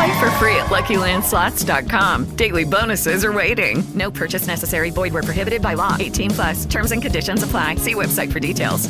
[0.00, 2.34] Play for free at LuckyLandSlots.com.
[2.34, 3.84] Daily bonuses are waiting.
[3.94, 4.90] No purchase necessary.
[4.90, 5.94] Void where prohibited by law.
[6.00, 6.64] 18 plus.
[6.64, 7.74] Terms and conditions apply.
[7.74, 8.88] See website for details.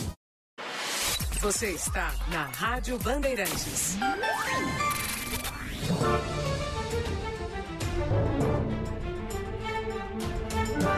[1.40, 3.96] Você está na Rádio Bandeirantes.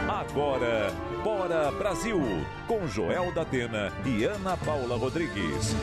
[0.07, 0.91] Agora,
[1.23, 2.21] Bora Brasil,
[2.67, 5.73] com Joel da Atena e Ana Paula Rodrigues.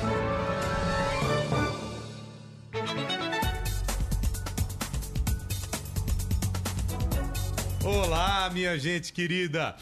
[7.84, 9.74] Olá, minha gente querida.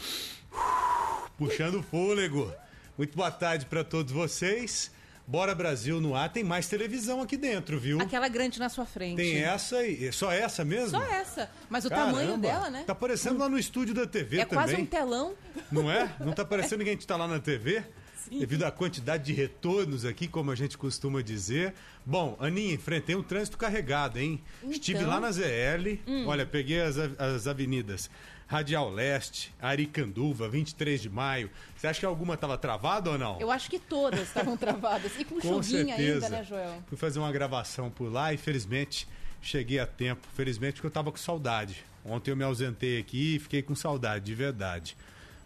[1.37, 2.51] Puxando fôlego.
[2.97, 4.89] Muito boa tarde para todos vocês.
[5.27, 6.31] Bora Brasil no ar.
[6.31, 7.99] Tem mais televisão aqui dentro, viu?
[8.01, 9.17] Aquela grande na sua frente.
[9.17, 10.97] Tem essa e só essa mesmo?
[10.97, 11.49] Só essa.
[11.69, 12.83] Mas o Caramba, tamanho dela, né?
[12.87, 14.65] Tá parecendo lá no estúdio da TV é também.
[14.65, 15.33] quase um telão.
[15.69, 16.09] Não é?
[16.19, 17.83] Não tá parecendo que a gente tá lá na TV?
[18.29, 21.73] Devido à quantidade de retornos aqui, como a gente costuma dizer.
[22.05, 24.41] Bom, Aninha, enfrentei um trânsito carregado, hein?
[24.59, 24.71] Então?
[24.71, 26.25] Estive lá na ZL, Hum.
[26.27, 28.09] olha, peguei as, as avenidas
[28.47, 31.49] Radial Leste, Aricanduva, 23 de maio.
[31.77, 33.39] Você acha que alguma tava travada ou não?
[33.39, 35.11] Eu acho que todas estavam travadas.
[35.19, 36.25] E com, Com chuvinha certeza.
[36.25, 36.83] ainda, né, Joel?
[36.87, 39.07] Fui fazer uma gravação por lá e felizmente
[39.41, 40.27] cheguei a tempo.
[40.33, 41.83] Felizmente porque eu tava com saudade.
[42.03, 44.97] Ontem eu me ausentei aqui e fiquei com saudade, de verdade.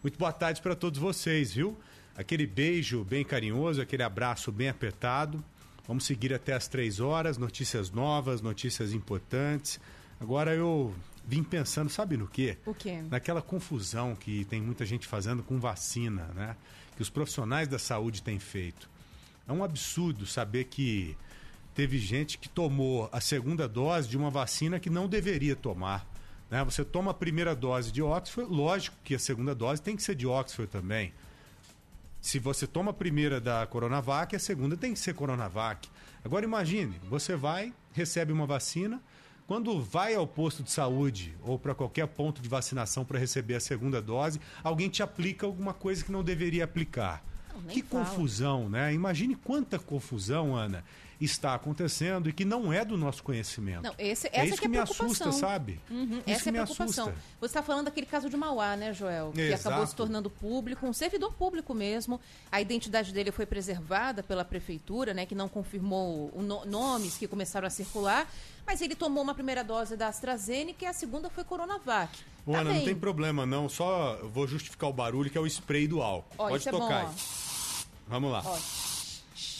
[0.02, 1.78] Muito boa tarde para todos vocês, viu?
[2.16, 5.44] Aquele beijo bem carinhoso, aquele abraço bem apertado.
[5.88, 9.80] Vamos seguir até as três horas, notícias novas, notícias importantes.
[10.20, 10.94] Agora eu
[11.26, 12.58] vim pensando, sabe no quê?
[12.66, 13.02] O quê?
[13.10, 16.56] Naquela confusão que tem muita gente fazendo com vacina, né?
[16.96, 18.90] Que os profissionais da saúde têm feito.
[19.48, 21.18] É um absurdo saber que
[21.74, 26.08] teve gente que tomou a segunda dose de uma vacina que não deveria tomar.
[26.50, 26.64] Né?
[26.64, 30.16] Você toma a primeira dose de Oxford, lógico que a segunda dose tem que ser
[30.16, 31.12] de Oxford também.
[32.24, 35.90] Se você toma a primeira da Coronavac, a segunda tem que ser Coronavac.
[36.24, 39.02] Agora imagine, você vai, recebe uma vacina,
[39.46, 43.60] quando vai ao posto de saúde ou para qualquer ponto de vacinação para receber a
[43.60, 47.22] segunda dose, alguém te aplica alguma coisa que não deveria aplicar.
[47.66, 48.06] nem que fala.
[48.06, 48.94] confusão, né?
[48.94, 50.82] Imagine quanta confusão, Ana,
[51.24, 53.84] está acontecendo e que não é do nosso conhecimento.
[53.84, 55.08] Não, esse, é essa isso que é a me preocupação.
[55.30, 55.80] assusta, sabe?
[55.90, 57.06] Uhum, Isso essa é a preocupação.
[57.10, 57.26] assusta.
[57.40, 59.32] Você está falando daquele caso de Mauá, né, Joel?
[59.34, 59.68] Que Exato.
[59.70, 62.20] acabou se tornando público, um servidor público mesmo.
[62.52, 67.68] A identidade dele foi preservada pela prefeitura, né, que não confirmou no- nomes que começaram
[67.68, 68.28] a circular.
[68.66, 72.18] Mas ele tomou uma primeira dose da AstraZeneca e a segunda foi Coronavac.
[72.46, 72.86] Ô, Tá Ana, não bem.
[72.86, 76.34] tem problema não, só vou justificar o barulho que é o spray do álcool.
[76.38, 77.14] Ó, Pode isso é tocar bom.
[78.08, 78.42] Vamos lá.
[78.46, 78.58] Ó.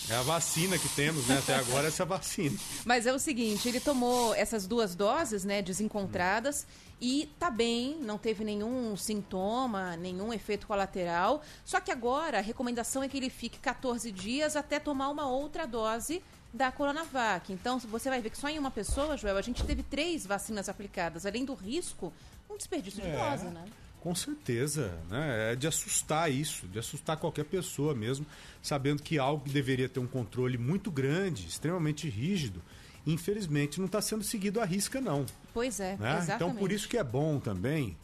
[0.10, 1.38] É a vacina que temos, né?
[1.38, 2.58] Até agora essa vacina.
[2.86, 6.68] Mas é o seguinte, ele tomou essas duas doses, né, desencontradas,
[7.00, 11.42] e tá bem, não teve nenhum sintoma, nenhum efeito colateral.
[11.66, 15.66] Só que agora a recomendação é que ele fique 14 dias até tomar uma outra
[15.66, 16.22] dose
[16.54, 17.52] da Coronavac.
[17.52, 20.70] Então, você vai ver que só em uma pessoa, Joel, a gente teve três vacinas
[20.70, 21.26] aplicadas.
[21.26, 22.14] Além do risco,
[22.50, 23.16] um desperdício de É.
[23.30, 23.64] dose, né?
[24.04, 25.54] Com certeza, né?
[25.54, 28.26] É de assustar isso, de assustar qualquer pessoa mesmo,
[28.62, 32.62] sabendo que algo que deveria ter um controle muito grande, extremamente rígido,
[33.08, 35.26] infelizmente não está sendo seguido à risca, não.
[35.54, 36.18] Pois é, né?
[36.18, 36.34] exatamente.
[36.34, 37.96] Então, por isso que é bom também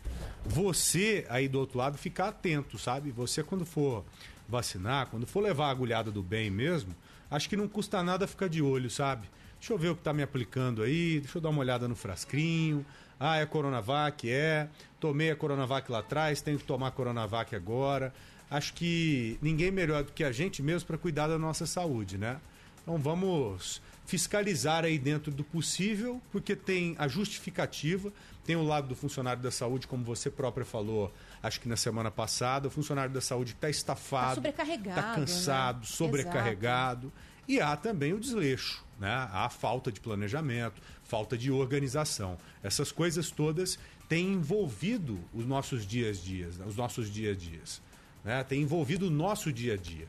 [0.45, 3.11] você aí do outro lado ficar atento, sabe?
[3.11, 4.05] Você quando for
[4.47, 6.95] vacinar, quando for levar a agulhada do bem mesmo,
[7.29, 9.29] acho que não custa nada ficar de olho, sabe?
[9.59, 11.95] Deixa eu ver o que tá me aplicando aí, deixa eu dar uma olhada no
[11.97, 12.85] frasquinho.
[13.19, 14.29] Ah, é Coronavac?
[14.29, 14.67] É.
[14.99, 18.13] Tomei a Coronavac lá atrás, tenho que tomar a Coronavac agora.
[18.49, 22.39] Acho que ninguém melhor do que a gente mesmo para cuidar da nossa saúde, né?
[22.81, 28.11] Então vamos fiscalizar aí dentro do possível, porque tem a justificativa,
[28.43, 31.13] tem o lado do funcionário da saúde, como você própria falou,
[31.43, 35.79] acho que na semana passada, o funcionário da saúde está estafado, Tá sobrecarregado, está cansado,
[35.81, 35.85] né?
[35.85, 37.13] sobrecarregado.
[37.47, 39.27] E há também o desleixo, né?
[39.31, 42.37] Há falta de planejamento, falta de organização.
[42.63, 46.65] Essas coisas todas têm envolvido os nossos dias a dias, né?
[46.67, 47.81] os nossos dias a dias.
[48.23, 48.43] né?
[48.43, 50.07] Tem envolvido o nosso dia a dia.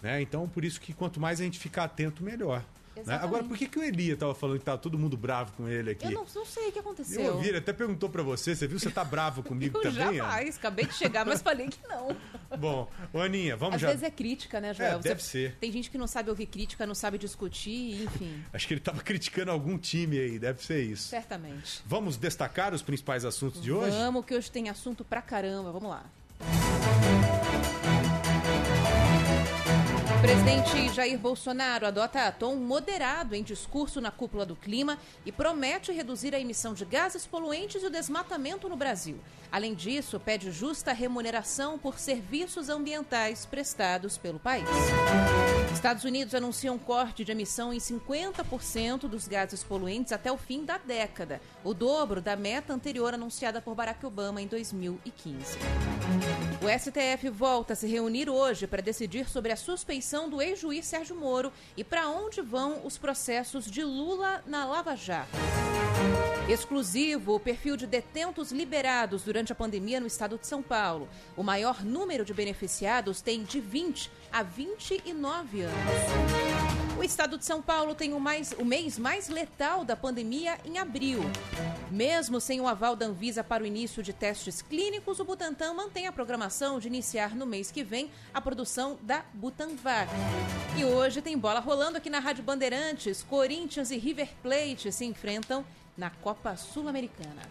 [0.00, 0.22] Né?
[0.22, 2.64] Então, por isso que quanto mais a gente ficar atento, melhor.
[3.06, 3.18] Né?
[3.22, 5.90] Agora, por que, que o Eli tava falando que tá todo mundo bravo com ele
[5.90, 6.06] aqui?
[6.06, 7.20] Eu não, não sei o que aconteceu.
[7.20, 8.78] Eu ouvi, ele até perguntou pra você, você viu?
[8.78, 10.02] Você tá bravo comigo Eu também?
[10.02, 10.14] Ana?
[10.16, 12.16] jamais, acabei de chegar, mas falei que não.
[12.58, 13.88] Bom, ô Aninha, vamos Às já.
[13.88, 14.98] vezes é crítica, né, Joel?
[14.98, 15.56] É, deve ser.
[15.60, 19.00] Tem gente que não sabe ouvir crítica, não sabe discutir, enfim, Acho que ele tava
[19.02, 21.08] criticando algum time aí, deve ser isso.
[21.08, 21.82] certamente.
[21.86, 23.96] Vamos destacar os principais assuntos de hoje?
[23.96, 25.70] Vamos, que hoje tem assunto pra caramba.
[25.72, 26.04] Vamos lá.
[26.40, 27.17] O
[30.20, 36.34] presidente Jair Bolsonaro adota tom moderado em discurso na cúpula do clima e promete reduzir
[36.34, 39.20] a emissão de gases poluentes e o desmatamento no Brasil.
[39.50, 44.68] Além disso, pede justa remuneração por serviços ambientais prestados pelo país.
[45.72, 50.64] Estados Unidos anunciam um corte de emissão em 50% dos gases poluentes até o fim
[50.64, 55.58] da década, o dobro da meta anterior anunciada por Barack Obama em 2015.
[56.60, 61.14] O STF volta a se reunir hoje para decidir sobre a suspeição do ex-juiz Sérgio
[61.14, 65.36] Moro e para onde vão os processos de Lula na Lava Jato.
[66.48, 71.06] Exclusivo, o perfil de detentos liberados durante a pandemia no estado de São Paulo.
[71.36, 76.87] O maior número de beneficiados tem de 20 a 29 anos.
[76.98, 80.78] O estado de São Paulo tem o, mais- o mês mais letal da pandemia em
[80.78, 81.20] abril.
[81.92, 86.08] Mesmo sem o aval da Anvisa para o início de testes clínicos, o Butantan mantém
[86.08, 90.10] a programação de iniciar no mês que vem a produção da Butanvac.
[90.76, 93.22] E hoje tem bola rolando aqui na Rádio Bandeirantes.
[93.22, 95.64] Corinthians e River Plate se enfrentam
[95.96, 97.42] na Copa Sul-Americana.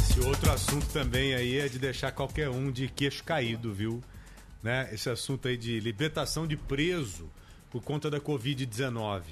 [0.00, 4.02] Esse outro assunto também aí é de deixar qualquer um de queixo caído, viu?
[4.60, 4.88] Né?
[4.92, 7.30] Esse assunto aí de libertação de preso
[7.70, 9.22] por conta da Covid-19.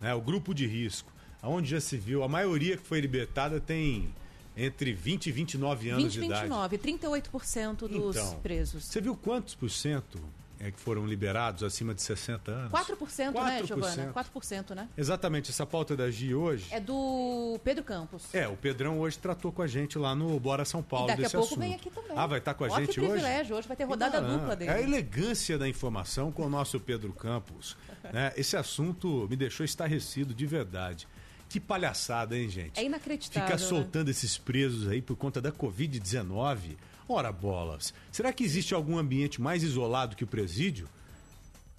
[0.00, 0.14] Né?
[0.14, 1.12] O grupo de risco.
[1.40, 4.12] Aonde já se viu, a maioria que foi libertada tem
[4.56, 6.42] entre 20 e 29 anos 20 de idade.
[6.42, 8.84] 29, 38% dos Então, presos.
[8.84, 10.18] Você viu quantos por cento
[10.60, 12.72] é que foram liberados acima de 60 anos?
[12.72, 13.66] 4%, né, 4%.
[13.66, 14.12] Giovana?
[14.12, 14.88] 4%, né?
[14.96, 16.66] Exatamente, essa pauta da GI hoje.
[16.72, 18.34] É do Pedro Campos.
[18.34, 21.26] É, o Pedrão hoje tratou com a gente lá no Bora São Paulo E daqui
[21.26, 21.60] a pouco assunto.
[21.60, 22.16] vem aqui também.
[22.16, 23.10] Ah, vai estar com a Ó, gente que hoje?
[23.10, 24.70] privilégio, hoje vai ter rodada Não, dupla dele.
[24.70, 27.76] É a elegância da informação com o nosso Pedro Campos.
[28.12, 28.32] né?
[28.36, 31.06] Esse assunto me deixou estarrecido de verdade.
[31.48, 32.78] Que palhaçada, hein, gente?
[32.78, 33.46] É inacreditável.
[33.48, 33.66] Ficar né?
[33.66, 36.76] soltando esses presos aí por conta da Covid-19.
[37.08, 37.94] Ora, bolas.
[38.12, 40.86] Será que existe algum ambiente mais isolado que o presídio?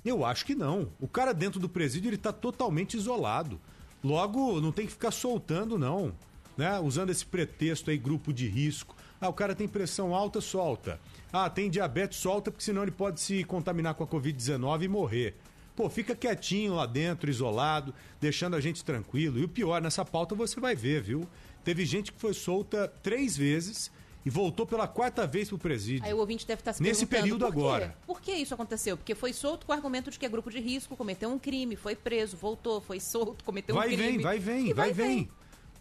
[0.03, 0.89] Eu acho que não.
[0.99, 3.61] O cara dentro do presídio ele está totalmente isolado.
[4.03, 6.13] Logo, não tem que ficar soltando, não.
[6.57, 6.79] Né?
[6.79, 8.95] Usando esse pretexto aí, grupo de risco.
[9.21, 10.99] Ah, o cara tem pressão alta, solta.
[11.31, 15.35] Ah, tem diabetes, solta, porque senão ele pode se contaminar com a Covid-19 e morrer.
[15.75, 19.37] Pô, fica quietinho lá dentro, isolado, deixando a gente tranquilo.
[19.37, 21.27] E o pior, nessa pauta você vai ver, viu?
[21.63, 23.91] Teve gente que foi solta três vezes
[24.25, 26.05] e voltou pela quarta vez pro presídio.
[26.05, 27.97] Aí o ouvinte deve estar se Nesse período por agora.
[28.05, 28.97] Por que isso aconteceu?
[28.97, 31.75] Porque foi solto com o argumento de que é grupo de risco, cometeu um crime,
[31.75, 34.11] foi preso, voltou, foi solto, cometeu vai um crime.
[34.13, 35.29] vem, vai vem, E vai vem.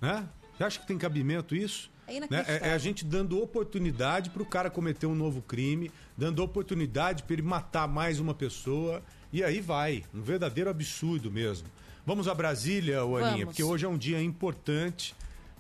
[0.00, 0.28] Né?
[0.56, 1.90] Você acha que tem cabimento isso?
[2.06, 2.28] É Né?
[2.46, 7.22] É, é a gente dando oportunidade para o cara cometer um novo crime, dando oportunidade
[7.22, 9.02] para ele matar mais uma pessoa.
[9.32, 10.04] E aí vai.
[10.14, 11.68] Um verdadeiro absurdo mesmo.
[12.06, 13.44] Vamos a Brasília, ô Aninha, Vamos.
[13.44, 15.14] porque hoje é um dia importante,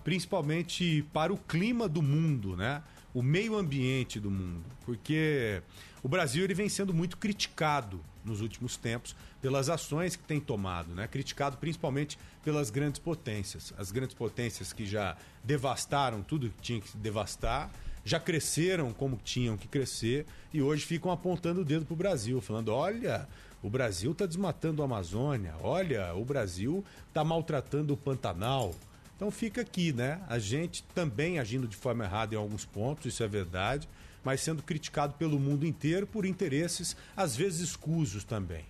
[0.08, 2.82] principalmente para o clima do mundo, né?
[3.12, 4.64] O meio ambiente do mundo.
[4.86, 5.60] Porque
[6.02, 10.94] o Brasil ele vem sendo muito criticado nos últimos tempos pelas ações que tem tomado,
[10.94, 11.06] né?
[11.06, 13.74] Criticado principalmente pelas grandes potências.
[13.76, 17.70] As grandes potências que já devastaram tudo que tinha que devastar,
[18.02, 22.40] já cresceram como tinham que crescer e hoje ficam apontando o dedo para o Brasil,
[22.40, 23.28] falando: olha,
[23.62, 28.74] o Brasil está desmatando a Amazônia, olha, o Brasil está maltratando o Pantanal.
[29.18, 30.22] Então fica aqui, né?
[30.28, 33.88] A gente também agindo de forma errada em alguns pontos, isso é verdade,
[34.22, 38.64] mas sendo criticado pelo mundo inteiro por interesses, às vezes escusos também.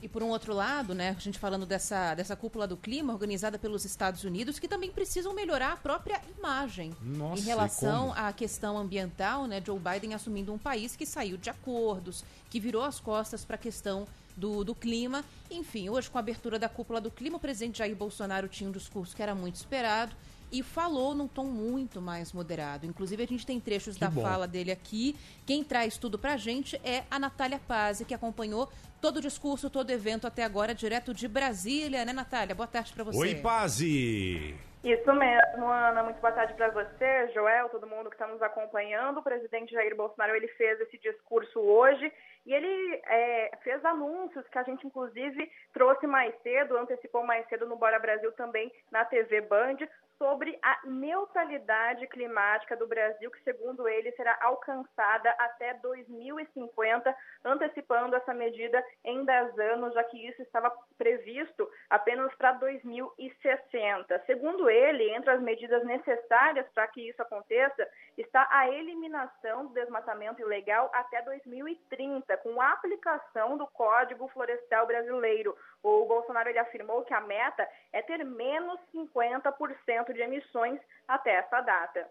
[0.00, 3.58] E por um outro lado, né, a gente falando dessa, dessa cúpula do clima organizada
[3.58, 8.78] pelos Estados Unidos, que também precisam melhorar a própria imagem Nossa, em relação à questão
[8.78, 9.60] ambiental, né?
[9.64, 13.58] Joe Biden assumindo um país que saiu de acordos, que virou as costas para a
[13.58, 15.24] questão do, do clima.
[15.50, 18.72] Enfim, hoje com a abertura da cúpula do clima, o presidente Jair Bolsonaro tinha um
[18.72, 20.14] discurso que era muito esperado
[20.52, 22.86] e falou num tom muito mais moderado.
[22.86, 24.22] Inclusive, a gente tem trechos Que da bom.
[24.22, 25.16] fala dele aqui.
[25.44, 29.88] Quem traz tudo pra gente é a Natália Pazzi, que acompanhou todo o discurso, todo
[29.88, 32.54] o evento até agora, direto de Brasília, né, Natália?
[32.54, 33.18] Boa tarde pra você.
[33.18, 34.54] Oi, Pazzi!
[34.84, 36.02] Isso mesmo, Ana.
[36.04, 39.18] Muito boa tarde para você, Joel, todo mundo que está nos acompanhando.
[39.18, 42.12] O presidente Jair Bolsonaro ele fez esse discurso hoje
[42.46, 47.66] e ele é, fez anúncios que a gente, inclusive, trouxe mais cedo, antecipou mais cedo
[47.66, 49.76] no Bora Brasil também na TV Band,
[50.18, 58.32] sobre a neutralidade climática do Brasil, que, segundo ele, será alcançada até 2050, antecipando essa
[58.32, 64.22] medida em 10 anos, já que isso estava previsto apenas para 2060.
[64.26, 70.40] Segundo ele, entre as medidas necessárias para que isso aconteça, está a eliminação do desmatamento
[70.40, 75.56] ilegal até 2030, com a aplicação do Código Florestal Brasileiro.
[75.84, 81.60] O Bolsonaro ele afirmou que a meta é ter menos 50% de emissões até essa
[81.60, 82.08] data.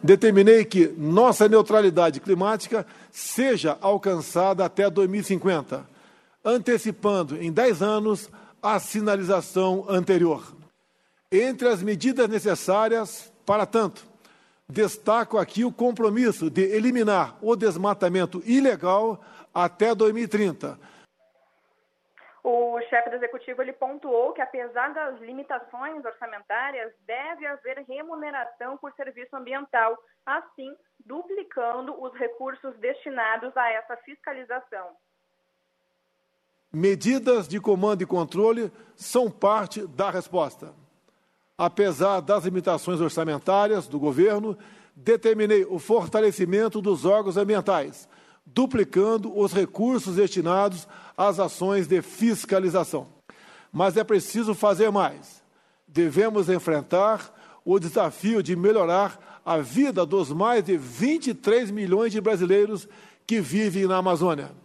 [0.00, 5.84] Determinei que nossa neutralidade climática seja alcançada até 2050,
[6.44, 8.30] antecipando em 10 anos
[8.62, 10.54] a sinalização anterior.
[11.32, 14.06] Entre as medidas necessárias para tanto,
[14.68, 19.20] destaco aqui o compromisso de eliminar o desmatamento ilegal
[19.52, 20.92] até 2030
[22.44, 28.92] o chefe do executivo ele pontuou que, apesar das limitações orçamentárias, deve haver remuneração por
[28.94, 29.96] serviço ambiental,
[30.26, 34.88] assim duplicando os recursos destinados a essa fiscalização.
[36.72, 40.74] Medidas de comando e controle são parte da resposta.
[41.56, 44.58] Apesar das limitações orçamentárias do governo,
[44.96, 48.08] determinei o fortalecimento dos órgãos ambientais
[48.44, 53.06] duplicando os recursos destinados às ações de fiscalização.
[53.72, 55.42] Mas é preciso fazer mais.
[55.86, 62.88] Devemos enfrentar o desafio de melhorar a vida dos mais de 23 milhões de brasileiros
[63.26, 64.61] que vivem na Amazônia.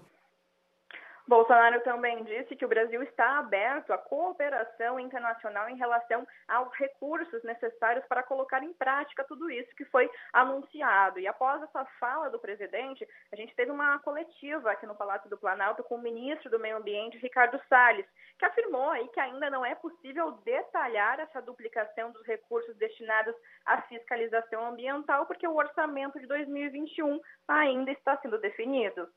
[1.28, 7.44] Bolsonaro também disse que o Brasil está aberto à cooperação internacional em relação aos recursos
[7.44, 11.20] necessários para colocar em prática tudo isso que foi anunciado.
[11.20, 15.38] E após essa fala do presidente, a gente teve uma coletiva aqui no Palácio do
[15.38, 18.06] Planalto com o ministro do Meio Ambiente, Ricardo Salles,
[18.40, 23.82] que afirmou aí que ainda não é possível detalhar essa duplicação dos recursos destinados à
[23.82, 27.20] fiscalização ambiental, porque o orçamento de 2021
[27.50, 29.10] ainda está sendo definido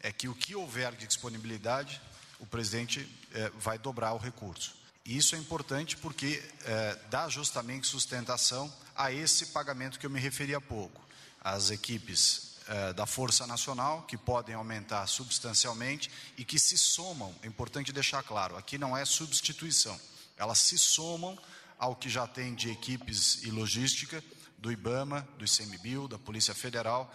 [0.00, 2.00] é que o que houver de disponibilidade,
[2.38, 4.74] o presidente é, vai dobrar o recurso.
[5.04, 10.20] E isso é importante porque é, dá justamente sustentação a esse pagamento que eu me
[10.20, 11.00] referi há pouco.
[11.42, 17.46] As equipes é, da Força Nacional, que podem aumentar substancialmente e que se somam, é
[17.46, 19.98] importante deixar claro, aqui não é substituição,
[20.36, 21.38] elas se somam
[21.78, 24.22] ao que já tem de equipes e logística
[24.58, 27.10] do IBAMA, do ICMBio, da Polícia Federal,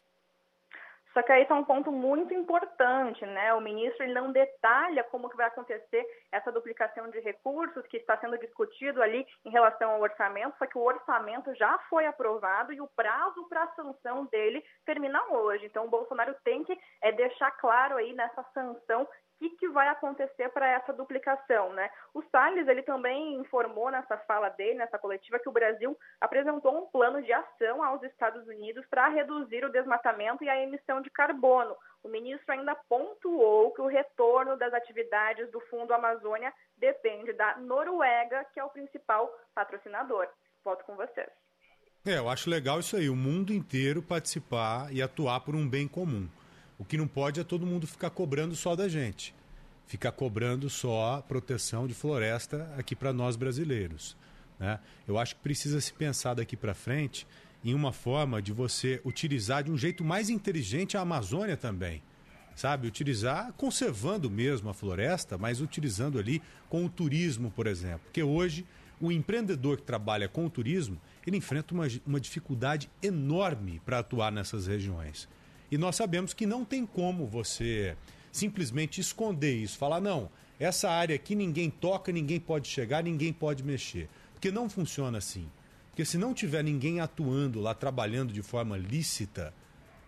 [1.15, 3.53] só que aí está um ponto muito importante, né?
[3.53, 8.17] O ministro ele não detalha como que vai acontecer essa duplicação de recursos que está
[8.17, 12.81] sendo discutido ali em relação ao orçamento, só que o orçamento já foi aprovado e
[12.81, 15.67] o prazo para a sanção dele termina hoje.
[15.67, 19.07] Então o Bolsonaro tem que é, deixar claro aí nessa sanção
[19.49, 21.89] que, que vai acontecer para essa duplicação, né?
[22.13, 26.87] O Salles, ele também informou nessa fala dele, nessa coletiva, que o Brasil apresentou um
[26.87, 31.75] plano de ação aos Estados Unidos para reduzir o desmatamento e a emissão de carbono.
[32.03, 38.45] O ministro ainda pontuou que o retorno das atividades do Fundo Amazônia depende da Noruega,
[38.53, 40.27] que é o principal patrocinador.
[40.63, 41.29] Volto com vocês.
[42.05, 45.87] É, eu acho legal isso aí, o mundo inteiro participar e atuar por um bem
[45.87, 46.29] comum.
[46.77, 49.33] O que não pode é todo mundo ficar cobrando só da gente.
[49.87, 54.17] Ficar cobrando só proteção de floresta aqui para nós brasileiros.
[54.59, 54.79] Né?
[55.07, 57.25] Eu acho que precisa se pensar daqui para frente
[57.63, 62.01] em uma forma de você utilizar de um jeito mais inteligente a Amazônia também.
[62.55, 62.87] Sabe?
[62.87, 68.01] Utilizar conservando mesmo a floresta, mas utilizando ali com o turismo, por exemplo.
[68.05, 68.65] Porque hoje
[68.99, 74.31] o empreendedor que trabalha com o turismo, ele enfrenta uma, uma dificuldade enorme para atuar
[74.31, 75.27] nessas regiões.
[75.71, 77.95] E nós sabemos que não tem como você
[78.31, 80.29] simplesmente esconder isso, falar, não,
[80.59, 84.09] essa área aqui ninguém toca, ninguém pode chegar, ninguém pode mexer.
[84.33, 85.49] Porque não funciona assim.
[85.89, 89.53] Porque se não tiver ninguém atuando lá, trabalhando de forma lícita,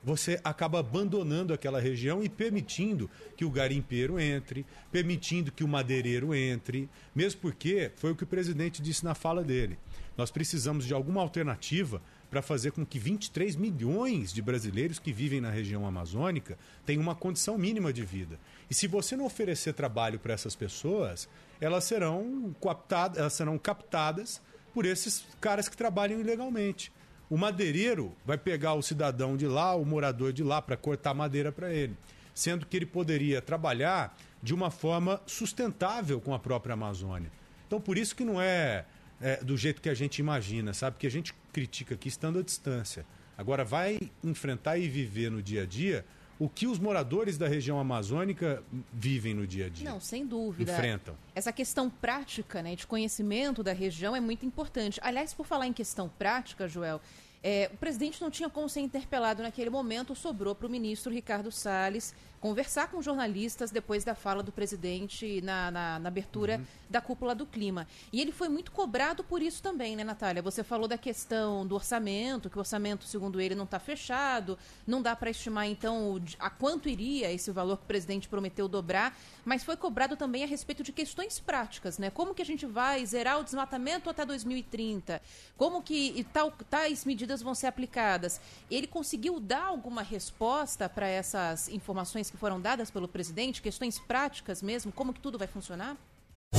[0.04, 6.34] você acaba abandonando aquela região e permitindo que o garimpeiro entre, permitindo que o madeireiro
[6.34, 9.78] entre, mesmo porque foi o que o presidente disse na fala dele.
[10.16, 15.40] Nós precisamos de alguma alternativa para fazer com que 23 milhões de brasileiros que vivem
[15.40, 18.40] na região amazônica tenham uma condição mínima de vida.
[18.70, 21.28] E se você não oferecer trabalho para essas pessoas,
[21.62, 24.42] elas serão, coaptadas, elas serão captadas
[24.74, 26.92] por esses caras que trabalham ilegalmente.
[27.30, 31.52] O madeireiro vai pegar o cidadão de lá, o morador de lá, para cortar madeira
[31.52, 31.96] para ele,
[32.34, 37.32] sendo que ele poderia trabalhar de uma forma sustentável com a própria Amazônia.
[37.66, 38.86] Então, por isso que não é
[39.22, 40.98] é, do jeito que a gente imagina, sabe?
[40.98, 43.04] Que a gente critica aqui estando à distância.
[43.36, 46.06] Agora, vai enfrentar e viver no dia a dia
[46.38, 49.90] o que os moradores da região amazônica vivem no dia a dia.
[49.90, 50.72] Não, sem dúvida.
[50.72, 51.16] Enfrentam.
[51.34, 55.00] Essa questão prática, né, de conhecimento da região é muito importante.
[55.02, 57.02] Aliás, por falar em questão prática, Joel,
[57.42, 61.52] é, o presidente não tinha como ser interpelado naquele momento, sobrou para o ministro Ricardo
[61.52, 66.66] Salles conversar com jornalistas depois da fala do presidente na, na, na abertura uhum.
[66.90, 67.88] da cúpula do clima.
[68.14, 70.42] E ele foi muito cobrado por isso também, né, Natália?
[70.42, 75.02] Você falou da questão do orçamento, que o orçamento, segundo ele, não está fechado, não
[75.02, 79.64] dá para estimar, então, a quanto iria esse valor que o presidente prometeu dobrar, mas
[79.64, 82.10] foi cobrado também a respeito de questões práticas, né?
[82.10, 85.22] Como que a gente vai zerar o desmatamento até 2030?
[85.58, 88.40] Como que tal, tais medidas vão ser aplicadas?
[88.70, 94.62] Ele conseguiu dar alguma resposta para essas informações que foram dadas pelo presidente, questões práticas
[94.62, 95.96] mesmo, como que tudo vai funcionar?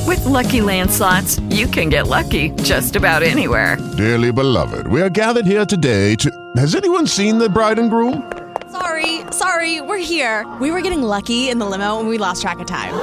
[0.07, 3.77] With lucky landslots, you can get lucky just about anywhere.
[3.97, 6.31] Dearly beloved, we are gathered here today to.
[6.57, 8.23] Has anyone seen the bride and groom?
[8.71, 10.47] Sorry, sorry, we're here.
[10.61, 12.95] We were getting lucky in the limo and we lost track of time.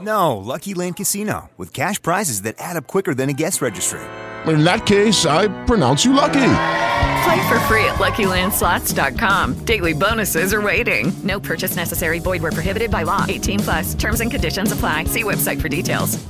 [0.00, 4.00] No, Lucky Land Casino, with cash prizes that add up quicker than a guest registry.
[4.46, 6.42] In that case, I pronounce you lucky.
[7.24, 9.64] Play for free at LuckyLandSlots.com.
[9.64, 11.10] Daily bonuses are waiting.
[11.22, 12.18] No purchase necessary.
[12.18, 13.24] Void were prohibited by law.
[13.26, 13.94] 18 plus.
[13.94, 15.04] Terms and conditions apply.
[15.04, 16.22] See website for details.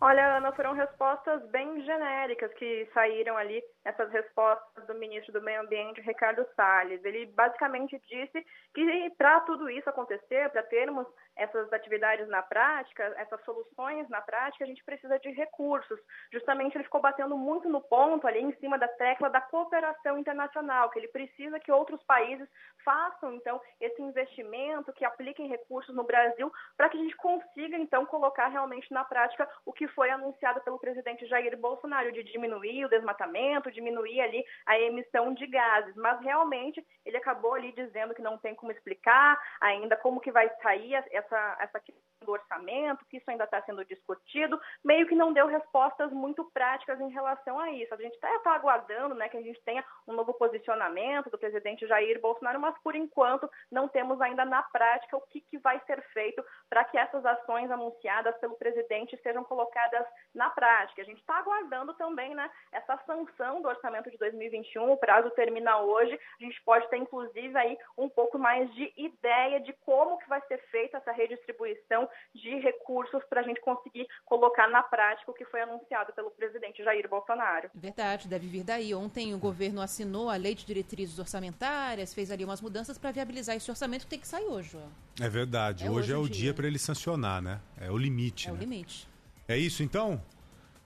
[0.00, 5.62] Olha, Ana, foram respostas bem genéricas que saíram ali, essas respostas do ministro do Meio
[5.62, 7.02] Ambiente, Ricardo Salles.
[7.04, 13.42] Ele basicamente disse que para tudo isso acontecer, para termos essas atividades na prática, essas
[13.44, 15.98] soluções na prática, a gente precisa de recursos.
[16.32, 20.90] Justamente ele ficou batendo muito no ponto ali em cima da tecla da cooperação internacional,
[20.90, 22.48] que ele precisa que outros países
[22.84, 28.06] façam então esse investimento, que apliquem recursos no Brasil, para que a gente consiga então
[28.06, 32.88] colocar realmente na prática o que foi anunciado pelo presidente Jair Bolsonaro de diminuir o
[32.88, 35.94] desmatamento, diminuir ali a emissão de gases.
[35.96, 40.48] Mas realmente ele acabou ali dizendo que não tem como explicar ainda como que vai
[40.62, 45.32] sair essa, essa questão do orçamento, que isso ainda está sendo discutido, meio que não
[45.32, 47.92] deu respostas muito práticas em relação a isso.
[47.92, 51.86] A gente está tá aguardando né, que a gente tenha um novo posicionamento do presidente
[51.86, 56.02] Jair Bolsonaro, mas por enquanto não temos ainda na prática o que, que vai ser
[56.12, 61.02] feito para que essas ações anunciadas pelo presidente sejam colocadas na prática.
[61.02, 65.78] A gente está aguardando também né, essa sanção do orçamento de 2021, o prazo termina
[65.80, 70.28] hoje, a gente pode ter inclusive aí um pouco mais de ideia de como que
[70.28, 75.34] vai ser feita essa redistribuição de recursos para a gente conseguir colocar na prática o
[75.34, 77.70] que foi anunciado pelo presidente Jair Bolsonaro.
[77.74, 78.94] Verdade, deve vir daí.
[78.94, 83.56] Ontem o governo assinou a lei de diretrizes orçamentárias, fez ali umas mudanças para viabilizar
[83.56, 84.76] esse orçamento que tem que sair hoje.
[85.20, 85.86] É verdade.
[85.86, 87.60] É hoje, hoje é o dia, dia para ele sancionar, né?
[87.80, 88.48] É o limite.
[88.48, 88.56] É né?
[88.56, 89.08] o limite.
[89.46, 90.20] É isso então?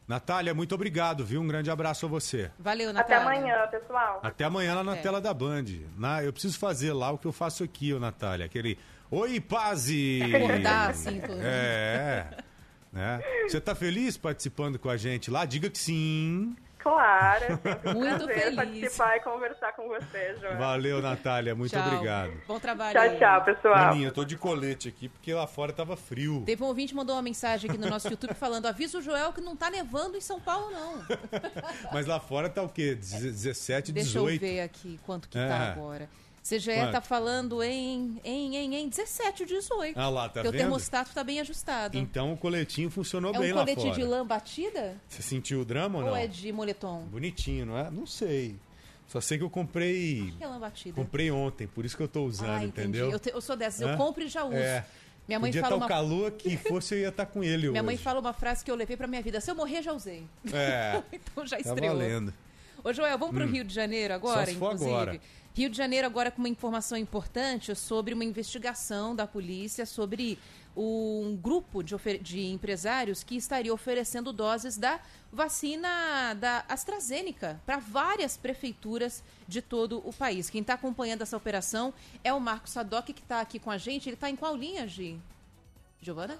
[0.08, 1.40] Natália, muito obrigado, viu?
[1.42, 2.50] Um grande abraço a você.
[2.58, 3.18] Valeu, Natália.
[3.18, 4.20] Até amanhã, pessoal.
[4.22, 5.00] Até amanhã lá na é.
[5.02, 5.66] tela da Band.
[5.98, 8.46] Na, eu preciso fazer lá o que eu faço aqui, ô Natália.
[8.46, 8.78] Aquele
[9.10, 10.20] Oi, Pazi!
[10.34, 11.40] Acordar, assim, tudo.
[11.40, 12.26] É.
[12.92, 13.20] Né?
[13.48, 15.46] Você está feliz participando com a gente lá?
[15.46, 16.54] Diga que sim.
[16.78, 20.56] Claro, é muito feliz participar e conversar com você, João.
[20.58, 21.86] Valeu, Natália, muito tchau.
[21.86, 22.32] obrigado.
[22.46, 22.98] Bom trabalho.
[22.98, 23.76] Tchau, tchau, pessoal.
[23.76, 26.42] Maninha, eu tô de colete aqui porque lá fora tava frio.
[26.46, 29.40] Teve um ouvinte mandou uma mensagem aqui no nosso YouTube falando: avisa o Joel que
[29.40, 31.02] não tá nevando em São Paulo, não.
[31.92, 32.94] Mas lá fora tá o quê?
[32.94, 33.94] 17, 18?
[33.94, 35.48] Deixa eu ver aqui quanto que tá é.
[35.48, 36.08] tá agora.
[36.48, 39.98] CGE está falando em, em, em, em 17, 18.
[39.98, 40.54] Ah lá, tá Porque vendo?
[40.54, 41.98] o termostato está bem ajustado.
[41.98, 43.70] Então o coletinho funcionou é bem um lá fora.
[43.70, 44.96] É um colete de lã batida?
[45.06, 46.10] Você sentiu o drama ou não?
[46.12, 47.02] Ou é de moletom?
[47.02, 47.90] Bonitinho, não é?
[47.90, 48.56] Não sei.
[49.06, 50.32] Só sei que eu comprei.
[50.38, 50.94] Que é lã batida?
[50.94, 53.10] Comprei ontem, por isso que eu tô usando, ah, entendeu?
[53.10, 54.56] Eu, te, eu, sou dessas, eu compro e já uso.
[54.56, 54.84] É.
[55.26, 55.84] Minha mãe Podia fala tá uma...
[55.84, 57.82] o calor que fosse eu ia estar tá com ele Minha hoje.
[57.82, 60.24] mãe fala uma frase que eu levei para minha vida: se eu morrer, já usei.
[60.52, 61.02] É.
[61.12, 61.94] então já tá estreou.
[61.94, 62.32] valendo.
[62.88, 63.52] Ô, Joel, vamos para o hum.
[63.52, 64.90] Rio de Janeiro agora, Só se for inclusive.
[64.90, 65.20] Agora.
[65.54, 70.38] Rio de Janeiro agora com uma informação importante sobre uma investigação da polícia sobre
[70.74, 78.38] um grupo de, de, empresários que estaria oferecendo doses da vacina da AstraZeneca para várias
[78.38, 80.48] prefeituras de todo o país.
[80.48, 81.92] Quem está acompanhando essa operação
[82.24, 84.08] é o Marcos Sadoc, que está aqui com a gente.
[84.08, 85.20] Ele está em qual linha, Gi?
[86.00, 86.38] Giovana?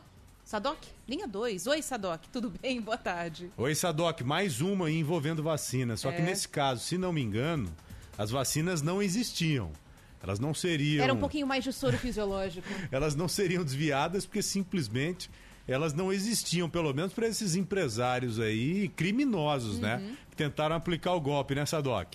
[0.48, 0.78] Sadoc?
[1.06, 1.66] Linha 2.
[1.66, 2.22] Oi, Sadoc.
[2.32, 2.80] Tudo bem?
[2.80, 3.50] Boa tarde.
[3.54, 4.22] Oi, Sadoc.
[4.22, 5.94] Mais uma envolvendo vacina.
[5.94, 6.16] Só é.
[6.16, 7.70] que nesse caso, se não me engano,
[8.16, 9.70] as vacinas não existiam.
[10.22, 11.04] Elas não seriam.
[11.04, 12.66] Era um pouquinho mais de soro fisiológico.
[12.90, 15.30] elas não seriam desviadas porque simplesmente
[15.66, 19.96] elas não existiam, pelo menos para esses empresários aí criminosos, né?
[19.96, 20.02] uhum.
[20.02, 20.16] né?
[20.30, 22.14] Que tentaram aplicar o golpe, né, Sadoc?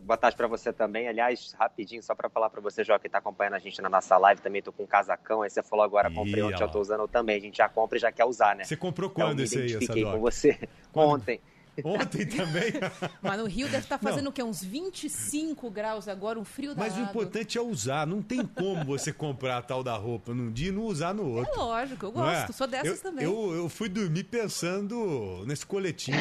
[0.00, 1.08] Boa tarde para você também.
[1.08, 4.16] Aliás, rapidinho, só para falar para você, João, que está acompanhando a gente na nossa
[4.16, 5.42] live, também tô com um casacão.
[5.42, 7.36] Aí você falou agora, comprei ontem, eu tô usando também.
[7.36, 8.64] A gente já compra e já quer usar, né?
[8.64, 10.58] Você comprou quando então, esse aí, Identifiquei com você
[10.92, 11.10] quando?
[11.10, 11.40] ontem.
[11.84, 12.72] Ontem também.
[13.22, 14.30] Mas no Rio deve estar fazendo não.
[14.30, 14.42] o quê?
[14.42, 17.08] Uns 25 graus agora, um frio Mas danado.
[17.08, 18.06] o importante é usar.
[18.06, 21.28] Não tem como você comprar a tal da roupa num dia e não usar no
[21.28, 21.52] outro.
[21.52, 22.50] É lógico, eu gosto.
[22.50, 22.52] É?
[22.52, 23.24] Sou dessas eu, também.
[23.24, 26.18] Eu, eu fui dormir pensando nesse coletinho.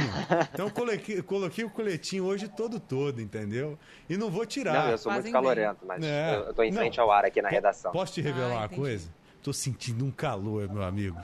[0.53, 3.77] Então eu coloquei, coloquei o coletinho hoje todo todo, entendeu?
[4.09, 4.85] E não vou tirar.
[4.85, 6.35] Não, eu sou muito calorento, mas é.
[6.35, 7.05] eu tô em frente não.
[7.05, 7.91] ao ar aqui na redação.
[7.91, 9.09] Posso te revelar ah, uma coisa?
[9.47, 11.17] Tô sentindo um calor, meu amigo.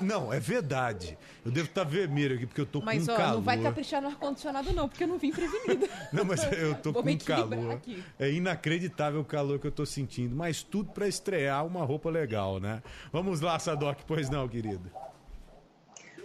[0.00, 1.18] Não, é verdade.
[1.44, 3.26] Eu devo estar vermelho aqui porque eu tô mas, com ó, calor.
[3.26, 5.88] Mas não vai caprichar no ar-condicionado não, porque eu não vim prevenido.
[6.12, 7.72] não, mas eu tô Vou com calor.
[7.72, 8.00] Aqui.
[8.16, 12.60] É inacreditável o calor que eu tô sentindo, mas tudo para estrear uma roupa legal,
[12.60, 12.80] né?
[13.12, 14.88] Vamos lá, Sadoc, pois não, querido.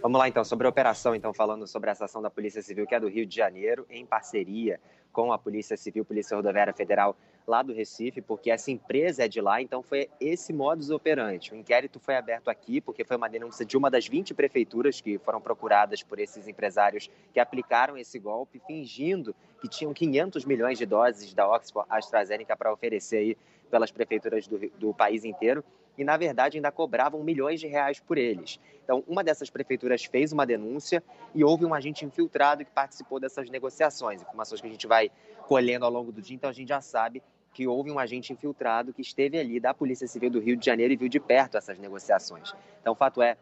[0.00, 2.94] Vamos lá então, sobre a operação, então falando sobre essa ação da Polícia Civil que
[2.94, 4.80] é do Rio de Janeiro, em parceria
[5.12, 7.16] com a Polícia Civil, Polícia Rodoviária Federal
[7.46, 11.52] lá do Recife, porque essa empresa é de lá, então foi esse modus operandi.
[11.52, 15.18] O inquérito foi aberto aqui, porque foi uma denúncia de uma das 20 prefeituras que
[15.18, 20.86] foram procuradas por esses empresários que aplicaram esse golpe, fingindo que tinham 500 milhões de
[20.86, 23.38] doses da Oxford AstraZeneca para oferecer aí
[23.70, 25.64] pelas prefeituras do, do país inteiro
[25.96, 28.60] e, na verdade, ainda cobravam milhões de reais por eles.
[28.82, 31.02] Então, uma dessas prefeituras fez uma denúncia
[31.34, 34.20] e houve um agente infiltrado que participou dessas negociações.
[34.20, 35.10] Informações que a gente vai
[35.46, 38.92] colhendo ao longo do dia, então a gente já sabe que houve um agente infiltrado
[38.92, 41.78] que esteve ali da Polícia Civil do Rio de Janeiro e viu de perto essas
[41.78, 42.52] negociações.
[42.80, 43.36] Então, o fato é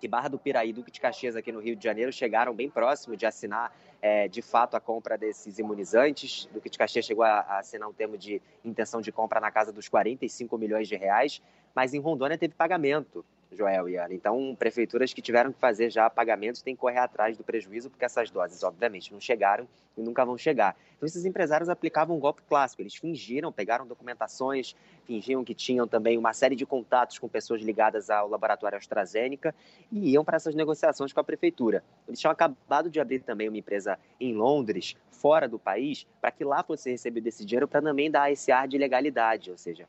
[0.00, 2.70] que Barra do Piraí e Duque de Caxias aqui no Rio de Janeiro chegaram bem
[2.70, 6.48] próximo de assinar é, de fato a compra desses imunizantes.
[6.52, 9.72] Duque de Caxias chegou a, a, assinar um termo de intenção de compra na casa
[9.72, 11.42] dos 45 milhões de reais,
[11.74, 14.14] mas em Rondônia teve pagamento Joel e Ana.
[14.14, 18.04] Então, prefeituras que tiveram que fazer já pagamentos têm que correr atrás do prejuízo, porque
[18.04, 20.76] essas doses, obviamente, não chegaram e nunca vão chegar.
[20.96, 22.80] Então, esses empresários aplicavam um golpe clássico.
[22.80, 28.08] Eles fingiram, pegaram documentações, fingiam que tinham também uma série de contatos com pessoas ligadas
[28.08, 29.54] ao laboratório AstraZeneca
[29.90, 31.82] e iam para essas negociações com a prefeitura.
[32.06, 36.44] Eles tinham acabado de abrir também uma empresa em Londres, fora do país, para que
[36.44, 39.86] lá fosse recebido esse dinheiro para também dar esse ar de legalidade, ou seja,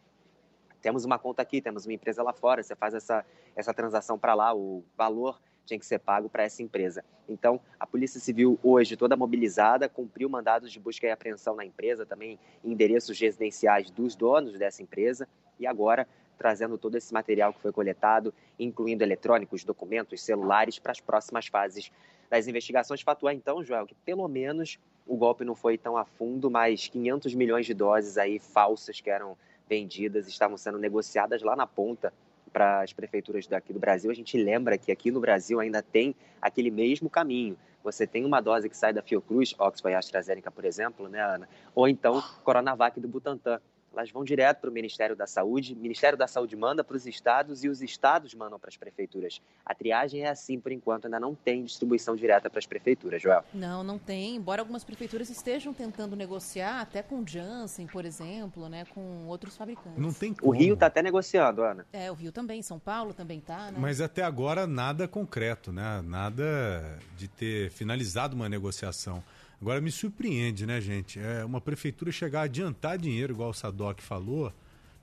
[0.82, 4.34] temos uma conta aqui, temos uma empresa lá fora, você faz essa, essa transação para
[4.34, 7.04] lá, o valor tinha que ser pago para essa empresa.
[7.30, 12.06] Então, a Polícia Civil hoje toda mobilizada, cumpriu mandados de busca e apreensão na empresa,
[12.06, 15.28] também endereços residenciais dos donos dessa empresa
[15.60, 21.00] e agora trazendo todo esse material que foi coletado, incluindo eletrônicos, documentos, celulares, para as
[21.00, 21.92] próximas fases
[22.32, 23.02] das investigações.
[23.02, 27.36] Fatuar então, Joel, que pelo menos o golpe não foi tão a fundo, mas 500
[27.36, 29.38] milhões de doses aí falsas que eram
[29.70, 32.14] vendidas, estavam sendo negociadas lá na ponta
[32.52, 34.12] para as prefeituras daqui do Brasil.
[34.12, 37.58] A gente lembra que aqui no Brasil ainda tem aquele mesmo caminho.
[37.84, 41.50] Você tem uma dose que sai da Fiocruz, Oxford e AstraZeneca, por exemplo, né, Ana?
[41.74, 43.60] Ou então Coronavac do Butantan
[43.94, 47.06] elas vão direto para o Ministério da Saúde, o Ministério da Saúde manda para os
[47.06, 49.42] estados e os estados mandam para as prefeituras.
[49.66, 53.44] A triagem é assim por enquanto, ainda não tem distribuição direta para as prefeituras, Joel.
[53.54, 58.86] Não, não tem, embora algumas prefeituras estejam tentando negociar, até com Janssen, por exemplo, né,
[58.86, 59.98] com outros fabricantes.
[59.98, 60.52] Não tem como.
[60.52, 61.86] O Rio está até negociando, Ana.
[61.92, 63.78] É, o Rio também, São Paulo também está, né?
[63.78, 66.02] Mas até agora nada concreto, né?
[66.04, 69.24] Nada de ter finalizado uma negociação.
[69.62, 71.20] Agora me surpreende, né, gente?
[71.20, 74.52] É uma prefeitura chegar a adiantar dinheiro, igual o Sadoc falou,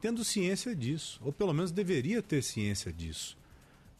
[0.00, 3.38] tendo ciência disso, ou pelo menos deveria ter ciência disso.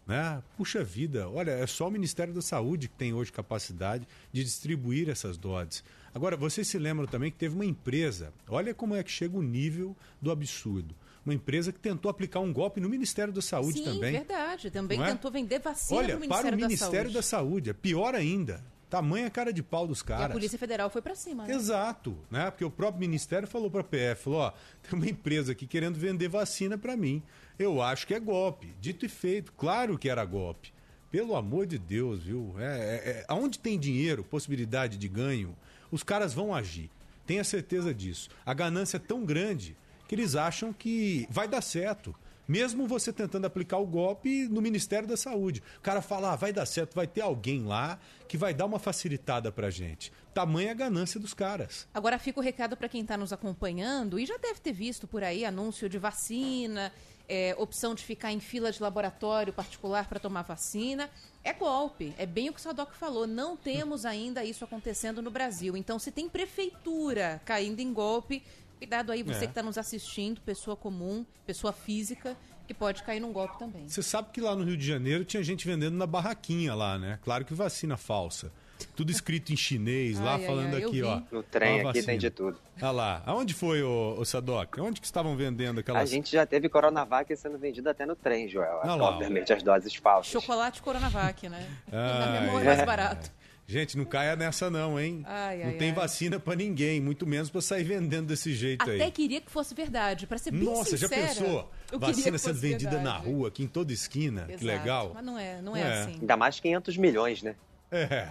[0.05, 0.43] Né?
[0.57, 5.09] Puxa vida, olha, é só o Ministério da Saúde que tem hoje capacidade de distribuir
[5.09, 5.85] essas doses.
[6.13, 9.43] Agora, vocês se lembram também que teve uma empresa, olha como é que chega o
[9.43, 10.93] nível do absurdo.
[11.25, 14.13] Uma empresa que tentou aplicar um golpe no Ministério da Saúde Sim, também.
[14.13, 14.71] Sim, verdade.
[14.71, 15.07] Também é?
[15.07, 17.69] tentou vender vacina olha, no Ministério para o Ministério da Saúde.
[17.69, 17.71] da Saúde.
[17.71, 18.65] É pior ainda.
[18.89, 20.29] Tamanha cara de pau dos caras.
[20.29, 21.55] E a Polícia Federal foi para cima, né?
[21.55, 22.51] Exato, né?
[22.51, 25.99] Porque o próprio Ministério falou para a PF, falou, ó, tem uma empresa aqui querendo
[25.99, 27.23] vender vacina para mim.
[27.59, 28.75] Eu acho que é golpe.
[28.81, 30.73] Dito e feito, claro que era golpe.
[31.11, 32.55] Pelo amor de Deus, viu?
[32.59, 35.57] É, é, é, aonde tem dinheiro, possibilidade de ganho,
[35.91, 36.91] os caras vão agir.
[37.27, 38.31] Tenha certeza disso.
[38.45, 42.15] A ganância é tão grande que eles acham que vai dar certo.
[42.49, 45.63] Mesmo você tentando aplicar o golpe no Ministério da Saúde.
[45.77, 48.79] O cara fala, ah, vai dar certo, vai ter alguém lá que vai dar uma
[48.79, 50.11] facilitada pra gente.
[50.33, 51.87] Tamanha a ganância dos caras.
[51.93, 55.23] Agora fica o recado para quem está nos acompanhando e já deve ter visto por
[55.23, 56.91] aí anúncio de vacina,
[57.29, 61.11] é, opção de ficar em fila de laboratório particular para tomar vacina.
[61.45, 63.27] É golpe, é bem o que o Sadoc falou.
[63.27, 65.77] Não temos ainda isso acontecendo no Brasil.
[65.77, 68.43] Então, se tem prefeitura caindo em golpe,
[68.79, 69.47] Cuidado aí, você é.
[69.47, 72.37] que está nos assistindo, pessoa comum, pessoa física,
[72.67, 73.89] que pode cair num golpe também.
[73.89, 77.19] Você sabe que lá no Rio de Janeiro tinha gente vendendo na barraquinha lá, né?
[77.23, 78.53] Claro que vacina falsa.
[78.95, 81.21] Tudo escrito em chinês, lá ai, falando ai, aqui, ó.
[81.33, 82.59] No trem aqui tem de tudo.
[82.81, 83.23] Olha lá.
[83.27, 84.79] Aonde foi, o, o Sadoc?
[84.79, 86.03] Onde que estavam vendendo aquelas...
[86.03, 88.81] A gente já teve Coronavac sendo vendido até no trem, Joel.
[88.85, 90.31] Ah, lá, Obviamente as doses falsas.
[90.31, 91.67] Chocolate Coronavac, né?
[91.91, 92.77] Ah, Na memória é.
[92.77, 93.33] mais barato.
[93.71, 95.23] Gente, não caia nessa não, hein?
[95.27, 95.95] Ai, não ai, tem ai.
[95.95, 99.11] vacina pra ninguém, muito menos pra sair vendendo desse jeito Até aí.
[99.11, 101.27] queria que fosse verdade, pra ser bem Nossa, já sincera.
[101.29, 101.71] pensou?
[101.93, 103.27] eu queria Vacina que sendo vendida na verdade.
[103.27, 104.47] rua, aqui em toda esquina.
[104.47, 104.65] Que Exato.
[104.65, 105.11] legal.
[105.15, 106.01] Mas não é, não é, É.
[106.01, 106.13] assim.
[106.19, 107.55] Ainda mais 500 milhões, né?
[107.93, 108.31] É.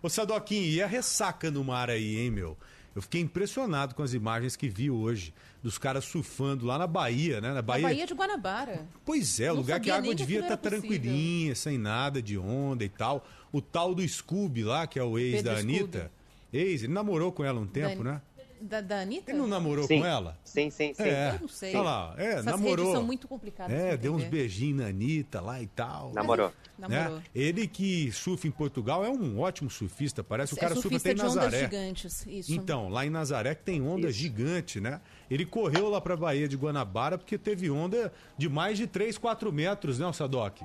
[0.00, 2.56] Ô, Sadoquinho, e a ressaca no mar aí, hein, meu?
[2.94, 7.40] Eu fiquei impressionado com as imagens que vi hoje dos caras surfando lá na Bahia,
[7.42, 7.48] né?
[7.48, 7.88] Na Na Bahia.
[7.88, 8.86] Bahia de Guanabara.
[9.04, 10.80] Pois é, Não lugar que a água que devia estar possível.
[10.80, 13.26] tranquilinha, sem nada de onda e tal.
[13.56, 16.12] O tal do Scooby lá, que é o ex Pedro da Anitta.
[16.52, 18.22] Ex, ele namorou com ela um tempo, Da- né?
[18.60, 19.30] Da, da Anitta?
[19.30, 20.00] Ele não namorou Sim.
[20.00, 20.38] com ela?
[20.42, 21.02] Sim, sim, sim.
[21.02, 21.32] É.
[21.34, 21.74] Eu não sei.
[21.76, 22.86] Olha lá, é, Essas namorou.
[22.86, 23.76] redes são muito complicadas.
[23.78, 26.10] É, deu uns beijinhos na Anitta lá e tal.
[26.14, 26.50] Namorou.
[26.78, 27.16] Namorou.
[27.16, 27.22] Né?
[27.34, 30.54] Ele que surfa em Portugal é um ótimo surfista, parece.
[30.54, 31.64] O É cara surfa surfista até em de ondas Nazaré.
[31.64, 32.52] gigantes, isso.
[32.52, 35.00] Então, lá em Nazaré que tem onda gigante, né?
[35.30, 39.52] Ele correu lá pra Baía de Guanabara porque teve onda de mais de 3, 4
[39.52, 40.62] metros, né, o Sadoc?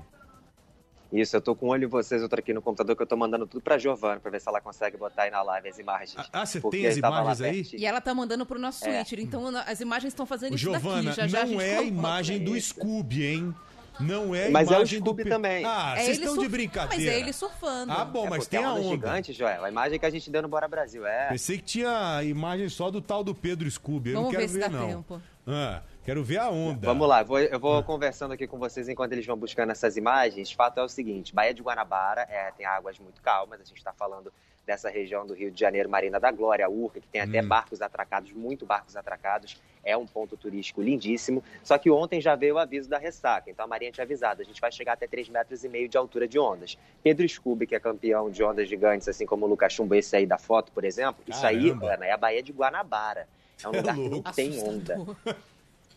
[1.12, 3.18] Isso, eu tô com um olho em vocês, outro aqui no computador, que eu tô
[3.18, 6.16] mandando tudo pra Giovana, pra ver se ela consegue botar aí na live as imagens.
[6.32, 7.54] Ah, você Porque tem as imagens aí?
[7.56, 7.82] pertinho.
[7.82, 9.04] E ela tá mandando pro nosso É.
[9.04, 9.20] Twitter.
[9.26, 11.16] Então as imagens estão fazendo Ô, isso Giovana, daqui.
[11.22, 12.70] Já, já a não gente é a imagem do isso.
[12.70, 13.56] Scooby, hein?
[14.00, 15.06] Não é a Mas é o imagem do...
[15.06, 15.66] Scooby Pe- também.
[15.66, 16.96] Ah, É vocês estão de surf- brincadeira.
[17.04, 17.92] Mas é ele surfando.
[17.92, 19.66] Ah, bom, É mas tem é a onda gigante, Joel.
[19.66, 21.06] A imagem que a gente deu no Bora Brasil.
[21.06, 21.28] É.
[21.28, 24.12] Pensei que tinha imagem só do tal do Pedro Scooby.
[24.12, 24.88] Eu Vamos não quero ver se ver, dá não.
[24.88, 25.22] tempo.
[25.46, 26.86] Ah, quero ver a onda.
[26.88, 30.52] Vamos lá, vou- eu vou conversando aqui com vocês enquanto eles vão buscando essas imagens.
[30.52, 33.94] Fato é o seguinte: Baía de Guanabara é, tem águas muito calmas, a gente está
[33.94, 34.32] falando
[34.66, 37.48] dessa região do Rio de Janeiro, Marina da Glória, Urca, que tem até Hum.
[37.48, 39.60] barcos atracados, muito barcos atracados.
[39.84, 41.44] É um ponto turístico lindíssimo.
[41.64, 44.46] Só que ontem já veio o aviso da ressaca, então a Marinha tinha avisado: a
[44.46, 46.78] gente vai chegar até 3,5 metros e meio de altura de ondas.
[47.04, 50.28] Pedro Scooby, que é campeão de ondas gigantes, assim como o Lucas Chumbo, esse aí
[50.28, 51.94] da foto, por exemplo, isso aí Caramba.
[51.96, 53.28] Ana, é a Baía de Guanabara.
[53.64, 54.98] É um É lugar que não tem onda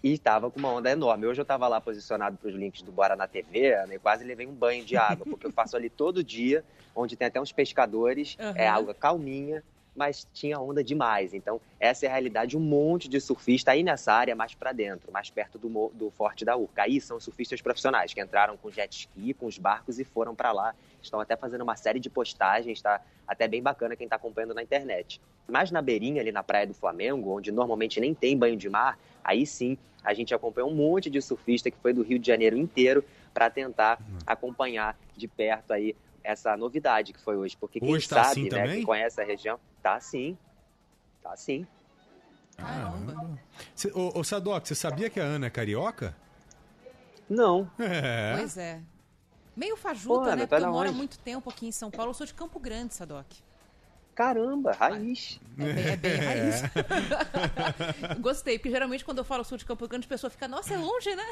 [0.04, 1.26] e tava com uma onda enorme.
[1.26, 4.22] Hoje eu tava lá posicionado para os links do Bora na TV, né, e quase
[4.22, 6.62] levei um banho de água, porque eu faço ali todo dia,
[6.94, 8.52] onde tem até uns pescadores, Aham.
[8.54, 9.64] é água calminha,
[9.96, 11.32] mas tinha onda demais.
[11.32, 12.54] Então, essa é a realidade.
[12.54, 16.44] Um monte de surfista aí nessa área, mais para dentro, mais perto do, do Forte
[16.44, 16.82] da Urca.
[16.82, 20.52] Aí são surfistas profissionais que entraram com jet ski, com os barcos e foram para
[20.52, 20.74] lá.
[21.04, 24.62] Estão até fazendo uma série de postagens, tá até bem bacana quem está acompanhando na
[24.62, 25.20] internet.
[25.46, 28.98] Mas na beirinha, ali na Praia do Flamengo, onde normalmente nem tem banho de mar,
[29.22, 32.56] aí sim a gente acompanhou um monte de surfista que foi do Rio de Janeiro
[32.56, 34.18] inteiro para tentar Uhum.
[34.26, 37.56] acompanhar de perto aí essa novidade que foi hoje.
[37.56, 38.74] Porque quem Hoje tá sabe, assim né, também?
[38.76, 40.36] quem conhece a região, tá sim.
[41.22, 41.66] Tá sim.
[42.56, 43.38] Caramba.
[43.74, 46.14] Cê, ô, ô Sadoc, você sabia que a Ana é carioca?
[47.28, 47.70] Não.
[47.78, 48.36] É.
[48.36, 48.80] Pois é.
[49.56, 50.46] Meio fajuta, Pô, né?
[50.46, 52.10] Tá Porque eu moro há muito tempo aqui em São Paulo.
[52.10, 53.26] Eu sou de Campo Grande, Sadoc.
[54.14, 55.40] Caramba, raiz.
[55.58, 56.62] É bem, é bem raiz.
[58.20, 60.76] Gostei, porque geralmente quando eu falo sul de Campo Grande, a pessoa fica, nossa, é
[60.78, 61.24] longe, né?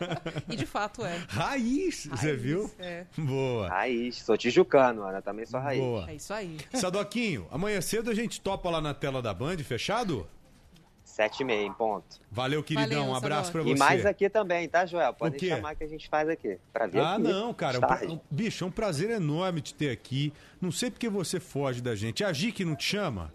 [0.50, 1.16] e de fato é.
[1.28, 2.70] Raiz, você Raiz, viu?
[2.78, 3.06] é.
[3.16, 3.68] Boa.
[3.68, 4.16] Raiz.
[4.22, 5.80] Sou tijucano, Ana, também sou raiz.
[5.80, 6.10] Boa.
[6.10, 6.58] É isso aí.
[6.74, 10.28] Sadoquinho, amanhã cedo a gente topa lá na tela da Band, fechado?
[11.16, 12.20] Sete e meia, em ponto.
[12.30, 12.98] Valeu, queridão.
[12.98, 13.74] Valeu, um abraço pra Sadoc.
[13.74, 13.82] você.
[13.82, 15.14] E mais aqui também, tá, Joel?
[15.38, 15.48] Quê?
[15.48, 16.58] chamar que a gente faz aqui.
[16.74, 17.22] Pra ver Ah, aqui.
[17.22, 17.76] não, cara.
[17.76, 18.06] é um Tarde.
[18.12, 20.30] um- bicho, é um prazer enorme te ter aqui.
[20.60, 22.22] Não sei porque você foge da gente.
[22.22, 23.32] A Gi que não te chama?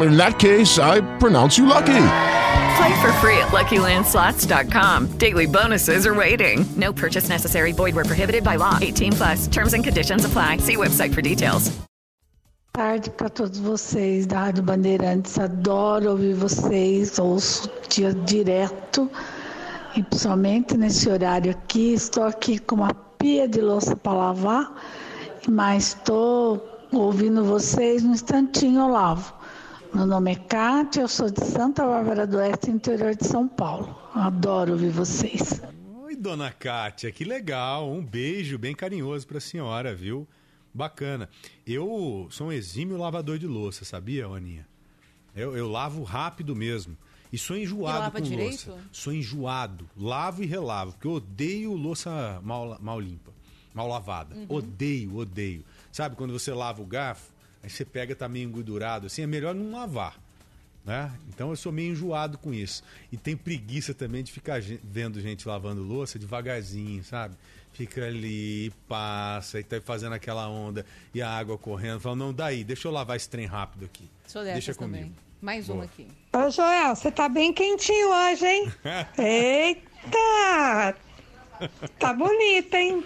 [0.00, 2.08] In that case, I pronounce you lucky.
[2.76, 5.18] Play for free at LuckyLandSlots.com.
[5.18, 6.66] Daily bonuses are waiting.
[6.76, 7.72] No purchase necessary.
[7.72, 8.78] Void where prohibited by law.
[8.80, 9.46] 18 plus.
[9.46, 10.58] Terms and conditions apply.
[10.58, 11.70] See website for details.
[12.76, 15.38] tarde para todos vocês da Rádio Bandeirantes.
[15.38, 19.10] Adoro ouvir vocês, ouço dia direto
[19.96, 24.70] E principalmente nesse horário aqui, estou aqui com uma pia de louça para lavar,
[25.48, 29.32] mas estou ouvindo vocês no instantinho eu lavo.
[29.96, 33.98] Meu nome é Kátia, eu sou de Santa Bárbara do Oeste, interior de São Paulo.
[34.14, 35.62] Adoro ouvir vocês.
[36.04, 37.90] Oi, dona Kátia, que legal.
[37.90, 40.28] Um beijo bem carinhoso pra senhora, viu?
[40.74, 41.30] Bacana.
[41.66, 44.68] Eu sou um exímio lavador de louça, sabia, Aninha?
[45.34, 46.94] Eu, eu lavo rápido mesmo.
[47.32, 48.68] E sou enjoado E lava com direito?
[48.68, 48.84] louça.
[48.92, 49.88] Sou enjoado.
[49.96, 53.32] Lavo e relavo, porque eu odeio louça mal, mal limpa,
[53.72, 54.36] mal lavada.
[54.36, 54.44] Uhum.
[54.50, 55.64] Odeio, odeio.
[55.90, 57.32] Sabe quando você lava o garfo,
[57.66, 60.16] aí você pega tá meio engordurado assim, é melhor não lavar.
[60.84, 61.10] Né?
[61.28, 62.84] Então eu sou meio enjoado com isso.
[63.10, 67.34] E tenho preguiça também de ficar vendo gente lavando louça devagarzinho, sabe?
[67.72, 71.98] Fica ali, passa, e tá fazendo aquela onda, e a água correndo.
[71.98, 74.08] Fala, não, daí, deixa eu lavar esse trem rápido aqui.
[74.28, 74.96] Sou deixa comigo.
[74.96, 75.16] também.
[75.42, 76.06] Mais uma aqui.
[76.32, 78.72] Ô, Joel, você tá bem quentinho hoje, hein?
[79.18, 80.96] Eita!
[81.98, 83.04] Tá bonita, hein?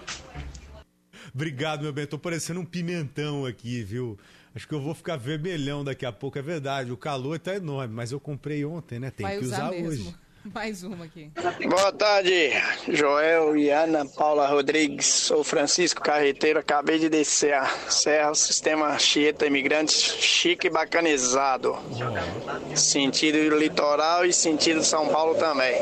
[1.34, 2.06] Obrigado, meu bem.
[2.06, 4.18] Tô parecendo um pimentão aqui, viu?
[4.54, 6.90] Acho que eu vou ficar vermelhão daqui a pouco, é verdade.
[6.90, 9.10] O calor tá enorme, mas eu comprei ontem, né?
[9.10, 10.14] Tem Vai que usar usar, hoje.
[10.54, 11.30] Mais uma aqui.
[11.68, 12.50] Boa tarde,
[12.88, 15.06] Joel e Ana Paula Rodrigues.
[15.06, 16.58] Sou Francisco Carreteiro.
[16.58, 21.76] Acabei de descer a Serra, o sistema Anchieta Imigrantes chique e bacanizado.
[22.74, 25.74] Sentido litoral e sentido São Paulo também.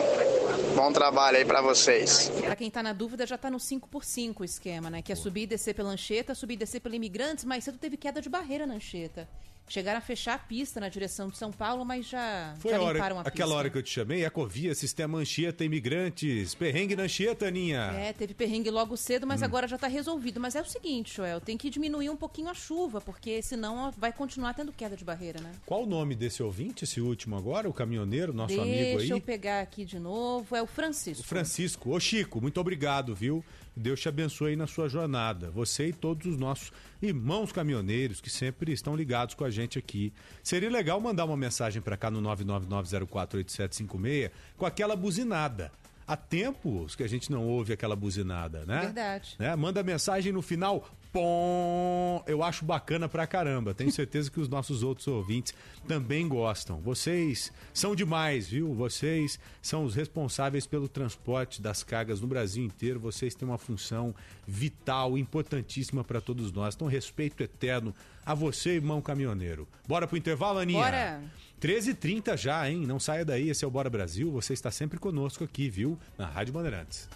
[0.74, 2.30] Bom trabalho aí pra vocês.
[2.40, 5.02] Pra quem tá na dúvida, já tá no 5x5 o esquema, né?
[5.02, 7.96] Que é subir e descer pela Anchieta, subir e descer pela Imigrantes, mas cedo teve
[7.96, 9.28] queda de barreira na Anchieta.
[9.68, 12.82] Chegaram a fechar a pista na direção de São Paulo, mas já, Foi já a
[12.82, 17.46] hora, a aquela hora que eu te chamei, Ecovia, Sistema Anchieta, Imigrantes, perrengue na Anchieta,
[17.46, 17.92] Aninha.
[17.96, 19.44] É, teve perrengue logo cedo, mas Hum.
[19.44, 20.40] agora já tá resolvido.
[20.40, 24.12] Mas é o seguinte, Joel, tem que diminuir um pouquinho a chuva, porque senão vai
[24.12, 25.52] continuar tendo queda de barreira, né?
[25.66, 27.68] Qual o nome desse ouvinte, esse último agora?
[27.68, 29.10] O caminhoneiro, nosso Deixa amigo aí?
[29.10, 30.54] eu pegar aqui de novo.
[30.56, 31.22] É o Francisco.
[31.22, 31.90] O Francisco.
[31.90, 33.44] Ô Chico, muito obrigado, viu?
[33.78, 35.50] Deus te abençoe aí na sua jornada.
[35.50, 40.12] Você e todos os nossos irmãos caminhoneiros que sempre estão ligados com a gente aqui.
[40.42, 45.70] Seria legal mandar uma mensagem para cá no 999048756 com aquela buzinada.
[46.06, 48.80] Há tempos que a gente não ouve aquela buzinada, né?
[48.80, 49.36] Verdade.
[49.38, 49.54] né?
[49.54, 52.22] Manda mensagem no final, pom.
[52.26, 53.74] Eu acho bacana pra caramba.
[53.74, 55.54] Tenho certeza que os nossos outros ouvintes
[55.86, 56.80] também gostam.
[56.80, 58.74] Vocês são demais, viu?
[58.74, 63.00] Vocês são os responsáveis pelo transporte das cargas no Brasil inteiro.
[63.00, 64.14] Vocês têm uma função
[64.46, 66.74] vital, importantíssima para todos nós.
[66.74, 67.94] Então, respeito eterno
[68.24, 69.66] a você, irmão caminhoneiro.
[69.86, 70.82] Bora pro intervalo, Aninha?
[70.82, 71.22] Bora.
[71.60, 72.86] 13h30 já, hein?
[72.86, 73.48] Não saia daí.
[73.48, 74.30] Esse é o Bora Brasil.
[74.30, 75.98] Você está sempre conosco aqui, viu?
[76.16, 77.08] Na Rádio Bandeirantes.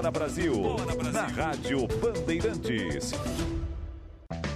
[0.00, 0.54] Bora Brasil,
[1.12, 3.12] na Rádio Bandeirantes.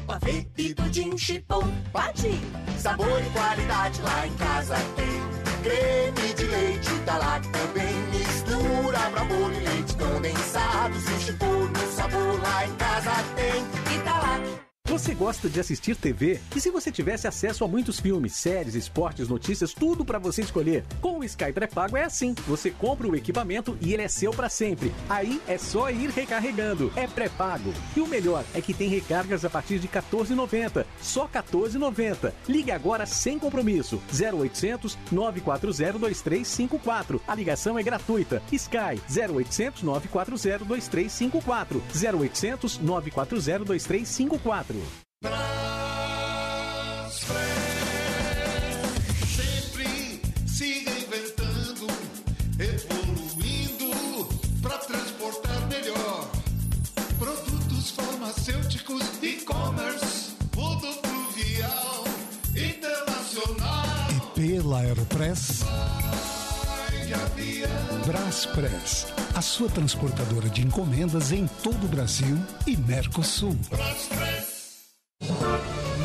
[0.06, 2.40] Pavê e pudim chipom, pati.
[2.78, 5.20] Sabor e qualidade lá em casa tem.
[5.62, 7.94] Creme de leite da lá também.
[8.10, 10.98] Mistura pra molho e leite condensado.
[10.98, 13.98] Se o chipom no sabor lá em casa tem.
[13.98, 14.63] Italac.
[14.94, 16.38] Você gosta de assistir TV?
[16.54, 20.84] E se você tivesse acesso a muitos filmes, séries, esportes, notícias, tudo pra você escolher?
[21.00, 22.32] Com o Sky pré-pago é assim.
[22.46, 24.94] Você compra o equipamento e ele é seu pra sempre.
[25.08, 26.92] Aí é só ir recarregando.
[26.94, 27.74] É pré-pago.
[27.96, 30.86] E o melhor é que tem recargas a partir de 14,90.
[31.02, 32.32] Só 14,90.
[32.48, 34.00] Ligue agora sem compromisso.
[34.12, 37.20] 0800 940 2354.
[37.26, 38.40] A ligação é gratuita.
[38.52, 41.82] Sky 0800 940 2354.
[41.92, 44.83] 0800 940 2354.
[64.34, 65.60] Pela Aeropress.
[68.06, 73.56] Braspress, a sua transportadora de encomendas em todo o Brasil e Mercosul.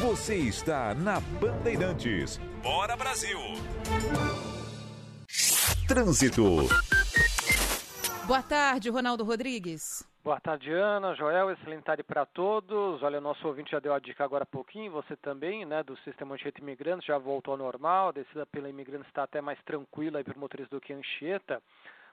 [0.02, 2.38] Você está na Bandeirantes.
[2.64, 3.38] Bora Brasil.
[5.88, 6.68] Trânsito.
[8.26, 10.08] Boa tarde, Ronaldo Rodrigues.
[10.24, 13.04] Boa tarde, Ana, Joel, excelente tarde para todos.
[13.04, 15.98] Olha, o nosso ouvinte já deu a dica agora há pouquinho, você também, né, do
[15.98, 20.20] Sistema Anchieta Imigrantes, já voltou ao normal, a descida pela Imigrantes está até mais tranquila
[20.20, 21.62] aí para o motorista do que a Anchieta.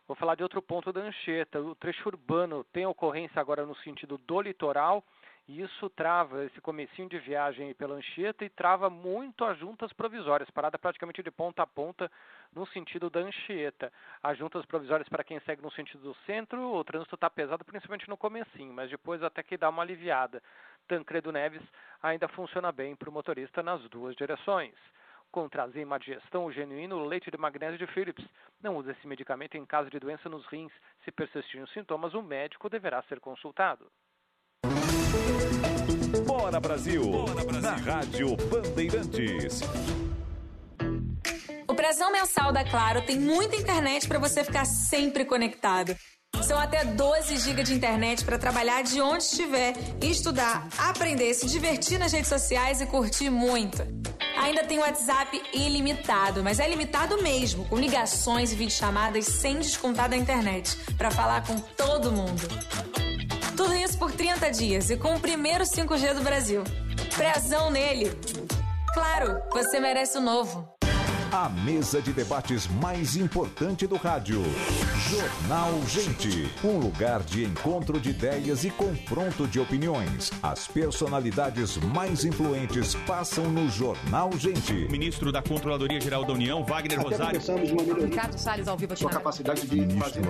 [0.09, 4.18] Vou falar de outro ponto da Anchieta, o trecho urbano tem ocorrência agora no sentido
[4.18, 5.04] do litoral,
[5.49, 10.51] e isso trava esse comecinho de viagem pela Anchieta e trava muito as juntas provisórias,
[10.51, 12.11] parada praticamente de ponta a ponta
[12.53, 13.92] no sentido da Anchieta.
[14.22, 18.09] As juntas provisórias para quem segue no sentido do centro, o trânsito está pesado principalmente
[18.09, 20.42] no comecinho, mas depois até que dá uma aliviada.
[20.88, 21.62] Tancredo Neves
[22.03, 24.74] ainda funciona bem para o motorista nas duas direções.
[25.30, 28.24] Contra a azia má digestão, o genuíno leite de magnésio de Philips.
[28.61, 30.72] Não use esse medicamento em caso de doença nos rins.
[31.05, 33.86] Se persistirem os sintomas, o médico deverá ser consultado.
[36.26, 37.02] Bora Brasil,
[37.60, 39.60] na Rádio Bandeirantes.
[41.68, 45.96] O Prezão Mensal da Claro tem muita internet para você ficar sempre conectado.
[46.42, 51.98] São até 12 GB de internet para trabalhar de onde estiver, estudar, aprender, se divertir
[51.98, 53.82] nas redes sociais e curtir muito.
[54.36, 60.16] Ainda tem WhatsApp ilimitado, mas é limitado mesmo, com ligações e videochamadas sem descontar da
[60.16, 62.46] internet, para falar com todo mundo.
[63.57, 66.62] Tudo isso por 30 dias e com o primeiro 5G do Brasil.
[67.16, 68.11] Prezão nele.
[68.92, 70.75] Claro, você merece o novo.
[71.37, 74.43] A mesa de debates mais importante do rádio.
[75.11, 76.51] Jornal Gente.
[76.64, 80.32] Um lugar de encontro de ideias e confronto de opiniões.
[80.43, 84.72] As personalidades mais influentes passam no Jornal Gente.
[84.91, 87.39] Ministro da Controladoria Geral da União, Wagner Rosário.
[87.39, 90.22] Ricardo Salles ao vivo aqui Sua capacidade de fazer...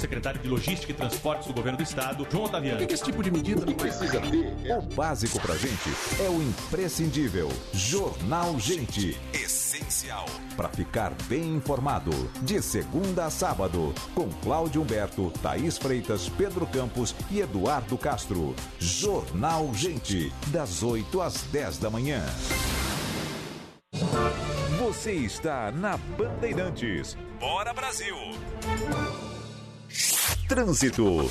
[0.00, 2.82] Secretário de Logística e Transportes do Governo do Estado, João Otaviano.
[2.82, 4.56] O que esse tipo de medida não precisa ter?
[4.78, 5.90] O básico pra gente
[6.24, 7.52] é o imprescindível.
[7.74, 9.25] Jornal Gente.
[9.32, 10.26] Essencial.
[10.56, 12.10] Pra ficar bem informado.
[12.42, 13.94] De segunda a sábado.
[14.14, 18.54] Com Cláudio Humberto, Thaís Freitas, Pedro Campos e Eduardo Castro.
[18.78, 20.32] Jornal Gente.
[20.48, 22.22] Das 8 às 10 da manhã.
[24.78, 27.16] Você está na Bandeirantes.
[27.40, 28.16] Bora Brasil.
[30.48, 31.28] Trânsito.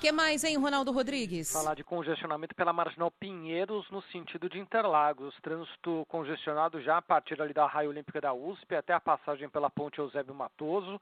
[0.00, 1.52] Que mais, hein, Ronaldo Rodrigues?
[1.52, 5.34] Falar de congestionamento pela Marginal Pinheiros no sentido de Interlagos.
[5.42, 9.68] Trânsito congestionado já a partir ali da Raia Olímpica da USP até a passagem pela
[9.68, 11.00] Ponte Eusébio Matoso.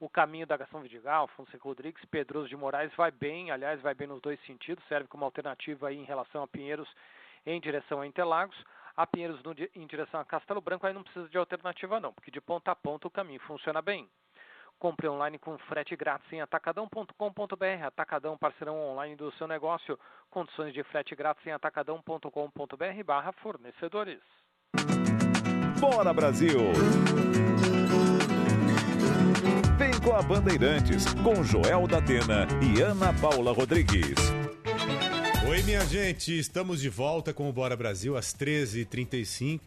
[0.00, 4.08] O caminho da Gastão Vidigal, Fonseca Rodrigues, Pedroso de Moraes vai bem, aliás, vai bem
[4.08, 6.88] nos dois sentidos, serve como alternativa aí em relação a Pinheiros
[7.44, 8.56] em direção a Interlagos.
[8.96, 9.42] A Pinheiros
[9.76, 12.76] em direção a Castelo Branco aí não precisa de alternativa não, porque de ponta a
[12.76, 14.08] ponta o caminho funciona bem.
[14.78, 17.84] Compre online com frete grátis em atacadão.com.br.
[17.84, 19.98] Atacadão, parceirão online do seu negócio.
[20.30, 24.20] Condições de frete grátis em atacadão.com.br barra fornecedores.
[25.80, 26.58] Bora Brasil.
[29.76, 34.16] Vem com a Bandeirantes, com Joel da Atena e Ana Paula Rodrigues.
[35.48, 39.60] Oi, minha gente, estamos de volta com o Bora Brasil às 13h35.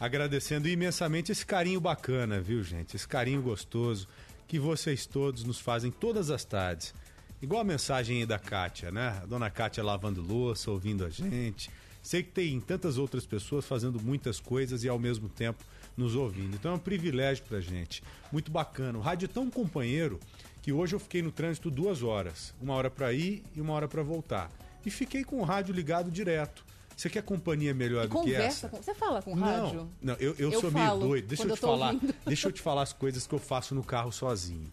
[0.00, 2.96] Agradecendo imensamente esse carinho bacana, viu, gente?
[2.96, 4.08] Esse carinho gostoso
[4.50, 6.92] que vocês todos nos fazem todas as tardes.
[7.40, 9.20] Igual a mensagem aí da Kátia, né?
[9.22, 11.70] A dona Kátia lavando louça, ouvindo a gente.
[12.02, 15.62] Sei que tem tantas outras pessoas fazendo muitas coisas e ao mesmo tempo
[15.96, 16.56] nos ouvindo.
[16.56, 18.02] Então é um privilégio pra gente.
[18.32, 18.98] Muito bacana.
[18.98, 20.18] O rádio é tão companheiro
[20.60, 22.52] que hoje eu fiquei no trânsito duas horas.
[22.60, 24.50] Uma hora pra ir e uma hora pra voltar.
[24.84, 26.64] E fiquei com o rádio ligado direto.
[27.00, 28.68] Você quer companhia melhor do que essa?
[28.68, 28.76] Com...
[28.76, 29.88] Você fala com Não, rádio?
[30.02, 31.28] não, eu, eu, Eu sou meio doido.
[31.28, 31.94] Deixa eu eu te tô falar.
[31.94, 32.14] ouvindo.
[32.26, 34.70] Deixa eu te falar as coisas que eu faço no carro sozinho.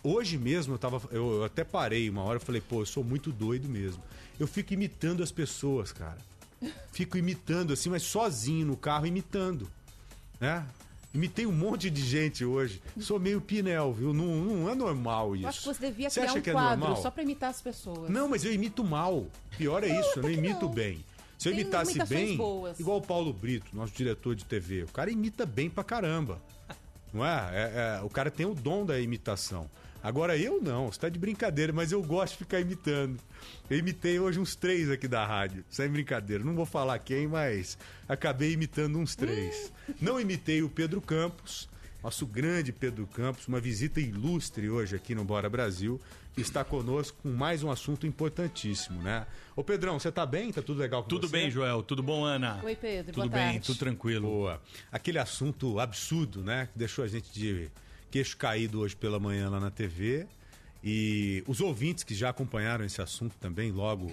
[0.00, 1.02] Hoje mesmo eu tava.
[1.10, 4.00] Eu, eu até parei uma hora e falei, pô, eu sou muito doido mesmo.
[4.38, 6.18] Eu fico imitando as pessoas, cara.
[6.92, 9.68] Fico imitando assim, mas sozinho no carro, imitando.
[10.38, 10.64] Né?
[11.12, 12.80] Imitei um monte de gente hoje.
[13.00, 14.14] Sou meio pinel, viu?
[14.14, 15.44] Não, não é normal isso.
[15.44, 17.02] Eu acho que você devia Você criar acha um que é quadro normal?
[17.02, 18.08] só pra imitar as pessoas.
[18.08, 19.26] Não, mas eu imito mal.
[19.58, 21.04] Pior é isso, eu não imito bem.
[21.38, 22.78] Se eu Tem imitasse bem, boas.
[22.78, 26.40] igual o Paulo Brito, nosso diretor de TV, o cara imita bem pra caramba.
[27.12, 27.50] Não é?
[27.52, 29.68] É- é- o cara tem o dom da imitação.
[30.02, 33.18] Agora eu não, você tá de brincadeira, mas eu gosto de ficar imitando.
[33.70, 36.44] Eu imitei hoje uns três aqui da rádio, sem brincadeira.
[36.44, 39.72] Não vou falar quem, mas acabei imitando uns três.
[40.02, 41.70] Não imitei o Pedro Campos,
[42.02, 45.98] nosso grande Pedro Campos, uma visita ilustre hoje aqui no Bora Brasil,
[46.36, 49.26] está conosco com mais um assunto importantíssimo, né?
[49.54, 50.52] Ô Pedrão, você tá bem?
[50.52, 51.32] Tá tudo legal com Tudo você?
[51.32, 51.82] bem, Joel?
[51.82, 52.60] Tudo bom, Ana?
[52.64, 53.12] Oi, Pedro.
[53.12, 53.66] Tudo boa bem, tarde.
[53.66, 54.28] tudo tranquilo.
[54.28, 54.62] Boa.
[54.90, 56.68] Aquele assunto absurdo, né?
[56.72, 57.70] Que deixou a gente de
[58.10, 60.26] queixo caído hoje pela manhã lá na TV.
[60.82, 64.12] E os ouvintes que já acompanharam esse assunto também, logo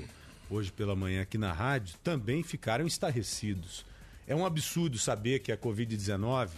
[0.49, 3.85] hoje pela manhã aqui na rádio, também ficaram estarrecidos.
[4.27, 6.49] É um absurdo saber que a Covid-19,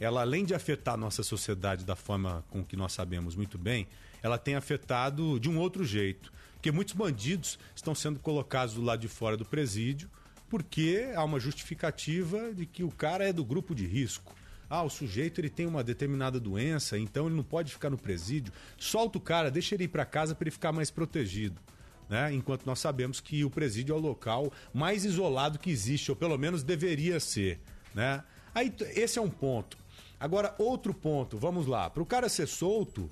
[0.00, 3.86] ela além de afetar a nossa sociedade da forma com que nós sabemos muito bem,
[4.22, 6.32] ela tem afetado de um outro jeito.
[6.54, 10.10] Porque muitos bandidos estão sendo colocados do lado de fora do presídio
[10.48, 14.34] porque há uma justificativa de que o cara é do grupo de risco.
[14.70, 18.52] Ah, o sujeito ele tem uma determinada doença, então ele não pode ficar no presídio.
[18.76, 21.60] Solta o cara, deixa ele ir para casa para ele ficar mais protegido.
[22.08, 22.32] Né?
[22.32, 26.36] Enquanto nós sabemos que o presídio é o local mais isolado que existe, ou pelo
[26.36, 27.60] menos deveria ser.
[27.94, 28.22] Né?
[28.54, 29.76] Aí, esse é um ponto.
[30.20, 31.88] Agora, outro ponto, vamos lá.
[31.88, 33.10] Para o cara ser solto,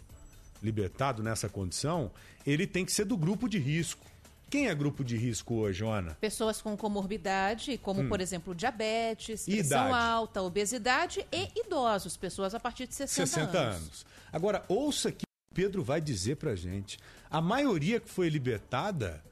[0.63, 2.11] libertado nessa condição,
[2.47, 4.05] ele tem que ser do grupo de risco.
[4.49, 6.17] Quem é grupo de risco hoje, Ana?
[6.21, 8.09] Pessoas com comorbidade, como Hum.
[8.09, 9.93] por exemplo diabetes, pressão idade?
[9.93, 14.07] alta, obesidade e idosos, pessoas a partir de 60, 60 anos.
[14.33, 16.97] Agora, ouça que o Pedro vai dizer pra gente.
[17.29, 19.23] A maioria que foi libertada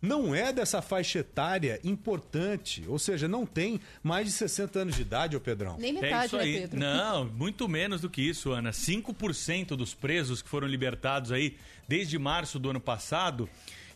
[0.00, 2.84] não é dessa faixa etária importante.
[2.86, 5.76] Ou seja, não tem mais de 60 anos de idade, ô Pedrão.
[5.78, 6.60] Nem É metade, isso né, aí.
[6.60, 6.80] Pedro?
[6.80, 8.70] Não, muito menos do que isso, Ana.
[8.70, 13.48] 5% dos presos que foram libertados aí desde março do ano passado.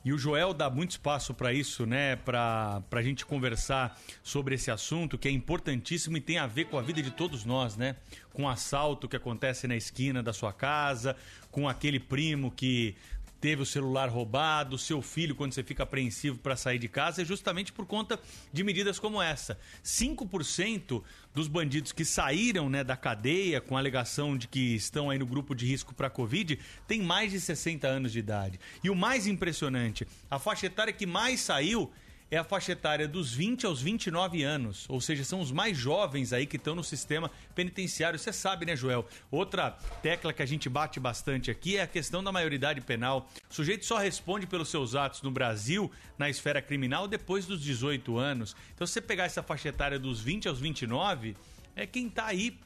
[0.05, 2.17] E o Joel dá muito espaço para isso, né?
[2.17, 6.77] Para a gente conversar sobre esse assunto que é importantíssimo e tem a ver com
[6.77, 7.95] a vida de todos nós, né?
[8.33, 11.15] Com o assalto que acontece na esquina da sua casa,
[11.53, 12.97] com aquele primo que
[13.43, 17.25] teve o celular roubado, seu filho quando você fica apreensivo para sair de casa, é
[17.25, 18.19] justamente por conta
[18.53, 19.59] de medidas como essa.
[19.85, 21.03] 5%
[21.35, 25.57] dos bandidos que saíram né, da cadeia com alegação de que estão aí no grupo
[25.57, 28.61] de risco para Covid têm mais de 60 anos de idade.
[28.83, 31.91] E o mais impressionante, a faixa etária que mais saiu
[32.33, 36.33] é a faixa etária dos 20 aos 29 anos, ou seja, são os mais jovens
[36.33, 38.19] aí que estão no sistema penitenciário.
[38.19, 39.07] Você sabe, né, Joel?
[39.31, 39.73] Outra
[40.03, 43.29] tecla que a gente bate bastante aqui é a questão da maioridade penal.
[43.51, 48.17] O sujeito só responde pelos seus atos no Brasil, na esfera criminal, depois dos 18
[48.17, 48.57] anos.
[48.75, 51.37] Então, se você pegar essa faixa etária dos 20 aos 29,
[51.77, 52.59] é quem tá aí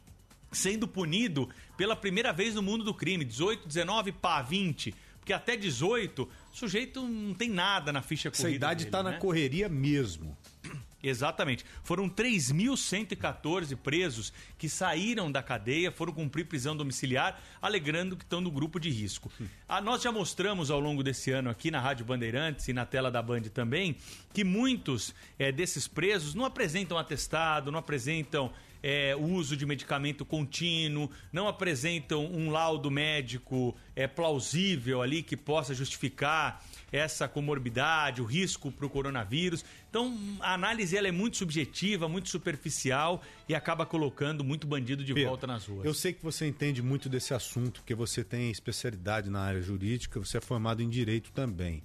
[0.52, 3.24] sendo punido pela primeira vez no mundo do crime.
[3.24, 4.94] 18, 19, pá, 20.
[5.26, 9.02] Porque até 18, o sujeito não tem nada na ficha Essa corrida idade dele, tá
[9.02, 9.18] na né?
[9.18, 10.38] correria mesmo.
[11.02, 11.66] Exatamente.
[11.82, 18.52] Foram 3.114 presos que saíram da cadeia, foram cumprir prisão domiciliar, alegando que estão no
[18.52, 19.28] grupo de risco.
[19.68, 23.10] Ah, nós já mostramos ao longo desse ano aqui na Rádio Bandeirantes e na tela
[23.10, 23.96] da Band também
[24.32, 28.52] que muitos eh, desses presos não apresentam atestado, não apresentam
[28.88, 35.74] é, uso de medicamento contínuo, não apresentam um laudo médico é, plausível ali que possa
[35.74, 39.64] justificar essa comorbidade, o risco para o coronavírus.
[39.90, 45.12] Então, a análise ela é muito subjetiva, muito superficial e acaba colocando muito bandido de
[45.12, 45.84] Pedro, volta nas ruas.
[45.84, 50.20] Eu sei que você entende muito desse assunto, porque você tem especialidade na área jurídica,
[50.20, 51.82] você é formado em direito também.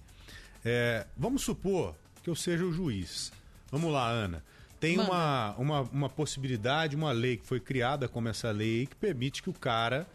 [0.64, 3.32] É, vamos supor que eu seja o juiz.
[3.72, 4.44] Vamos lá, Ana.
[4.82, 5.12] Tem Manda.
[5.12, 9.50] uma, uma, uma possibilidade, uma lei que foi criada como essa lei que permite que
[9.50, 10.08] o cara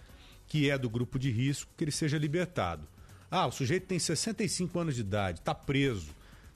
[0.49, 2.87] que é do grupo de risco, que ele seja libertado.
[3.31, 6.11] Ah, o sujeito tem 65 anos de idade, está preso,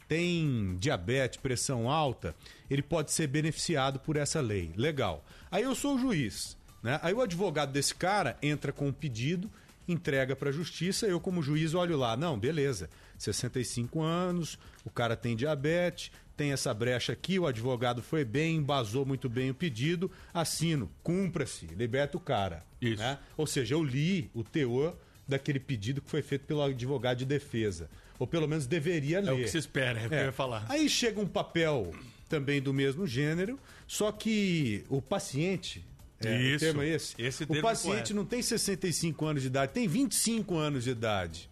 [0.08, 2.34] tem diabetes, pressão alta,
[2.68, 4.72] ele pode ser beneficiado por essa lei.
[4.76, 5.24] Legal.
[5.48, 6.98] Aí eu sou o juiz, né?
[7.02, 9.48] Aí o advogado desse cara entra com um pedido,
[9.86, 12.90] entrega para a justiça, eu como juiz olho lá, não, beleza.
[13.18, 19.04] 65 anos, o cara tem diabetes, tem essa brecha aqui, o advogado foi bem, embasou
[19.04, 22.64] muito bem o pedido, assino, cumpra-se, liberta o cara.
[22.80, 23.02] Isso.
[23.02, 23.18] né?
[23.36, 24.96] Ou seja, eu li o teor
[25.28, 27.90] daquele pedido que foi feito pelo advogado de defesa.
[28.18, 29.28] Ou pelo menos deveria ler.
[29.28, 30.64] É o que se espera, é o que eu ia falar.
[30.70, 31.92] Aí chega um papel
[32.26, 35.84] também do mesmo gênero, só que o paciente.
[36.24, 36.64] É, o Isso.
[36.64, 37.14] termo é esse?
[37.18, 38.14] Esse o paciente correto.
[38.14, 41.49] não tem 65 anos de idade, tem 25 anos de idade.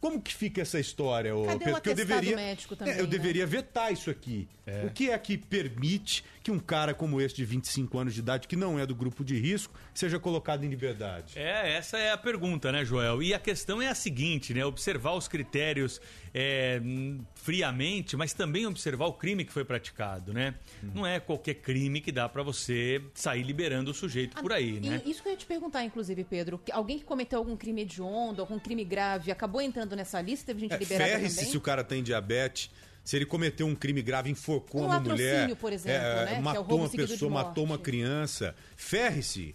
[0.00, 1.74] Como que fica essa história, ô Cadê o Pedro?
[1.74, 3.10] Porque eu deveria, médico também, É, eu né?
[3.10, 4.48] deveria vetar isso aqui.
[4.66, 4.84] É.
[4.86, 8.48] O que é que permite que um cara como esse de 25 anos de idade,
[8.48, 11.38] que não é do grupo de risco, seja colocado em liberdade?
[11.38, 13.22] É, essa é a pergunta, né, Joel?
[13.22, 14.64] E a questão é a seguinte, né?
[14.64, 16.00] Observar os critérios
[16.34, 20.54] é, hum, friamente, mas também observar o crime que foi praticado, né?
[20.94, 24.80] Não é qualquer crime que dá pra você sair liberando o sujeito por aí, E
[24.88, 25.02] né?
[25.06, 26.58] isso que eu ia te perguntar, inclusive, Pedro.
[26.58, 30.46] que Alguém que cometeu algum crime hediondo, algum crime grave, acabou entrando nessa lista?
[30.46, 31.50] Teve gente É, liberada Ferre-se também?
[31.50, 32.70] se o cara tem diabetes,
[33.04, 36.40] se ele cometeu um crime grave, enforcou Um uma mulher, por exemplo, né, que é
[36.40, 39.54] matou roubo uma pessoa, matou uma criança, ferre-se.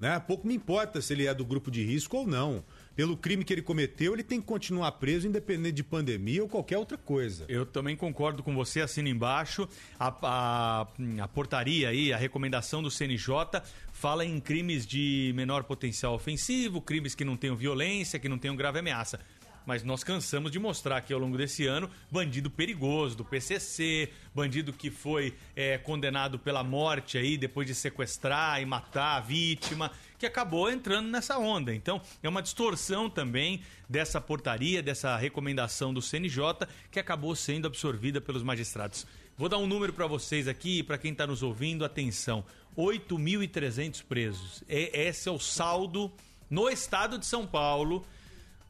[0.00, 0.18] Né?
[0.26, 2.64] Pouco me importa se ele é do grupo de risco ou não.
[2.96, 6.76] Pelo crime que ele cometeu, ele tem que continuar preso, independente de pandemia ou qualquer
[6.76, 7.44] outra coisa.
[7.48, 9.66] Eu também concordo com você, assina embaixo.
[9.98, 10.86] A, a-
[11.22, 13.62] a portaria aí, a recomendação do CNJ
[13.92, 18.56] fala em crimes de menor potencial ofensivo, crimes que não tenham violência, que não tenham
[18.56, 19.20] grave ameaça.
[19.66, 24.72] Mas nós cansamos de mostrar aqui ao longo desse ano bandido perigoso do PCC, bandido
[24.72, 30.26] que foi é, condenado pela morte aí depois de sequestrar e matar a vítima, que
[30.26, 31.74] acabou entrando nessa onda.
[31.74, 38.20] Então é uma distorção também dessa portaria, dessa recomendação do CNJ que acabou sendo absorvida
[38.20, 39.06] pelos magistrados.
[39.36, 42.44] Vou dar um número para vocês aqui, para quem está nos ouvindo, atenção:
[42.76, 44.62] 8.300 presos.
[44.68, 46.12] É, esse é o saldo
[46.50, 48.04] no estado de São Paulo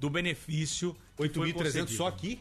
[0.02, 0.94] do benefício.
[1.16, 1.92] que foi 8.300 concedido.
[1.92, 2.40] só aqui?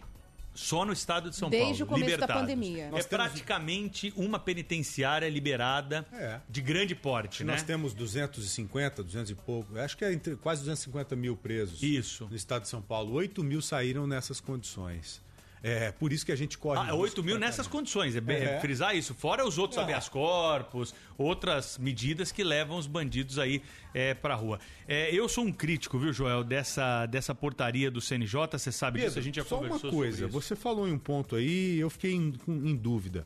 [0.53, 1.85] Só no estado de São Desde Paulo.
[1.85, 2.41] o começo da libertados.
[2.41, 2.83] pandemia.
[2.85, 6.41] É Nós praticamente uma penitenciária liberada É.
[6.49, 7.53] de grande porte, né?
[7.53, 11.81] Nós temos 250, 200 e pouco, acho que é entre quase 250 mil presos.
[11.81, 12.27] Isso.
[12.29, 13.13] No estado de São Paulo.
[13.13, 15.21] 8 mil saíram nessas condições.
[15.63, 16.79] É por isso que a gente corre.
[16.79, 17.71] Ah, risco 8 mil pra nessas caramba.
[17.77, 18.55] condições, é, bem- É.
[18.55, 19.13] é frisar isso.
[19.13, 19.83] Fora os outros Ah.
[19.83, 23.61] habeas corpus, outras medidas que levam os bandidos aí
[23.93, 24.59] é, pra rua.
[24.87, 29.19] É, eu sou um crítico, viu, Joel, dessa, dessa portaria do CNJ, você sabe disso,
[29.19, 30.41] a gente já só uma conversou coisa, sobre isso.
[30.41, 33.23] você falou em um ponto aí, eu fiquei em, em dúvida.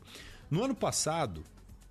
[0.50, 1.42] No ano passado,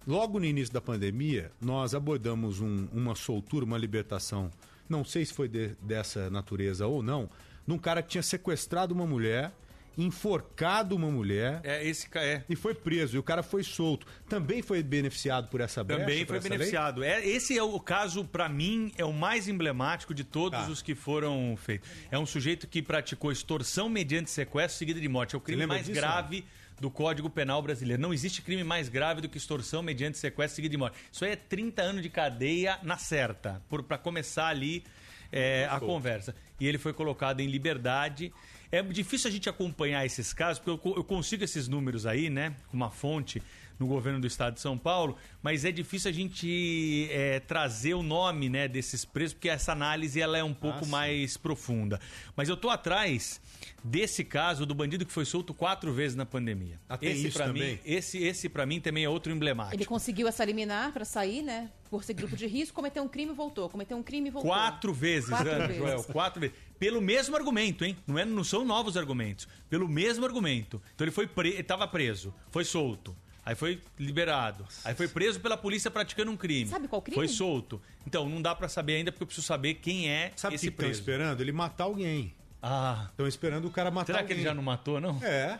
[0.06, 4.52] logo no início da pandemia, nós abordamos um- uma soltura, uma libertação,
[4.88, 7.28] não sei se foi de- dessa natureza ou não,
[7.66, 9.52] num cara que tinha sequestrado uma mulher,
[9.98, 11.62] enforcado uma mulher.
[11.64, 12.44] É, esse é.
[12.50, 14.06] E foi preso, e o cara foi solto.
[14.28, 16.02] Também foi beneficiado por essa brecha?
[16.02, 16.50] Também foi lei?
[16.50, 17.04] beneficiado.
[17.04, 20.68] É, esse é o caso, pra mim, é o mais emblemático de todos Tá.
[20.70, 21.90] os que foram feitos.
[22.12, 25.36] É um sujeito que praticou extorsão mediante sequestro seguida de morte.
[25.36, 26.46] É o crime mais disso, grave
[26.80, 28.02] do Código Penal brasileiro.
[28.02, 30.98] Não existe crime mais grave do que extorsão mediante sequestro seguida de morte.
[31.12, 34.84] Isso aí é 30 anos de cadeia na certa, para começar ali
[35.32, 36.36] é, a conversa.
[36.60, 38.32] E ele foi colocado em liberdade.
[38.72, 42.56] É difícil a gente acompanhar esses casos, porque eu, eu consigo esses números aí, né?
[42.70, 43.42] Com uma fonte
[43.80, 48.04] no governo do estado de São Paulo, mas é difícil a gente é, trazer o
[48.04, 50.92] nome né, desses presos, porque essa análise ela é um pouco sim.
[50.92, 52.00] mais profunda.
[52.36, 53.42] Mas eu tô atrás
[53.84, 56.80] desse caso do bandido que foi solto quatro vezes na pandemia.
[56.90, 57.74] Ah, tem esse isso para também?
[57.74, 59.76] mim, esse esse para mim também é outro emblemático.
[59.76, 61.70] Ele conseguiu essa liminar pra sair, né?
[61.90, 63.70] Por ser grupo de risco, cometeu um crime e voltou.
[63.70, 64.52] Cometeu um crime e voltou.
[64.52, 65.82] Quatro vezes, Quatro Ana, vezes.
[65.82, 66.56] Joel, quatro vezes.
[66.80, 67.96] Pelo mesmo argumento, hein?
[68.08, 69.48] Não, é, não são novos argumentos.
[69.70, 70.82] Pelo mesmo argumento.
[70.94, 71.50] Então ele foi pre...
[71.50, 73.16] estava preso, foi solto.
[73.46, 74.66] Aí foi liberado.
[74.84, 76.68] Aí foi preso pela polícia praticando um crime.
[76.70, 77.16] Sabe qual crime?
[77.16, 77.80] Foi solto.
[78.08, 80.66] Então, não dá pra saber ainda porque eu preciso saber quem é Sabe o que
[80.66, 81.00] esse estão preso.
[81.00, 81.42] esperando?
[81.42, 82.34] Ele matar alguém.
[82.62, 83.06] Ah.
[83.12, 84.38] Estão esperando o cara matar Será que alguém.
[84.38, 85.24] ele já não matou, não?
[85.24, 85.60] É.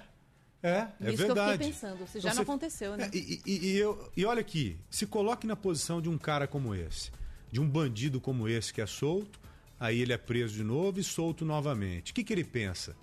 [0.64, 1.52] É, é Isso que eu verdade.
[1.54, 2.08] fiquei pensando.
[2.08, 3.06] Se já Então não você- aconteceu, né?
[3.14, 6.48] É, e, e- e eu- e olha aqui, se coloque na posição de um cara
[6.48, 7.12] como esse,
[7.52, 9.40] de um bandido como esse que é solto,
[9.80, 12.12] aí ele é preso de novo e solto novamente.
[12.12, 12.96] O que, que ele pensa?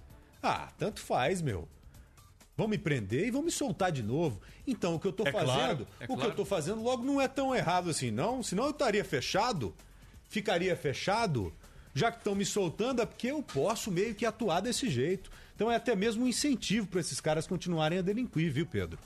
[0.43, 1.69] Ah, tanto faz, meu.
[2.57, 4.41] Vão me prender e vão me soltar de novo.
[4.67, 6.31] Então, o que eu tô É fazendo, claro, é o que claro.
[6.31, 8.43] eu tô fazendo logo não é tão errado assim, não.
[8.43, 9.75] Senão eu estaria fechado,
[10.29, 11.53] ficaria fechado.
[11.95, 15.31] Já que estão me soltando, é porque eu posso meio que atuar desse jeito.
[15.55, 18.99] Então é até mesmo um incentivo para esses caras continuarem a delinquir, viu, Pedro?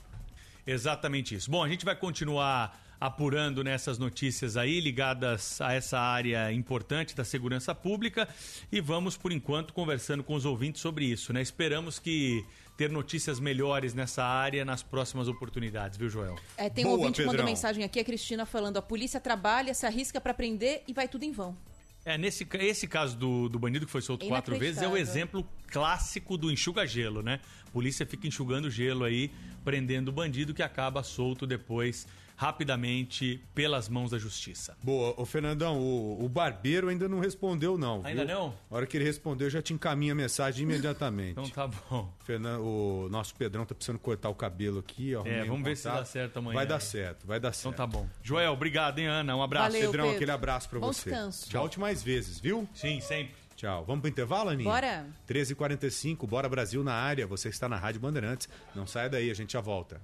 [0.65, 1.49] Exatamente isso.
[1.49, 7.23] Bom, a gente vai continuar apurando nessas notícias aí ligadas a essa área importante da
[7.23, 8.27] segurança pública
[8.71, 11.41] e vamos por enquanto conversando com os ouvintes sobre isso, né?
[11.41, 12.43] Esperamos que
[12.77, 16.35] ter notícias melhores nessa área nas próximas oportunidades, viu, Joel?
[16.55, 19.73] É, tem um Boa, ouvinte que mandou mensagem aqui, a Cristina falando: a polícia trabalha,
[19.73, 21.57] se arrisca pra prender e vai tudo em vão.
[22.05, 25.45] É, nesse esse caso do, do bandido que foi solto quatro vezes é o exemplo
[25.67, 27.41] clássico do enxuga-gelo, né?
[27.67, 29.29] A polícia fica enxugando gelo aí,
[29.65, 32.07] prendendo o bandido que acaba solto depois,
[32.37, 34.77] rapidamente, pelas mãos da justiça.
[34.83, 38.01] Boa, ô Fernandão, o, o barbeiro ainda não respondeu, não.
[38.05, 38.35] Ainda viu?
[38.35, 38.53] não?
[38.69, 41.31] A hora que ele respondeu, eu já te encaminho a mensagem imediatamente.
[41.31, 42.13] Então tá bom.
[42.23, 45.25] Fernan- o nosso Pedrão tá precisando cortar o cabelo aqui, ó.
[45.25, 46.55] É, um vamos ver se dá certo amanhã.
[46.55, 47.73] Vai dar certo, vai dar certo.
[47.73, 48.07] Então tá bom.
[48.21, 49.35] Joel, obrigado, hein, Ana?
[49.35, 49.71] Um abraço.
[49.71, 50.15] Valeu, Pedrão, Pedro.
[50.17, 51.09] aquele abraço pra Bom você.
[51.09, 51.49] descanso.
[51.49, 51.61] Tchau.
[51.61, 52.67] Volte mais vezes, viu?
[52.73, 53.35] Sim, sempre.
[53.55, 53.83] Tchau.
[53.85, 54.69] Vamos pro intervalo, Aninha?
[54.69, 55.07] Bora.
[55.27, 57.25] 13h45, Bora Brasil na área.
[57.25, 58.47] Você está na Rádio Bandeirantes.
[58.75, 59.99] Não saia daí, a gente já volta.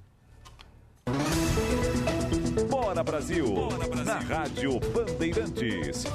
[2.70, 3.46] Bora Brasil,
[4.06, 6.06] na Rádio Bandeirantes.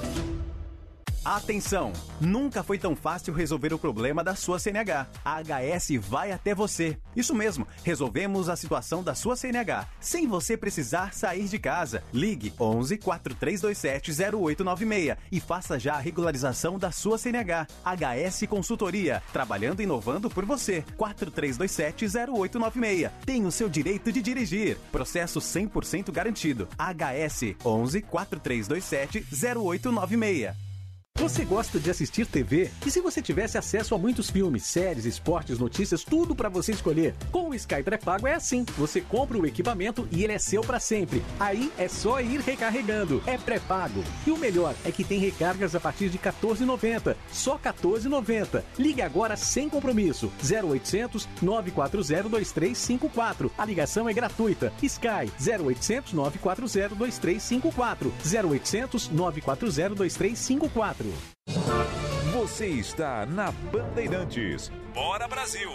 [1.29, 1.93] Atenção!
[2.23, 5.07] Nunca foi tão fácil resolver o problema da sua CNH.
[5.23, 6.97] A HS vai até você.
[7.15, 12.03] Isso mesmo, resolvemos a situação da sua CNH, sem você precisar sair de casa.
[12.15, 17.67] Ligue 11 4327 0896 e faça já a regularização da sua CNH.
[17.85, 20.83] HS Consultoria, trabalhando e inovando por você.
[20.97, 23.13] 4327 0896.
[23.27, 24.79] Tem o seu direito de dirigir.
[24.91, 26.67] Processo 100% garantido.
[26.79, 29.27] HS 11 4327
[29.59, 30.68] 0896.
[31.19, 32.71] Você gosta de assistir TV?
[32.87, 37.13] E se você tivesse acesso a muitos filmes, séries, esportes, notícias, tudo pra você escolher?
[37.33, 38.65] Com o Sky pré-pago é assim.
[38.77, 41.21] Você compra o equipamento e ele é seu pra sempre.
[41.41, 43.21] Aí é só ir recarregando.
[43.27, 44.05] É pré-pago.
[44.25, 47.17] E o melhor é que tem recargas a partir de R$ 14,90.
[47.33, 48.63] Só R$ 14,90.
[48.79, 50.33] Ligue agora sem compromisso.
[50.41, 53.51] 0800 940 2354.
[53.59, 54.73] A ligação é gratuita.
[54.81, 58.13] Sky 0800 940 2354.
[58.25, 61.08] 0800 940 2354.
[62.33, 64.69] Você está na Bandeirantes.
[64.95, 65.71] Bora Brasil.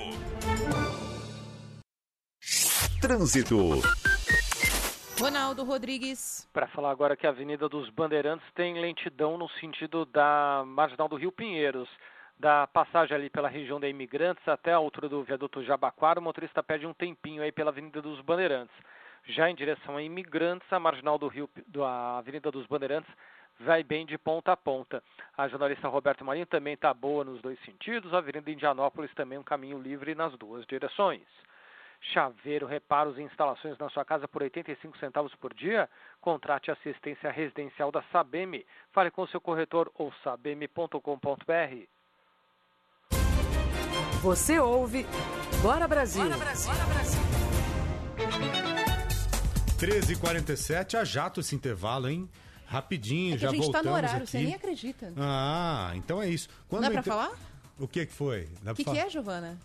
[3.01, 3.81] Trânsito.
[5.19, 6.49] Ronaldo Rodrigues.
[6.53, 11.15] Para falar agora que a Avenida dos Bandeirantes tem lentidão no sentido da Marginal do
[11.15, 11.89] Rio Pinheiros.
[12.39, 16.61] da passagem ali pela região da Imigrantes até a altura do viaduto Jabaquara, o motorista
[16.63, 18.75] perde um tempinho aí pela Avenida dos Bandeirantes.
[19.25, 23.09] Já em direção a Imigrantes, a marginal do Rio, da Avenida dos Bandeirantes,
[23.59, 25.03] vai bem de ponta a ponta.
[25.37, 28.13] A jornalista Roberto Marinho também está boa nos dois sentidos.
[28.13, 31.21] A Avenida Indianópolis também um caminho livre nas duas direções.
[32.11, 35.89] Chaveiro, reparos e instalações na sua casa por 85 centavos por dia?
[36.19, 38.65] Contrate assistência residencial da Sabem.
[38.91, 41.87] Fale com seu corretor ou sabem.com.br.
[44.21, 45.05] Você ouve
[45.61, 46.23] Bora Brasil.
[46.25, 46.73] Bora Brasil.
[49.79, 52.29] 13h47, a jato esse intervalo, hein?
[52.73, 54.27] Rapidinho, É que já a gente voltamos tá no horário, aqui.
[54.31, 55.13] você nem acredita.
[55.17, 56.49] Ah, então é isso.
[56.71, 57.31] Não dá pra falar?
[57.79, 58.47] O que que foi?
[58.65, 59.57] O que, que é, Giovana?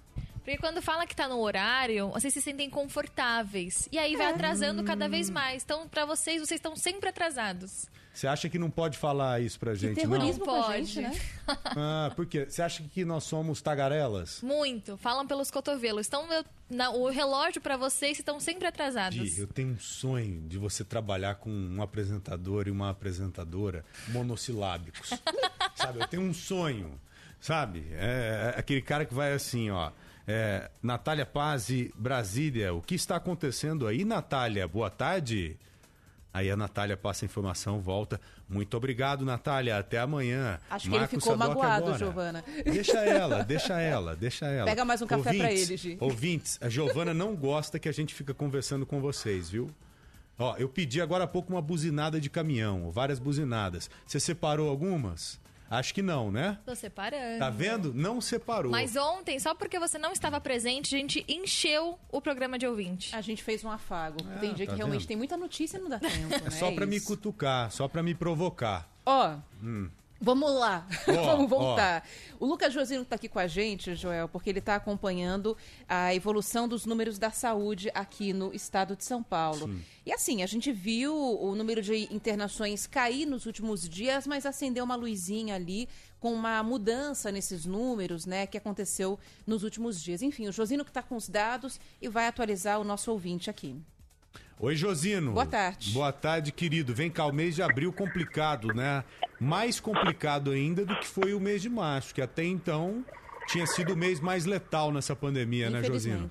[0.45, 3.89] Porque quando fala que tá no horário, vocês se sentem confortáveis.
[3.93, 4.31] E aí vai É.
[4.31, 5.63] atrasando cada vez mais.
[5.63, 7.87] Então, pra vocês, vocês estão sempre atrasados.
[8.19, 10.61] Você acha que não pode falar isso pra gente, terrorismo não?
[10.64, 11.16] pra gente, né?
[11.47, 12.47] Ah, por quê?
[12.51, 14.43] Você acha que nós somos tagarelas?
[14.43, 14.97] Muito.
[14.97, 16.09] Falam pelos cotovelos.
[16.09, 19.16] Então, eu- na- o relógio pra vocês estão sempre atrasados.
[19.35, 25.11] Di, eu tenho um sonho de você trabalhar com um apresentador e uma apresentadora monossilábicos.
[25.77, 26.01] sabe?
[26.01, 27.01] Eu tenho um sonho,
[27.41, 27.87] sabe?
[27.93, 29.93] É, é aquele cara que vai assim, ó.
[30.27, 34.66] É, Natália Pazzi, Brasília, o que está acontecendo aí, Natália?
[34.66, 35.57] Boa tarde.
[36.39, 38.20] Aí a Natália passa a informação, volta.
[38.49, 39.76] Muito obrigado, Natália.
[39.76, 40.61] Até amanhã.
[40.70, 41.99] Acho que ele ficou Sadoc magoado, agora.
[41.99, 42.45] Giovana.
[42.64, 44.66] Deixa ela, deixa ela, deixa ela.
[44.66, 45.97] Pega mais um café pra Ouvintes, ele, Gi.
[45.99, 49.68] Ouvintes, a Giovana não gosta que a gente fica conversando com vocês, viu?
[50.39, 53.91] Ó, eu pedi agora há pouco uma buzinada de caminhão, várias buzinadas.
[54.07, 55.41] Você separou algumas?
[55.71, 56.59] Acho que não, né?
[56.64, 57.39] Tô separando.
[57.39, 57.93] Tá vendo?
[57.95, 58.73] Não separou.
[58.73, 63.14] Mas ontem, só porque você não estava presente, a gente encheu o programa de ouvinte.
[63.14, 64.16] A gente fez um afago.
[64.41, 65.09] tem dia tá que realmente vendo?
[65.09, 66.43] tem muita notícia e não dá tempo, né?
[66.47, 67.07] É só pra me isso.
[67.07, 68.89] cutucar, só pra me provocar.
[69.05, 69.91] Ó, Hum.
[70.21, 72.05] Vamos lá, Ó, vamos voltar.
[72.41, 75.57] O Lucas Josino está aqui com a gente, Joel, porque ele está acompanhando
[75.89, 79.69] a evolução dos números da saúde aqui no estado de São Paulo.
[79.69, 79.85] Sim.
[80.05, 84.85] E assim, a gente viu o número de internações cair nos últimos dias, mas acendeu
[84.85, 85.89] uma luzinha ali
[86.19, 90.21] com uma mudança nesses números, né, que aconteceu nos últimos dias.
[90.21, 93.81] Enfim, o Josino que está com os dados e vai atualizar o nosso ouvinte aqui.
[94.61, 95.35] Oi, Josino.
[95.35, 95.93] Boa tarde.
[95.95, 96.93] Boa tarde, querido.
[96.93, 99.05] Vem cá, o mês de abril complicado, né?
[99.41, 103.05] Mais complicado ainda do que foi o mês de março, que até então
[103.47, 106.29] tinha sido o mês mais letal nessa pandemia, né, Josino?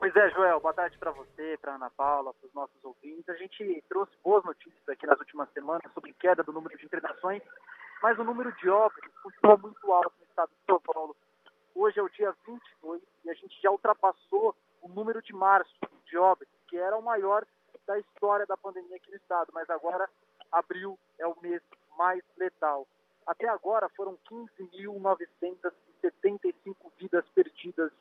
[0.00, 3.28] Pois é, Joel, boa tarde para você, para Ana Paula, para os nossos ouvintes.
[3.28, 7.40] A gente trouxe boas notícias aqui nas últimas semanas sobre queda do número de internações,
[8.02, 11.14] mas o número de óbitos continua muito alto no estado de São Paulo.
[11.72, 15.72] Hoje é o dia 22 e a gente já ultrapassou o número de março
[16.04, 17.44] de óbitos, que era o maior
[17.86, 20.08] da história da pandemia aqui no estado, mas agora
[20.50, 21.62] abril é o mês
[21.96, 22.86] mais letal.
[23.26, 27.92] Até agora foram 15.975 vidas perdidas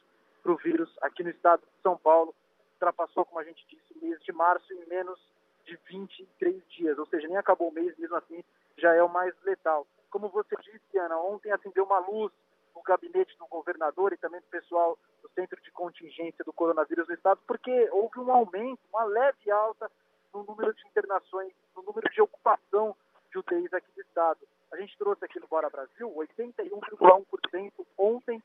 [0.41, 2.36] para o vírus aqui no estado de São Paulo.
[2.73, 5.19] Ultrapassou, como a gente disse, o mês de março em menos
[5.65, 8.43] de 23 dias, ou seja, nem acabou o mês, mesmo assim
[8.77, 9.86] já é o mais letal.
[10.09, 12.32] Como você disse, Ana, ontem acendeu uma luz
[12.76, 17.13] no gabinete do governador e também do pessoal do Centro de Contingência do Coronavírus no
[17.13, 19.89] estado, porque houve um aumento, uma leve alta
[20.34, 22.95] no número de internações, no número de ocupação
[23.32, 24.39] de UTIs aqui do estado.
[24.72, 28.41] A gente trouxe aqui no Bora Brasil 81,1% ontem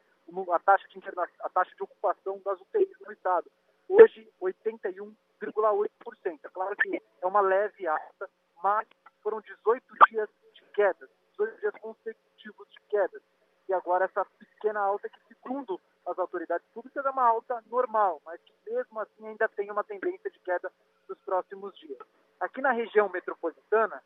[0.52, 1.28] a taxa de interna...
[1.40, 3.50] a taxa de ocupação das UTIs no estado.
[3.88, 6.40] Hoje 81,8%.
[6.44, 8.28] É claro que é uma leve alta,
[8.62, 8.86] mas
[9.22, 13.22] foram 18 dias de quedas, 18 dias consecutivos de quedas.
[13.68, 18.40] E agora essa pequena alta que segundo as autoridades públicas é uma alta normal, mas
[18.42, 20.70] que mesmo assim ainda tem uma tendência de queda
[21.08, 21.98] nos próximos dias.
[22.40, 24.02] Aqui na região metropolitana,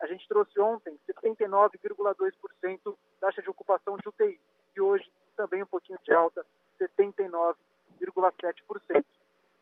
[0.00, 4.40] a gente trouxe ontem 79,2% taxa de ocupação de UTI.
[4.76, 6.44] E hoje também um pouquinho de alta,
[6.80, 9.04] 79,7%.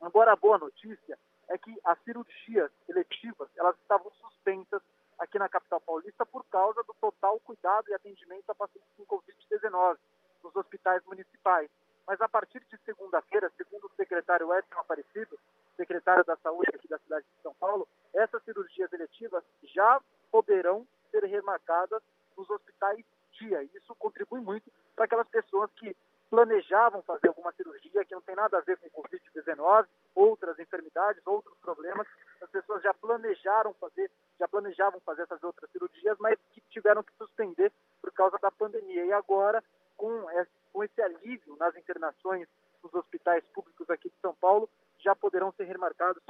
[0.01, 4.81] Agora a boa notícia é que as cirurgias eletivas, elas estavam suspensas
[5.23, 9.97] aqui na capital paulista por causa do total cuidado e atendimento a pacientes com Covid-19
[10.43, 11.70] nos hospitais municipais.
[12.05, 15.39] Mas a partir de segunda-feira, segundo o secretário Edson Aparecido,
[15.77, 20.01] secretário da Saúde aqui da cidade de São Paulo, essas cirurgias eletivas já
[20.31, 22.03] poderão ser remarcadas
[22.37, 23.05] nos hospitais
[23.39, 23.62] dia.
[23.62, 25.97] Isso contribui muito para aquelas pessoas que
[26.33, 31.55] planejavam fazer alguma cirurgia que não tem nada a ver com Covid-19, outras enfermidades, outros
[31.59, 32.07] problemas.
[32.41, 34.11] As pessoas já planejaram fazer,
[34.41, 37.70] já planejavam fazer essas outras cirurgias, mas que tiveram que suspender
[38.01, 39.05] por causa da pandemia.
[39.05, 39.62] E agora,
[39.95, 42.49] com esse alívio nas internações
[42.83, 44.70] nos hospitais públicos aqui de São Paulo,
[45.01, 46.22] já poderão ser remarcados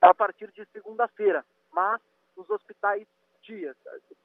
[0.00, 2.00] a partir de segunda-feira, mas
[2.36, 3.06] nos hospitais
[3.40, 3.76] dias.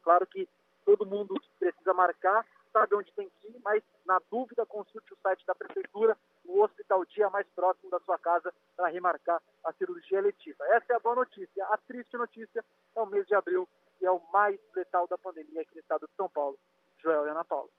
[0.02, 0.50] Claro que
[0.84, 5.46] todo mundo precisa marcar sabe onde tem que ir, mas na dúvida consulte o site
[5.46, 10.66] da prefeitura, o hospital dia mais próximo da sua casa para remarcar a cirurgia eletiva.
[10.68, 11.66] Essa é a boa notícia.
[11.66, 12.64] A triste notícia
[12.96, 13.68] é o mês de abril,
[13.98, 16.58] que é o mais letal da pandemia aqui no estado de São Paulo.
[17.02, 17.70] Joel e Ana Paula.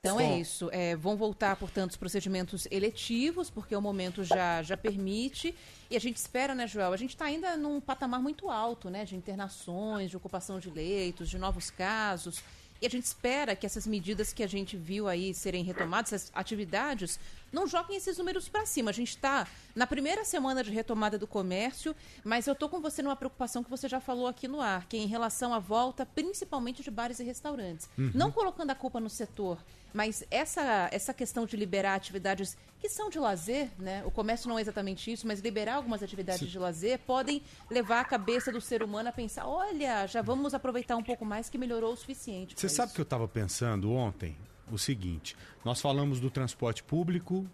[0.00, 0.70] Então é isso.
[0.72, 5.54] É, vão voltar, portanto, os procedimentos eletivos, porque o momento já, já permite.
[5.90, 6.92] E a gente espera, né, Joel?
[6.92, 9.04] A gente está ainda num patamar muito alto, né?
[9.04, 12.42] De internações, de ocupação de leitos, de novos casos.
[12.80, 16.30] E a gente espera que essas medidas que a gente viu aí serem retomadas, essas
[16.34, 17.18] atividades,
[17.52, 18.90] não joguem esses números para cima.
[18.90, 21.94] A gente está na primeira semana de retomada do comércio,
[22.24, 24.96] mas eu estou com você numa preocupação que você já falou aqui no ar, que
[24.96, 27.88] é em relação à volta, principalmente de bares e restaurantes.
[27.96, 28.10] Uhum.
[28.14, 29.58] Não colocando a culpa no setor,
[29.92, 34.02] mas essa, essa questão de liberar atividades que são de lazer, né?
[34.04, 36.46] O comércio não é exatamente isso, mas liberar algumas atividades Sim.
[36.46, 40.96] de lazer podem levar a cabeça do ser humano a pensar: olha, já vamos aproveitar
[40.96, 42.54] um pouco mais que melhorou o suficiente.
[42.56, 44.36] Você sabe que eu estava pensando ontem?
[44.74, 47.46] O seguinte: nós falamos do transporte público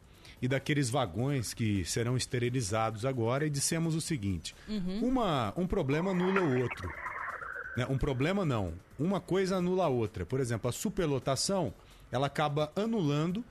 [0.43, 5.01] e daqueles vagões que serão esterilizados agora e dissemos o seguinte: Uhum.
[5.05, 6.89] uma, um problema anula o outro.
[7.77, 7.87] Né?
[7.89, 8.75] Um problema não.
[8.99, 10.25] Uma coisa anula a outra.
[10.25, 11.73] Por exemplo, a superlotação
[12.11, 13.45] ela acaba anulando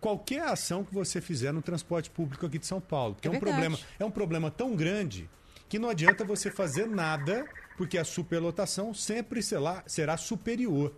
[0.00, 3.14] qualquer ação que você fizer no transporte público aqui de São Paulo.
[3.14, 5.28] Porque é, É um problema, é um problema tão grande
[5.68, 7.46] que não adianta você fazer nada,
[7.76, 10.92] porque a superlotação sempre será, será superior.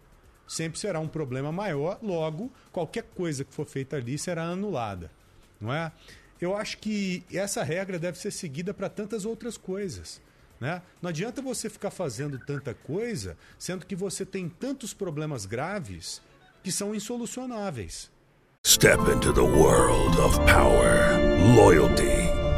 [0.50, 5.08] Sempre será um problema maior, logo, qualquer coisa que for feita ali será anulada.
[5.60, 5.92] Não é?
[6.40, 10.20] Eu acho que essa regra deve ser seguida para tantas outras coisas.
[10.58, 10.82] Né?
[11.00, 16.20] Não adianta você ficar fazendo tanta coisa, sendo que você tem tantos problemas graves
[16.64, 18.10] que são insolucionáveis.
[18.66, 21.16] Step into the world of power,
[21.54, 22.28] loyalty,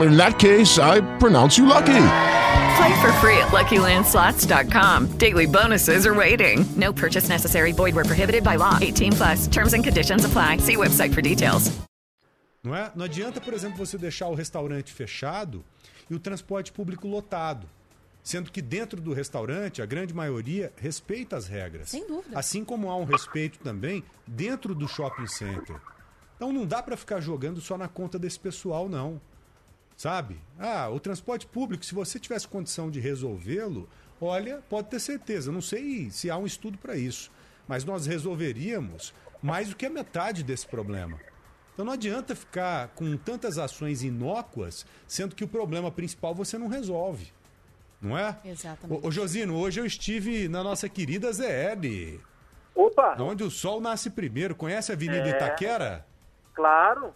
[0.00, 2.04] In that case, I pronounce you lucky.
[2.76, 5.18] Play for free at LuckyLandSlots.com.
[5.18, 6.64] Daily bonuses are waiting.
[6.76, 7.72] No purchase necessary.
[7.72, 8.78] Void where prohibited by law.
[8.80, 9.46] 18 plus.
[9.48, 10.58] Terms and conditions apply.
[10.58, 11.70] See website for details.
[12.64, 12.92] Não é?
[12.94, 15.64] Não adianta, por exemplo, você deixar o restaurante fechado
[16.08, 17.66] e o transporte público lotado.
[18.22, 21.90] Sendo que dentro do restaurante, a grande maioria respeita as regras.
[21.90, 22.38] Sem dúvida.
[22.38, 25.76] Assim como há um respeito também dentro do shopping center.
[26.36, 29.20] Então não dá para ficar jogando só na conta desse pessoal, não.
[30.02, 30.36] Sabe?
[30.58, 33.88] Ah, o transporte público, se você tivesse condição de resolvê-lo,
[34.20, 35.52] olha, pode ter certeza.
[35.52, 37.30] Não sei se há um estudo para isso,
[37.68, 41.20] mas nós resolveríamos mais do que a metade desse problema.
[41.72, 46.66] Então não adianta ficar com tantas ações inócuas, sendo que o problema principal você não
[46.66, 47.32] resolve.
[48.00, 48.36] Não é?
[48.44, 49.04] Exatamente.
[49.04, 52.18] Ô, ô Josino, hoje eu estive na nossa querida ZL.
[52.74, 53.22] Opa!
[53.22, 54.56] Onde o sol nasce primeiro.
[54.56, 55.30] Conhece a Avenida É.
[55.30, 56.04] Itaquera?
[56.54, 57.14] Claro.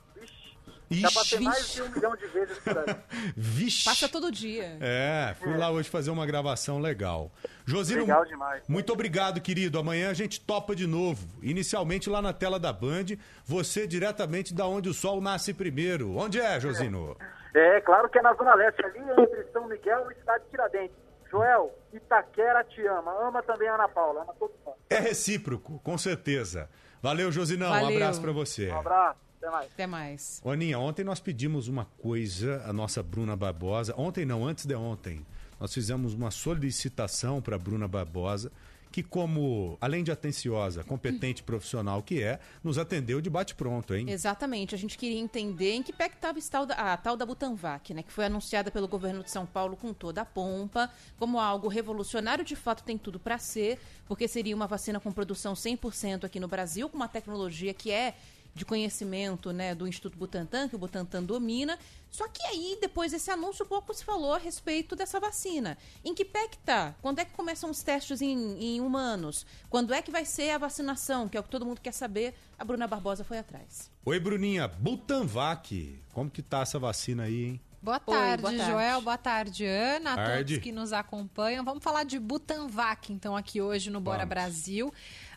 [0.88, 1.02] Vixe.
[1.02, 1.14] Já Ixi.
[1.18, 2.96] passei mais de um milhão de vezes por aí.
[3.36, 3.84] Vixe.
[3.84, 4.76] Passa todo dia.
[4.80, 7.30] É, fui lá hoje fazer uma gravação legal.
[7.64, 8.62] Josino, Legal demais.
[8.68, 9.78] muito obrigado, querido.
[9.78, 11.26] Amanhã a gente topa de novo.
[11.42, 13.06] Inicialmente lá na tela da Band,
[13.44, 16.16] você diretamente da onde o sol nasce primeiro.
[16.16, 17.16] Onde é, Josino?
[17.54, 20.96] É, claro que é na Zona Leste, ali entre São Miguel e Cidade de Tiradentes.
[21.30, 23.10] Joel, Itaquera te ama.
[23.26, 24.22] Ama também a Ana Paula.
[24.22, 24.76] Ama todo mundo.
[24.88, 26.68] É recíproco, com certeza.
[27.02, 27.68] Valeu, Josinão.
[27.68, 27.96] Um Valeu.
[27.96, 28.70] abraço pra você.
[28.70, 29.18] Um abraço.
[29.46, 29.70] Até mais.
[29.72, 30.42] Até mais.
[30.44, 33.94] Aninha, ontem nós pedimos uma coisa, a nossa Bruna Barbosa.
[33.96, 35.24] Ontem não, antes de ontem.
[35.60, 38.52] Nós fizemos uma solicitação para Bruna Barbosa,
[38.92, 44.10] que como, além de atenciosa, competente profissional que é, nos atendeu de bate-pronto, hein?
[44.10, 44.74] Exatamente.
[44.74, 46.38] A gente queria entender em que pé que estava
[46.72, 48.02] a tal da Butanvac, né?
[48.02, 52.44] Que foi anunciada pelo governo de São Paulo com toda a pompa, como algo revolucionário,
[52.44, 56.48] de fato tem tudo para ser, porque seria uma vacina com produção 100% aqui no
[56.48, 58.14] Brasil, com uma tecnologia que é
[58.56, 61.78] de conhecimento né, do Instituto Butantan, que o Butantan domina.
[62.10, 65.76] Só que aí, depois desse anúncio, pouco se falou a respeito dessa vacina.
[66.02, 66.94] Em que pé que tá?
[67.02, 69.44] Quando é que começam os testes em, em humanos?
[69.68, 71.28] Quando é que vai ser a vacinação?
[71.28, 72.34] Que é o que todo mundo quer saber.
[72.58, 73.90] A Bruna Barbosa foi atrás.
[74.06, 74.66] Oi, Bruninha.
[74.66, 76.00] Butanvac.
[76.14, 77.60] Como que tá essa vacina aí, hein?
[77.82, 78.72] Boa Oi, tarde, boa tarde.
[78.72, 79.00] Joel.
[79.02, 80.12] Boa tarde, Ana.
[80.14, 80.54] A Tarde.
[80.54, 81.64] todos que nos acompanham.
[81.64, 84.30] Vamos falar de Butanvac, então, aqui hoje no Bora Vamos.
[84.30, 84.92] Brasil.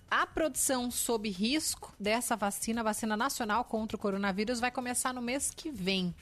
[0.09, 5.21] A produção sob risco dessa vacina, a vacina nacional contra o coronavírus, vai começar no
[5.21, 6.15] mês que vem.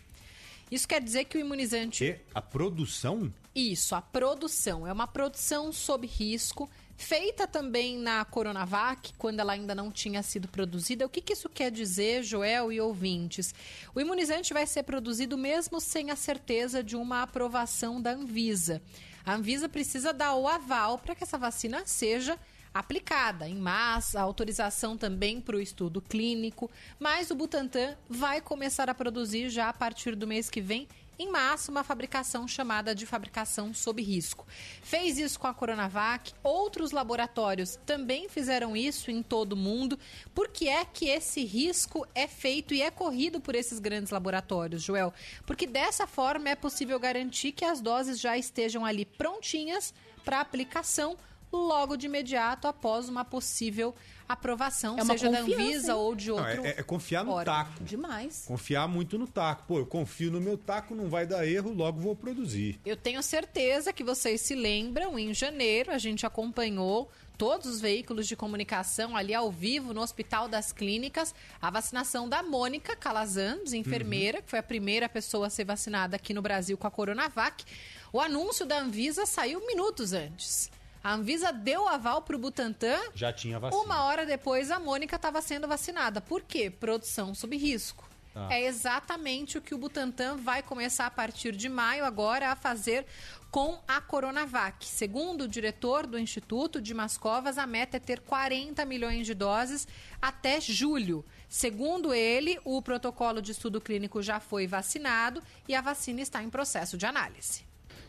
[0.69, 2.03] Isso quer dizer que o imunizante.
[2.03, 3.31] E a produção?
[3.55, 4.85] Isso, a produção.
[4.85, 10.49] É uma produção sob risco, feita também na Coronavac, quando ela ainda não tinha sido
[10.49, 11.05] produzida.
[11.05, 13.55] O que, que isso quer dizer, Joel e ouvintes?
[13.95, 18.81] O imunizante vai ser produzido mesmo sem a certeza de uma aprovação da Anvisa.
[19.25, 22.37] A Anvisa precisa dar o aval para que essa vacina seja
[22.79, 26.69] aplicada em massa, autorização também para o estudo clínico,
[26.99, 30.87] mas o Butantan vai começar a produzir já a partir do mês que vem
[31.19, 34.45] em massa uma fabricação chamada de fabricação sob risco.
[34.81, 39.97] Fez isso com a Coronavac, outros laboratórios também fizeram isso em todo o mundo.
[40.33, 44.83] Por que é que esse risco é feito e é corrido por esses grandes laboratórios,
[44.83, 45.13] Joel?
[45.45, 51.17] Porque dessa forma é possível garantir que as doses já estejam ali prontinhas para aplicação
[51.51, 53.95] logo de imediato após uma possível
[54.27, 55.97] aprovação, É uma seja da Anvisa hein?
[55.97, 56.65] ou de Não, outro.
[56.65, 57.53] é, é confiar no órgão.
[57.53, 57.83] taco.
[57.83, 58.43] Demais.
[58.45, 59.63] Confiar muito no taco.
[59.67, 62.79] Pô, eu confio no meu taco, não vai dar erro, logo vou produzir.
[62.85, 68.27] Eu tenho certeza que vocês se lembram, em janeiro a gente acompanhou todos os veículos
[68.27, 74.41] de comunicação ali ao vivo no Hospital das Clínicas, a vacinação da Mônica Calazans, enfermeira,
[74.41, 77.63] que foi a primeira pessoa a ser vacinada aqui no Brasil com a Coronavac.
[78.11, 80.69] O anúncio da Anvisa saiu minutos antes.
[81.07, 82.99] A Anvisa deu aval para o Butantan.
[83.15, 83.81] Já tinha vacina.
[83.81, 86.19] Uma hora depois, a Mônica estava sendo vacinada.
[86.19, 86.69] Por quê?
[86.69, 88.09] Produção sob risco.
[88.33, 88.49] Tá.
[88.51, 93.05] É exatamente o que o Butantan vai começar a partir de maio agora a fazer
[93.49, 94.85] com a Coronavac.
[94.85, 99.87] Segundo o diretor do Instituto de Mascovas, a meta é ter 40 milhões de doses
[100.21, 101.23] até julho.
[101.47, 106.49] Segundo ele, o protocolo de estudo clínico já foi vacinado e a vacina está em
[106.49, 107.66] processo de análise.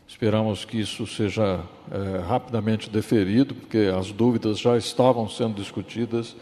[0.09, 1.59] Esperamos que isso seja
[1.91, 6.35] eh, rapidamente deferido, porque as dúvidas já estavam sendo discutidas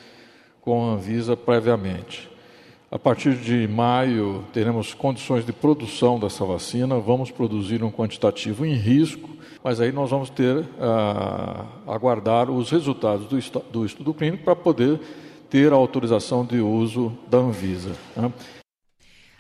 [0.62, 2.30] com a Anvisa previamente.
[2.90, 8.74] A partir de maio, teremos condições de produção dessa vacina, vamos produzir um quantitativo em
[8.74, 9.30] risco,
[9.62, 14.98] mas aí nós vamos ter a aguardar os resultados do estudo clínico para poder
[15.50, 17.92] ter a autorização de uso da Anvisa.
[18.16, 18.32] né?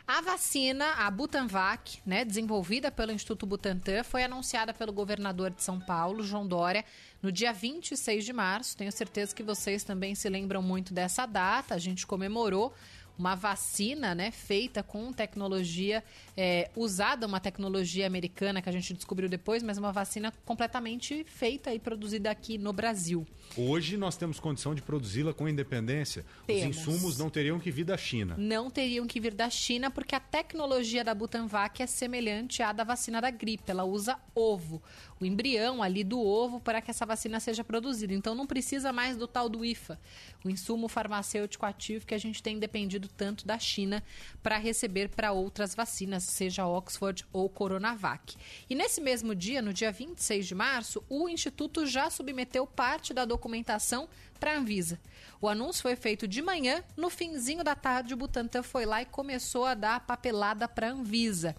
[0.09, 5.81] A vacina, a Butanvac, né, desenvolvida pelo Instituto Butantan, foi anunciada pelo governador de São
[5.81, 6.85] Paulo, João Dória,
[7.21, 8.77] no dia 26 de março.
[8.77, 11.75] Tenho certeza que vocês também se lembram muito dessa data.
[11.75, 12.73] A gente comemorou
[13.17, 16.03] uma vacina, né, feita com tecnologia,
[16.35, 21.73] é, usada uma tecnologia americana que a gente descobriu depois, mas uma vacina completamente feita
[21.73, 23.25] e produzida aqui no Brasil.
[23.57, 26.25] Hoje nós temos condição de produzi-la com independência.
[26.45, 26.77] Temos.
[26.77, 28.35] Os insumos não teriam que vir da China.
[28.37, 32.83] não teriam que vir da China, porque a tecnologia da Butanvac é semelhante à da
[32.83, 33.71] vacina da gripe.
[33.71, 34.81] Ela usa ovo,
[35.19, 38.13] o embrião ali do ovo, para que essa vacina seja produzida.
[38.13, 39.99] Então não precisa mais do tal do IFA,
[40.43, 44.03] o insumo farmacêutico ativo que a gente tem dependido tanto da China
[44.41, 48.35] para receber para outras vacinas, seja Oxford ou Coronavac.
[48.69, 53.25] E nesse mesmo dia, no dia 26 de março, o Instituto já submeteu parte da
[53.25, 54.07] documentação
[54.39, 54.99] para a Anvisa.
[55.41, 59.05] O anúncio foi feito de manhã, no finzinho da tarde o Butantan foi lá e
[59.05, 61.55] começou a dar a papelada para a Anvisa.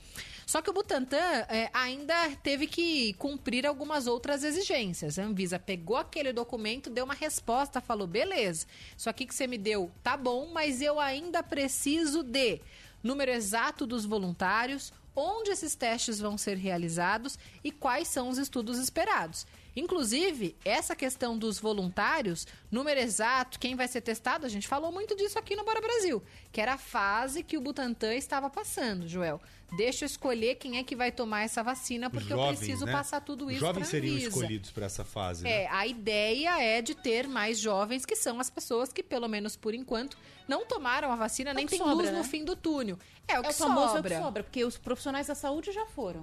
[0.48, 5.18] Só que o Butantan eh, ainda teve que cumprir algumas outras exigências.
[5.18, 9.58] A Anvisa pegou aquele documento, deu uma resposta, falou: beleza, isso aqui que você me
[9.58, 12.62] deu tá bom, mas eu ainda preciso de
[13.02, 18.78] número exato dos voluntários, onde esses testes vão ser realizados e quais são os estudos
[18.78, 19.46] esperados.
[19.76, 25.14] Inclusive, essa questão dos voluntários, número exato, quem vai ser testado, a gente falou muito
[25.14, 29.40] disso aqui no Bora Brasil, que era a fase que o Butantan estava passando, Joel.
[29.76, 32.92] Deixa eu escolher quem é que vai tomar essa vacina, porque eu Jovens, preciso né?
[32.92, 34.28] passar tudo Os isso jovens para seriam Anvisa.
[34.28, 35.44] escolhidos para essa fase.
[35.44, 35.64] né?
[35.64, 39.56] É, a ideia é de ter mais jovens, que são as pessoas que, pelo menos
[39.56, 40.16] por enquanto,
[40.48, 42.16] não tomaram a vacina, nem o que tem sobra, luz né?
[42.18, 42.98] no fim do túnel.
[43.28, 44.14] É o que famoso sobra.
[44.14, 46.22] é o que sobra, porque os profissionais da saúde já foram.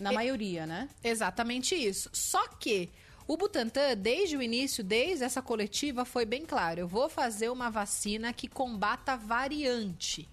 [0.00, 0.14] Na É.
[0.14, 0.88] maioria, né?
[1.04, 2.08] Exatamente isso.
[2.14, 2.88] Só que
[3.28, 7.70] o Butantan, desde o início, desde essa coletiva, foi bem claro: eu vou fazer uma
[7.70, 10.26] vacina que combata a variante.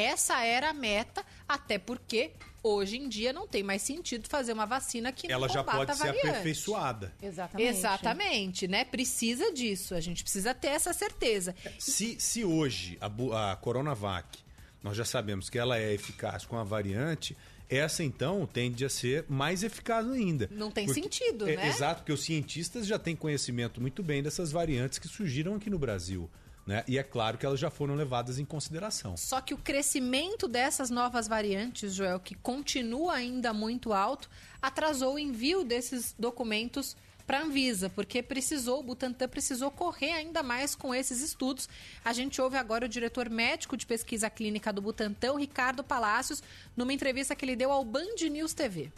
[0.00, 2.30] Essa era a meta, até porque
[2.62, 5.90] hoje em dia não tem mais sentido fazer uma vacina que Ela não já pode
[5.90, 6.28] a ser variante.
[6.28, 7.12] aperfeiçoada.
[7.22, 7.68] Exatamente.
[7.68, 8.84] Exatamente, né?
[8.84, 9.94] Precisa disso.
[9.94, 11.54] A gente precisa ter essa certeza.
[11.78, 14.38] Se, se hoje a, a Coronavac,
[14.82, 17.36] nós já sabemos que ela é eficaz com a variante,
[17.68, 20.48] essa então tende a ser mais eficaz ainda.
[20.52, 21.68] Não tem Porque- sentido, é, né?
[21.68, 25.78] Exato, porque os cientistas já têm conhecimento muito bem dessas variantes que surgiram aqui no
[25.78, 26.30] Brasil.
[26.68, 26.84] Né?
[26.86, 29.16] E é claro que elas já foram levadas em consideração.
[29.16, 34.28] Só que o crescimento dessas novas variantes, Joel, que continua ainda muito alto,
[34.60, 36.94] atrasou o envio desses documentos
[37.26, 41.70] para a Anvisa, porque precisou, o Butantan precisou correr ainda mais com esses estudos.
[42.04, 46.42] A gente ouve agora o diretor médico de pesquisa clínica do Butantan, Ricardo Palácios,
[46.76, 48.90] numa entrevista que ele deu ao Band News TV.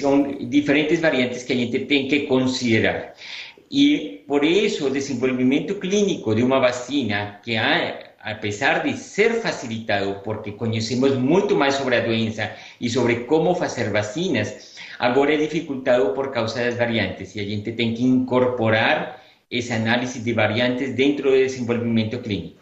[0.00, 3.14] São diferentes variantes que a gente tem que considerar.
[3.72, 7.56] E por isso o desenvolvimento clínico de uma vacina que
[8.20, 13.88] apesar de ser facilitado porque conhecemos muito mais sobre a doença e sobre como fazer
[13.90, 19.72] vacinas, agora é dificultado por causa das variantes e a gente tem que incorporar esse
[19.72, 22.60] análise de variantes dentro do desenvolvimento clínico.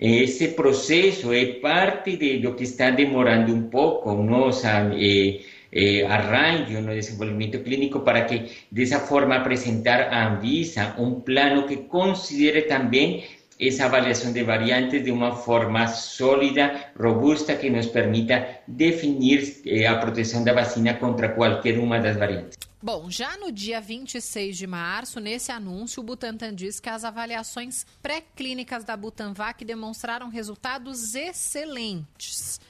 [0.00, 5.40] Esse processo é parte de, do que está demorando um pouco o nosso eh,
[5.72, 11.76] eh, arranjo no desenvolvimento clínico para que, dessa forma, apresentar à Anvisa um plano que
[11.88, 13.24] considere também
[13.58, 19.98] esa avaliación de variantes de una forma sólida, robusta, que nos permita definir eh, a
[19.98, 22.56] proteção da vacina contra qualquer uma das variantes.
[22.80, 27.84] Bom, já no dia 26 de março, nesse anúncio, o Butantan diz que as avaliações
[28.00, 32.60] pré-clínicas da Butanvac demonstraram resultados excelentes.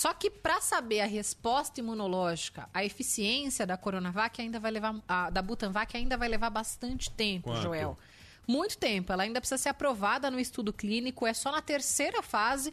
[0.00, 5.28] Só que para saber a resposta imunológica, a eficiência da Coronavac ainda vai levar, a,
[5.28, 7.60] da Butanvac ainda vai levar bastante tempo, Quanto?
[7.60, 7.98] Joel
[8.48, 9.12] muito tempo.
[9.12, 11.26] Ela ainda precisa ser aprovada no estudo clínico.
[11.26, 12.72] É só na terceira fase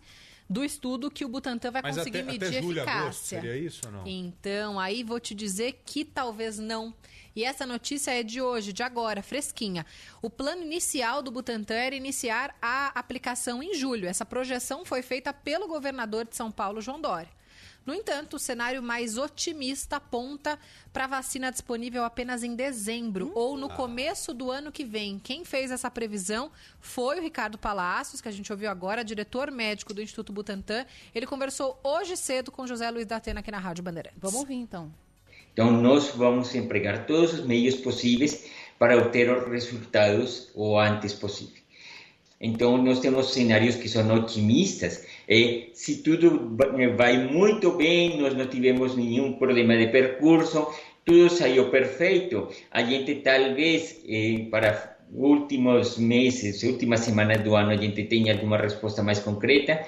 [0.50, 3.02] do estudo que o Butantan vai Mas conseguir até, medir até julho, eficácia.
[3.02, 4.08] agosto, seria isso ou não?
[4.08, 6.94] Então, aí vou te dizer que talvez não.
[7.36, 9.86] E essa notícia é de hoje, de agora, fresquinha.
[10.22, 14.08] O plano inicial do Butantan era iniciar a aplicação em julho.
[14.08, 17.30] Essa projeção foi feita pelo governador de São Paulo, João Dória.
[17.88, 20.60] No entanto, o cenário mais otimista aponta
[20.92, 25.18] para a vacina disponível apenas em dezembro ou no começo do ano que vem.
[25.18, 29.94] Quem fez essa previsão foi o Ricardo Palácios, que a gente ouviu agora, diretor médico
[29.94, 30.86] do Instituto Butantan.
[31.16, 34.20] Ele conversou hoje cedo com José Luiz da Atena aqui na Rádio Bandeirantes.
[34.20, 34.94] Vamos ouvir então.
[35.54, 41.64] Então, nós vamos empregar todos os meios possíveis para obter os resultados o antes possível.
[42.40, 45.06] Então, nós temos cenários que são otimistas.
[45.28, 46.56] E se tudo
[46.96, 50.68] vai muito bem, nós não tivemos nenhum problema de percurso,
[51.04, 57.78] tudo saiu perfeito, a gente talvez eh, para últimos meses, últimas semanas do ano, a
[57.78, 59.86] gente tenha alguma resposta mais concreta,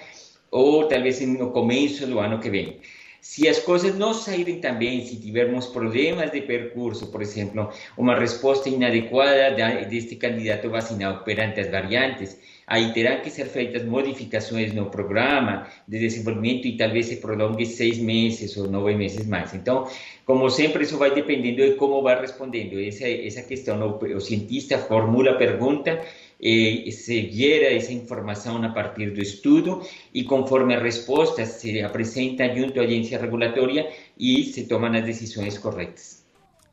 [0.52, 2.80] ou talvez no começo do ano que vem.
[3.22, 8.70] Se as coisas não saírem também, se tivermos problemas de percurso, por exemplo, uma resposta
[8.70, 9.52] inadequada
[9.86, 15.98] deste candidato vacinal perante as variantes, aí terão que ser feitas modificações no programa de
[16.00, 19.54] desenvolvimento e talvez se prolongue seis meses ou nove meses mais.
[19.56, 19.88] Então,
[20.24, 22.80] como sempre, isso vai dependendo de como vai respondendo.
[22.80, 26.00] Essa, essa questão, o, o cientista formula a pergunta,
[26.42, 29.82] eh, se gera essa informação a partir do estudo
[30.14, 35.58] e conforme a resposta se apresenta junto à agência regulatória e se tomam as decisões
[35.58, 36.19] corretas.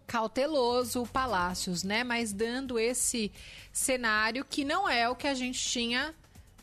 [0.06, 2.04] Cauteloso o Palácios, né?
[2.04, 3.30] Mas dando esse
[3.72, 6.14] cenário que não é o que a gente tinha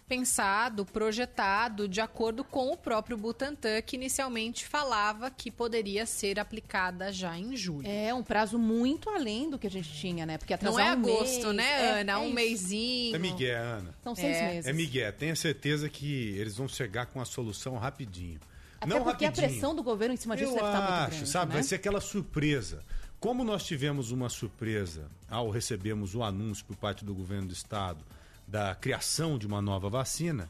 [0.07, 7.11] pensado, projetado, de acordo com o próprio Butantan, que inicialmente falava que poderia ser aplicada
[7.11, 7.87] já em julho.
[7.87, 10.37] É um prazo muito além do que a gente tinha, né?
[10.37, 12.11] Porque Não é um agosto, mês, né, é- Ana?
[12.11, 12.33] é um isso.
[12.35, 13.15] mêsinho.
[13.15, 13.95] É Miguel, Ana.
[14.03, 14.47] São seis É.
[14.49, 14.67] meses.
[14.69, 18.39] É Miguel, tenha certeza que eles vão chegar com a solução rapidinho.
[18.79, 19.47] Até não porque rapidinho.
[19.47, 21.47] a pressão do governo em cima disso Eu deve estar muito acho, grande, sabe?
[21.47, 21.53] né?
[21.53, 22.83] Vai ser aquela surpresa.
[23.23, 28.03] Como nós tivemos uma surpresa ao recebermos o anúncio por parte do governo do estado
[28.45, 30.49] da criação de uma nova vacina,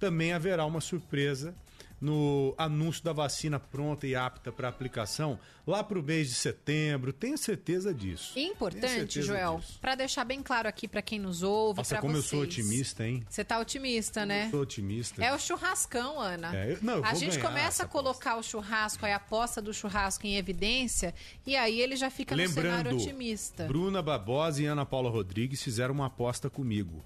[0.00, 1.54] também haverá uma surpresa
[2.00, 7.12] no anúncio da vacina pronta e apta para aplicação lá para o mês de setembro.
[7.12, 8.38] Tenha certeza disso.
[8.38, 12.12] Importante, certeza Joel, para deixar bem claro aqui para quem nos ouve, Nossa, para como
[12.16, 12.30] eu vocês.
[12.30, 13.24] sou otimista, hein?
[13.28, 14.46] Você tá otimista, né?
[14.46, 15.24] Eu sou otimista.
[15.24, 16.56] É o churrascão, Ana.
[16.56, 20.26] É, eu- não, eu a gente começa a colocar o churrasco, a aposta do churrasco
[20.26, 21.14] em evidência,
[21.46, 23.64] e aí ele já fica no Lembrando, cenário otimista.
[23.66, 27.04] Bruna Barbosa e Ana Paula Rodrigues fizeram uma aposta comigo.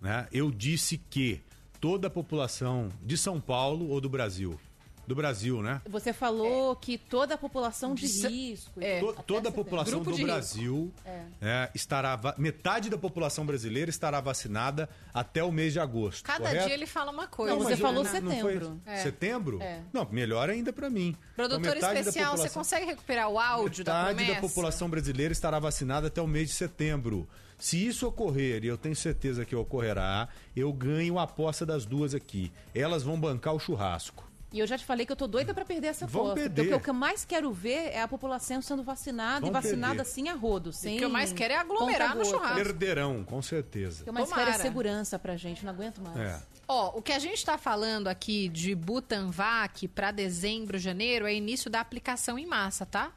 [0.00, 0.26] Né?
[0.32, 1.40] Eu disse que
[1.82, 4.56] toda a população de São Paulo ou do Brasil,
[5.04, 5.82] do Brasil, né?
[5.90, 8.80] Você falou que toda a população de Sa- risco.
[8.80, 9.00] É.
[9.00, 11.22] To- toda a população do de Brasil É.
[11.40, 16.22] é, estará va- metade da população brasileira estará vacinada até o mês de agosto.
[16.22, 16.66] Cada correto?
[16.66, 17.52] dia ele fala uma coisa.
[17.52, 18.80] Não, você eu- falou não- não foi- setembro.
[18.86, 18.96] É.
[18.98, 19.60] Setembro?
[19.60, 19.80] É.
[19.92, 21.08] Não, melhor ainda para mim.
[21.34, 25.32] Então, Produtor metade da especial, você consegue recuperar o áudio da Metade da população brasileira
[25.32, 27.28] estará vacinada até o mês de setembro.
[27.62, 32.12] Se isso ocorrer, e eu tenho certeza que ocorrerá, eu ganho a aposta das duas
[32.12, 32.50] aqui.
[32.74, 34.28] Elas vão bancar o churrasco.
[34.52, 36.34] E eu já te falei que eu tô doida pra perder essa Vão foto.
[36.34, 36.62] perder.
[36.62, 39.94] Porque o que eu mais quero ver é a população sendo vacinada Vão e vacinada
[39.94, 40.10] perder.
[40.10, 42.56] assim a rodo, sem o que eu mais quero é aglomerar no churrasco.
[42.56, 44.00] Perderão, com certeza.
[44.00, 44.46] O que eu mais Tomara.
[44.50, 46.16] quero é segurança pra gente, não aguento mais.
[46.18, 46.42] É.
[46.66, 51.70] Ó, o que a gente está falando aqui de Butanvac para dezembro, janeiro, é início
[51.70, 53.12] da aplicação em massa, tá?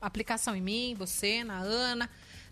[0.00, 2.08] Aplicação em mim, você, na Ana.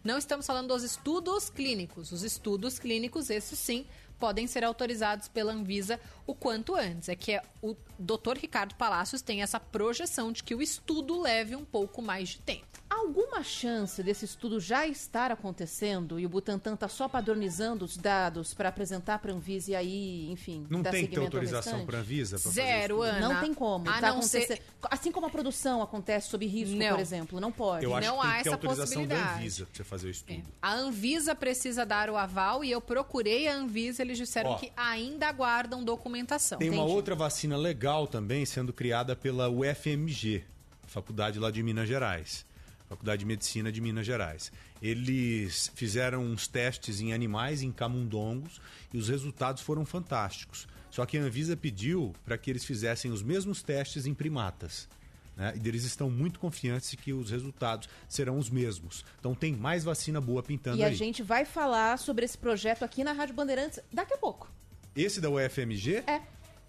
[0.06, 2.12] Não estamos falando dos estudos clínicos.
[2.12, 3.84] Os estudos clínicos, esses sim,
[4.20, 7.08] podem ser autorizados pela Anvisa o quanto antes.
[7.08, 8.36] É que é, o Dr.
[8.40, 12.66] Ricardo Palacios tem essa projeção de que o estudo leve um pouco mais de tempo.
[12.88, 18.54] Alguma chance desse estudo já estar acontecendo e o Butantan está só padronizando os dados
[18.54, 21.86] para apresentar para a Anvisa e aí, enfim, Não dar tem que ter autorização restante?
[21.86, 22.38] para Anvisa?
[22.38, 23.02] pra Zero?
[23.02, 23.20] Ana.
[23.28, 23.88] Não tem como.
[23.90, 26.90] A tá não ser- Assim como a produção acontece sob risco, Não.
[26.90, 27.84] por exemplo, não pode.
[27.84, 29.38] Eu acho Não que tem há que ter essa autorização da possibilidade.
[29.40, 30.42] Anvisa você fazer o estudo.
[30.62, 34.54] A Anvisa precisa dar o aval e eu procurei a Anvisa, eles disseram Ó.
[34.58, 36.58] que ainda aguardam documentação.
[36.58, 40.42] Tem uma outra vacina legal também sendo criada pela UFMG,
[40.88, 42.44] faculdade lá de Minas Gerais.
[42.88, 44.52] Faculdade de Medicina de Minas Gerais.
[44.80, 48.60] Eles fizeram uns testes em animais, em camundongos,
[48.92, 50.68] e os resultados foram fantásticos.
[50.90, 54.88] Só que a Anvisa pediu para que eles fizessem os mesmos testes em primatas.
[55.36, 55.52] Né?
[55.62, 59.04] E eles estão muito confiantes que os resultados serão os mesmos.
[59.18, 60.94] Então tem mais vacina boa pintando E a aí.
[60.94, 64.48] gente vai falar sobre esse projeto aqui na Rádio Bandeirantes daqui a pouco.
[64.94, 66.04] Esse da UFMG?
[66.06, 66.22] É.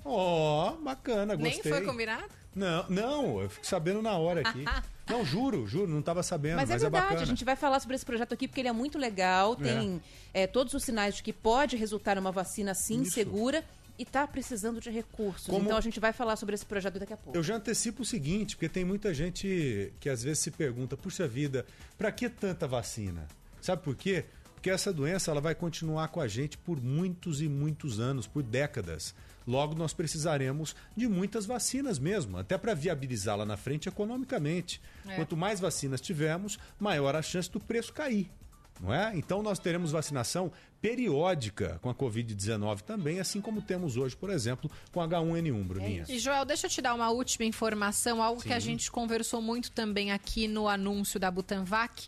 [0.10, 1.72] Ó, bacana, Nem gostei.
[1.72, 2.26] foi combinado?
[2.56, 4.64] Não, não, eu fico sabendo na hora aqui.
[5.08, 7.22] não, juro, juro, não estava sabendo, Mas, mas, é verdade, bacana.
[7.22, 10.02] a gente vai falar sobre esse projeto aqui porque ele é muito legal, tem
[10.34, 13.12] é, todos os sinais de que pode resultar uma vacina sim Isso.
[13.12, 13.64] segura
[14.00, 15.48] e está precisando de recursos.
[15.48, 17.38] Como- Então a gente vai falar sobre esse projeto daqui a pouco.
[17.38, 21.28] Eu já antecipo o seguinte, porque tem muita gente que às vezes se pergunta, puxa
[21.28, 21.66] vida,
[21.98, 23.28] pra que tanta vacina?
[23.62, 24.26] Sabe por quê?
[24.56, 28.42] Porque essa doença ela vai continuar com a gente por muitos e muitos anos, por
[28.44, 29.14] décadas.
[29.48, 34.82] Logo nós precisaremos de muitas vacinas mesmo, até para viabilizá-la na frente economicamente.
[35.08, 35.16] É.
[35.16, 38.30] Quanto mais vacinas tivermos, maior a chance do preço cair.
[38.80, 39.12] Não é?
[39.16, 40.52] Então nós teremos vacinação
[40.82, 46.06] periódica com a Covid-19 também, assim como temos hoje, por exemplo, com H1N1, Bruninha.
[46.08, 48.68] E Joel, deixa eu te dar uma última informação, algo que a Sim.
[48.68, 52.08] gente conversou muito também aqui no anúncio da Butanvac.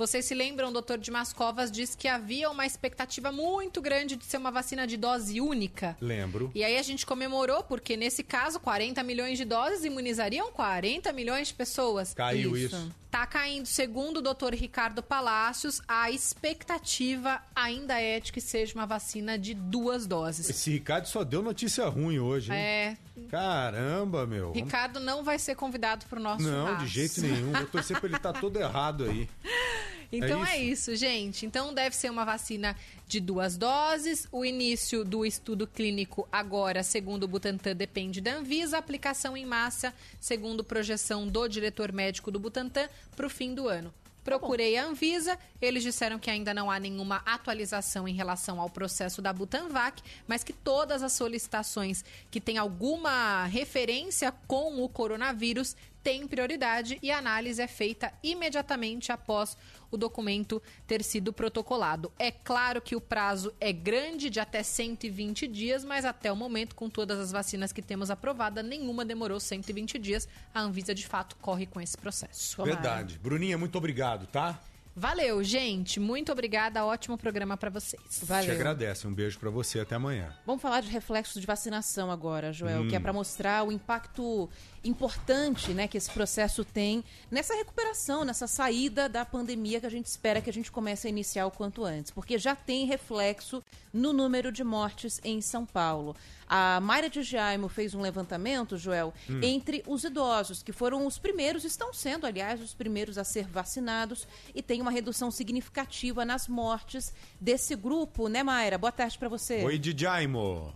[0.00, 4.24] Vocês se lembram, o doutor Dimas Covas disse que havia uma expectativa muito grande de
[4.24, 5.94] ser uma vacina de dose única.
[6.00, 6.50] Lembro.
[6.54, 11.48] E aí a gente comemorou, porque nesse caso, 40 milhões de doses imunizariam 40 milhões
[11.48, 12.14] de pessoas.
[12.14, 12.90] Caiu isso.
[13.10, 18.86] Tá caindo, segundo o doutor Ricardo Palácios, a expectativa ainda é de que seja uma
[18.86, 20.48] vacina de duas doses.
[20.48, 22.58] Esse Ricardo só deu notícia ruim hoje, hein?
[22.58, 22.96] É,
[23.28, 24.52] Caramba, meu.
[24.52, 26.84] Ricardo não vai ser convidado para o nosso Não, churrasco.
[26.84, 27.52] de jeito nenhum.
[27.52, 29.28] Vou torcer pra ele estar todo errado aí.
[30.12, 30.94] Então É é isso?
[30.96, 31.46] gente.
[31.46, 32.76] Então deve ser uma vacina
[33.06, 34.26] de duas doses.
[34.32, 38.78] O início do estudo clínico agora, segundo o Butantan, depende da Anvisa.
[38.78, 43.92] Aplicação em massa, segundo projeção do diretor médico do Butantan, para o fim do ano.
[44.22, 49.22] Procurei a Anvisa, eles disseram que ainda não há nenhuma atualização em relação ao processo
[49.22, 56.26] da Butanvac, mas que todas as solicitações que têm alguma referência com o coronavírus têm
[56.26, 59.56] prioridade e a análise é feita imediatamente após
[59.90, 62.12] o documento ter sido protocolado.
[62.18, 66.74] É claro que o prazo é grande, de até 120 dias, mas até o momento,
[66.74, 70.28] com todas as vacinas que temos aprovada, nenhuma demorou 120 dias.
[70.54, 72.62] A Anvisa, de fato, corre com esse processo.
[72.62, 73.18] Verdade.
[73.18, 74.60] Bruninha, muito obrigado, tá?
[75.00, 75.98] Valeu, gente.
[75.98, 76.84] Muito obrigada.
[76.84, 78.20] Ótimo programa para vocês.
[78.44, 79.06] Te agradece.
[79.06, 79.80] Um beijo pra você.
[79.80, 80.36] Até amanhã.
[80.44, 82.88] Vamos falar de reflexos de vacinação agora, Joel, Hum.
[82.88, 84.46] que é para mostrar o impacto
[84.84, 90.04] importante né, que esse processo tem nessa recuperação, nessa saída da pandemia que a gente
[90.06, 93.62] espera que a gente comece a iniciar o quanto antes, porque já tem reflexo
[93.92, 96.14] no número de mortes em São Paulo.
[96.52, 99.38] A Mayra de Jaimo fez um levantamento, Joel, Hum.
[99.40, 104.26] entre os idosos, que foram os primeiros, estão sendo, aliás, os primeiros a ser vacinados,
[104.52, 108.76] e tem uma redução significativa nas mortes desse grupo, né, Mayra?
[108.76, 109.64] Boa tarde para você.
[109.64, 110.74] Oi, Dijaimo.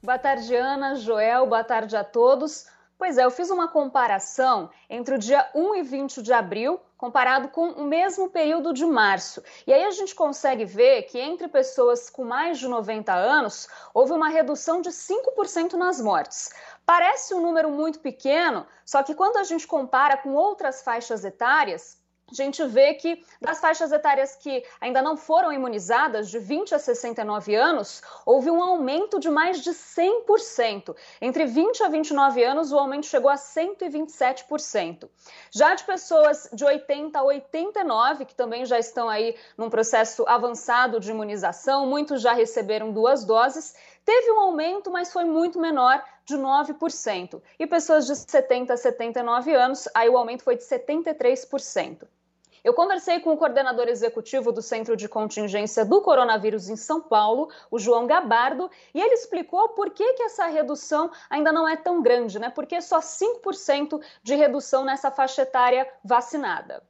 [0.00, 2.66] Boa tarde, Ana, Joel, boa tarde a todos.
[3.00, 7.48] Pois é, eu fiz uma comparação entre o dia 1 e 20 de abril, comparado
[7.48, 9.42] com o mesmo período de março.
[9.66, 14.12] E aí a gente consegue ver que entre pessoas com mais de 90 anos, houve
[14.12, 16.50] uma redução de 5% nas mortes.
[16.84, 21.98] Parece um número muito pequeno, só que quando a gente compara com outras faixas etárias,
[22.30, 26.78] a gente vê que das faixas etárias que ainda não foram imunizadas, de 20 a
[26.78, 30.94] 69 anos, houve um aumento de mais de 100%.
[31.20, 35.08] Entre 20 a 29 anos, o aumento chegou a 127%.
[35.50, 41.00] Já de pessoas de 80 a 89, que também já estão aí num processo avançado
[41.00, 43.74] de imunização, muitos já receberam duas doses,
[44.04, 47.42] teve um aumento, mas foi muito menor, de 9%.
[47.58, 52.06] E pessoas de 70 a 79 anos, aí o aumento foi de 73%.
[52.62, 57.48] Eu conversei com o coordenador executivo do Centro de Contingência do Coronavírus em São Paulo,
[57.70, 62.02] o João Gabardo, e ele explicou por que, que essa redução ainda não é tão
[62.02, 62.50] grande, né?
[62.50, 66.82] Porque só 5% de redução nessa faixa etária vacinada.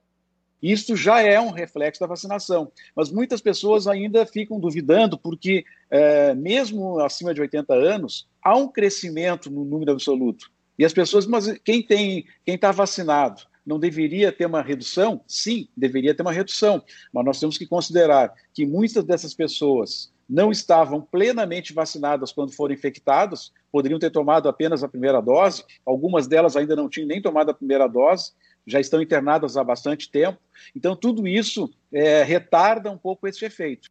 [0.63, 6.35] Isso já é um reflexo da vacinação, mas muitas pessoas ainda ficam duvidando porque, é,
[6.35, 10.51] mesmo acima de 80 anos, há um crescimento no número absoluto.
[10.79, 15.21] E as pessoas, mas quem tem, quem está vacinado, não deveria ter uma redução?
[15.29, 16.83] Sim, deveria ter uma redução,
[17.15, 22.75] mas nós temos que considerar que muitas dessas pessoas não estavam plenamente vacinadas quando foram
[22.75, 27.51] infectadas, poderiam ter tomado apenas a primeira dose, algumas delas ainda não tinham nem tomado
[27.51, 28.33] a primeira dose,
[28.67, 30.39] já estão internadas há bastante tempo.
[30.75, 33.89] Então, tudo isso é, retarda um pouco esse efeito.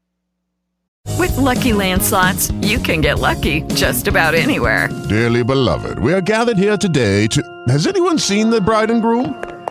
[1.18, 4.90] With lucky landslots, you can get lucky just about anywhere.
[5.08, 7.42] Dearly beloved, we are gathered here today to.
[7.68, 9.59] Has anyone seen the bride and groom?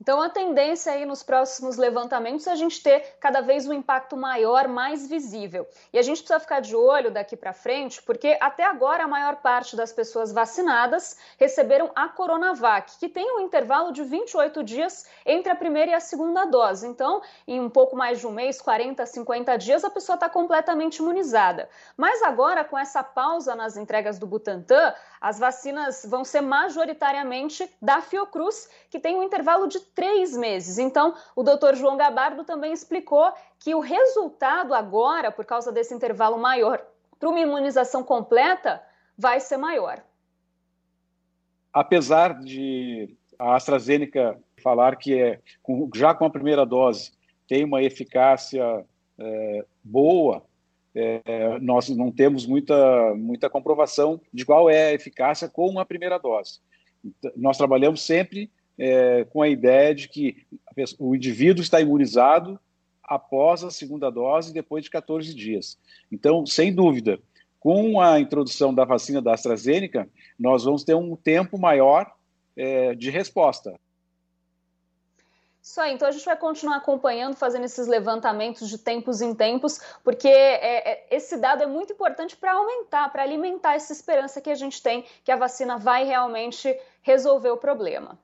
[0.00, 4.16] Então, a tendência aí nos próximos levantamentos é a gente ter cada vez um impacto
[4.16, 5.66] maior, mais visível.
[5.92, 9.36] E a gente precisa ficar de olho daqui para frente, porque até agora a maior
[9.36, 15.50] parte das pessoas vacinadas receberam a Coronavac, que tem um intervalo de 28 dias entre
[15.50, 16.86] a primeira e a segunda dose.
[16.86, 20.98] Então, em um pouco mais de um mês, 40, 50 dias, a pessoa está completamente
[20.98, 21.68] imunizada.
[21.96, 28.00] Mas agora, com essa pausa nas entregas do Butantan, as vacinas vão ser majoritariamente da
[28.00, 30.78] Fiocruz, que tem um intervalo de três meses.
[30.78, 36.38] Então, o doutor João Gabardo também explicou que o resultado agora, por causa desse intervalo
[36.38, 36.84] maior,
[37.18, 38.82] para uma imunização completa,
[39.16, 40.02] vai ser maior.
[41.72, 45.40] Apesar de a AstraZeneca falar que é
[45.94, 47.12] já com a primeira dose
[47.46, 48.84] tem uma eficácia
[49.18, 50.44] é, boa,
[50.94, 56.18] é, nós não temos muita, muita comprovação de qual é a eficácia com a primeira
[56.18, 56.60] dose.
[57.36, 60.46] Nós trabalhamos sempre é, com a ideia de que
[60.98, 62.58] o indivíduo está imunizado
[63.02, 65.78] após a segunda dose, depois de 14 dias.
[66.12, 67.18] Então, sem dúvida,
[67.58, 72.14] com a introdução da vacina da AstraZeneca, nós vamos ter um tempo maior
[72.56, 73.74] é, de resposta.
[75.62, 79.78] Isso aí, então a gente vai continuar acompanhando, fazendo esses levantamentos de tempos em tempos,
[80.02, 84.48] porque é, é, esse dado é muito importante para aumentar, para alimentar essa esperança que
[84.48, 88.18] a gente tem que a vacina vai realmente resolver o problema.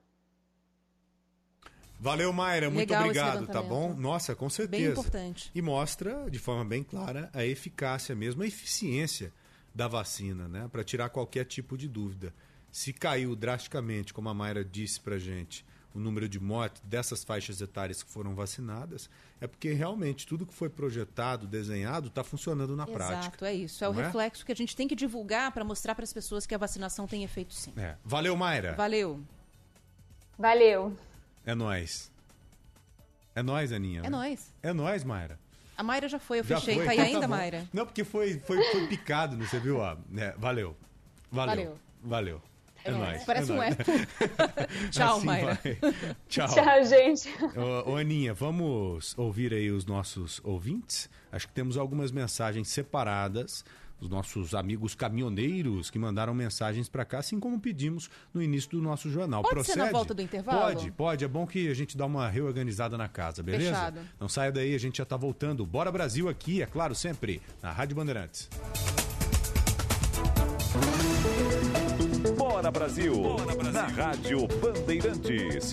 [1.99, 3.93] Valeu, Mayra, muito Legal obrigado, tá bom?
[3.93, 4.83] Nossa, com certeza.
[4.83, 5.51] Bem importante.
[5.55, 9.31] E mostra de forma bem clara a eficácia mesmo, a eficiência
[9.73, 10.69] da vacina, né?
[10.71, 12.33] Para tirar qualquer tipo de dúvida.
[12.71, 17.61] Se caiu drasticamente, como a Mayra disse pra gente, o número de mortes dessas faixas
[17.61, 19.09] etárias que foram vacinadas,
[19.39, 23.27] é porque realmente tudo que foi projetado, desenhado, está funcionando na Exato, prática.
[23.27, 23.83] Exato, é isso.
[23.83, 24.03] É o é?
[24.03, 27.07] reflexo que a gente tem que divulgar para mostrar para as pessoas que a vacinação
[27.07, 27.73] tem efeito sim.
[27.77, 27.95] É.
[28.03, 28.73] Valeu, Mayra.
[28.75, 29.21] Valeu.
[30.37, 30.93] Valeu.
[31.45, 32.11] É nós.
[33.35, 33.99] É nós, Aninha.
[33.99, 34.09] É né?
[34.09, 34.53] nós.
[34.63, 35.39] É nós, Mayra.
[35.77, 36.75] A Mayra já foi, eu já fechei.
[36.75, 36.85] Foi?
[36.85, 37.69] Tá aí Então ainda, tá Mayra?
[37.73, 39.77] Não, porque foi, foi, foi picado, você viu?
[39.77, 40.75] Ó, é, valeu.
[41.31, 41.55] Valeu.
[41.55, 41.79] Valeu.
[42.01, 42.41] Valeu.
[42.85, 43.23] É, é nóis.
[43.23, 43.83] Parece é um eco.
[44.91, 45.59] Tchau, assim Mayra.
[46.29, 46.47] Tchau.
[46.47, 47.29] Tchau, gente.
[47.57, 51.09] Ô, ô, Aninha, vamos ouvir aí os nossos ouvintes?
[51.31, 53.65] Acho que temos algumas mensagens separadas
[53.99, 58.81] os nossos amigos caminhoneiros que mandaram mensagens para cá, assim como pedimos no início do
[58.81, 59.41] nosso jornal.
[59.41, 59.79] Pode Procede?
[59.79, 60.59] ser na volta do intervalo?
[60.59, 61.25] Pode, pode.
[61.25, 63.71] É bom que a gente dá uma reorganizada na casa, beleza?
[63.71, 63.99] Fechado.
[64.19, 65.65] Não saia daí, a gente já está voltando.
[65.65, 68.49] Bora Brasil aqui, é claro, sempre na Rádio Bandeirantes.
[72.37, 73.71] Bora Brasil, Bora Brasil.
[73.71, 75.71] na Rádio Bandeirantes.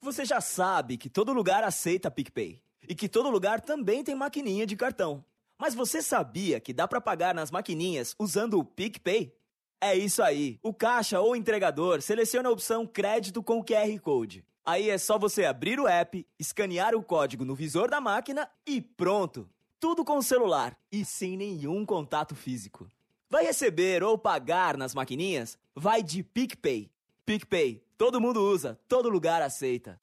[0.00, 4.66] Você já sabe que todo lugar aceita PicPay e que todo lugar também tem maquininha
[4.66, 5.24] de cartão.
[5.62, 9.32] Mas você sabia que dá para pagar nas maquininhas usando o PicPay?
[9.80, 10.58] É isso aí.
[10.60, 14.44] O caixa ou entregador seleciona a opção crédito com QR Code.
[14.66, 18.80] Aí é só você abrir o app, escanear o código no visor da máquina e
[18.80, 19.48] pronto!
[19.78, 22.88] Tudo com o celular e sem nenhum contato físico.
[23.30, 25.56] Vai receber ou pagar nas maquininhas?
[25.76, 26.90] Vai de PicPay.
[27.24, 30.00] PicPay, todo mundo usa, todo lugar aceita.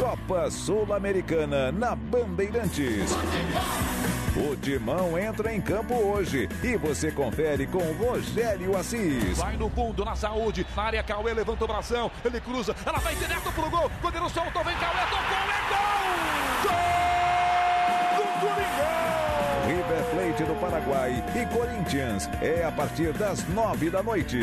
[0.00, 3.12] Copa Sul-Americana na Bandeirantes.
[4.36, 9.38] O Timão entra em campo hoje e você confere com Rogério Assis.
[9.38, 13.14] Vai no fundo, na saúde, na área Cauê, levanta o bração, ele cruza, ela vai
[13.14, 15.86] direto pro gol, goleiro soltou, vem Cauê, tocou, é gol!
[18.14, 19.06] Gol do Coringão!
[19.66, 24.40] River Plate do Paraguai e Corinthians é a partir das nove da noite.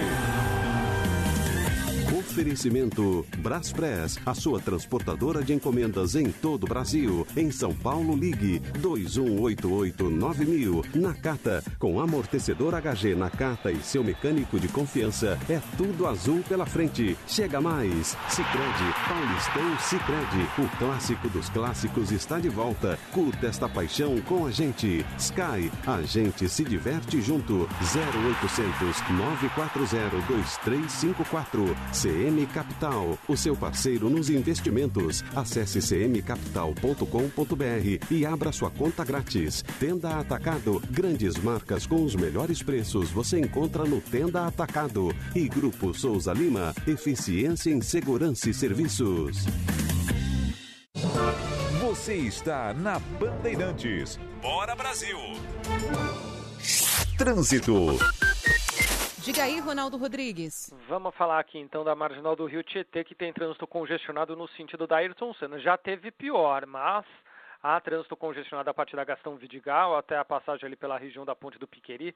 [2.12, 7.26] Oferecimento Braspress, a sua transportadora de encomendas em todo o Brasil.
[7.36, 10.96] Em São Paulo, ligue 21889000.
[10.96, 17.18] Nakata, com amortecedor HG Nakata e seu mecânico de confiança, é tudo azul pela frente.
[17.28, 18.18] Chega mais.
[18.28, 23.00] Sicredi, Paulistão Sicredi, o clássico dos clássicos está de volta.
[23.12, 25.04] Curta esta paixão com a gente.
[25.18, 27.68] Sky, a gente se diverte junto.
[27.82, 31.93] 0800 940 2354.
[31.94, 35.24] CM Capital, o seu parceiro nos investimentos.
[35.36, 39.64] Acesse cmcapital.com.br e abra sua conta grátis.
[39.80, 45.16] Tenda Atacado, grandes marcas com os melhores preços você encontra no Tenda Atacado.
[45.36, 49.46] E Grupo Souza Lima, eficiência em segurança e serviços.
[51.82, 54.20] Você está na Bandeirantes.
[54.42, 55.18] Bora Brasil!
[57.18, 57.98] Trânsito.
[59.24, 60.70] Diga aí, Ronaldo Rodrigues.
[60.86, 64.86] Vamos falar aqui então da marginal do Rio Tietê, que tem trânsito congestionado no sentido
[64.86, 65.58] da Ayrton Senna.
[65.60, 67.06] Já teve pior, mas
[67.64, 71.34] há trânsito congestionado a partir da Gastão Vidigal até a passagem ali pela região da
[71.34, 72.14] Ponte do Piqueri.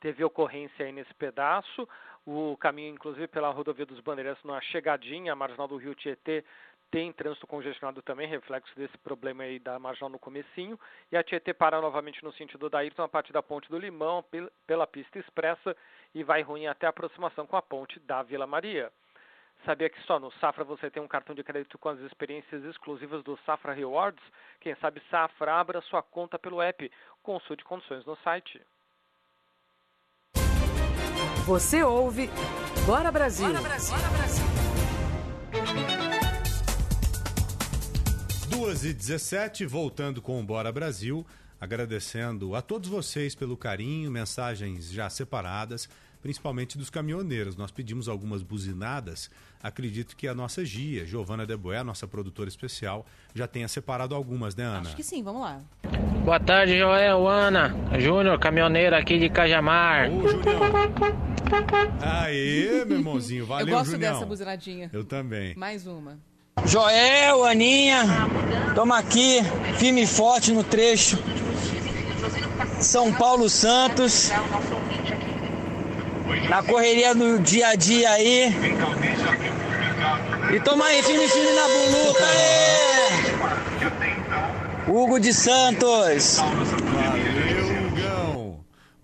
[0.00, 1.88] Teve ocorrência aí nesse pedaço.
[2.26, 6.44] O caminho, inclusive, pela rodovia dos Bandeirantes, na chegadinha, a marginal do Rio Tietê,
[6.90, 10.78] tem trânsito congestionado também, reflexo desse problema aí da marginal no comecinho,
[11.10, 14.24] e a Tietê para novamente no sentido da Ayrton, a partir da Ponte do Limão,
[14.66, 15.76] pela pista expressa,
[16.14, 18.90] e vai ruim até a aproximação com a ponte da Vila Maria.
[19.64, 23.22] Sabia que só no Safra você tem um cartão de crédito com as experiências exclusivas
[23.22, 24.22] do Safra Rewards?
[24.58, 26.90] Quem sabe Safra abra sua conta pelo app.
[27.22, 28.60] Consulte condições no site.
[31.46, 32.30] Você ouve
[32.86, 33.48] Bora Brasil.
[33.48, 33.96] Bora Brasil.
[33.96, 34.59] Bora Brasil.
[38.60, 41.26] 2 e 17 voltando com o Bora Brasil,
[41.58, 45.88] agradecendo a todos vocês pelo carinho, mensagens já separadas,
[46.20, 47.56] principalmente dos caminhoneiros.
[47.56, 49.30] Nós pedimos algumas buzinadas,
[49.62, 54.64] acredito que a nossa Gia, Giovana Deboé, nossa produtora especial, já tenha separado algumas, né,
[54.64, 54.80] Ana?
[54.80, 55.62] Acho que sim, vamos lá.
[56.22, 60.10] Boa tarde, Joel, Ana, Júnior, caminhoneiro aqui de Cajamar.
[60.12, 60.60] Ô, Junião.
[61.98, 64.12] Aê, meu irmãozinho, valeu, Eu gosto Junião.
[64.12, 64.90] dessa buzinadinha.
[64.92, 65.54] Eu também.
[65.56, 66.18] Mais uma.
[66.66, 68.04] Joel, Aninha,
[68.68, 69.42] estamos aqui,
[69.78, 71.18] firme e forte no trecho
[72.80, 74.30] São Paulo Santos.
[76.48, 78.54] Na correria do dia a dia aí.
[80.52, 82.90] E toma aí, firme, firme na buluta aí!
[84.88, 86.40] Hugo de Santos.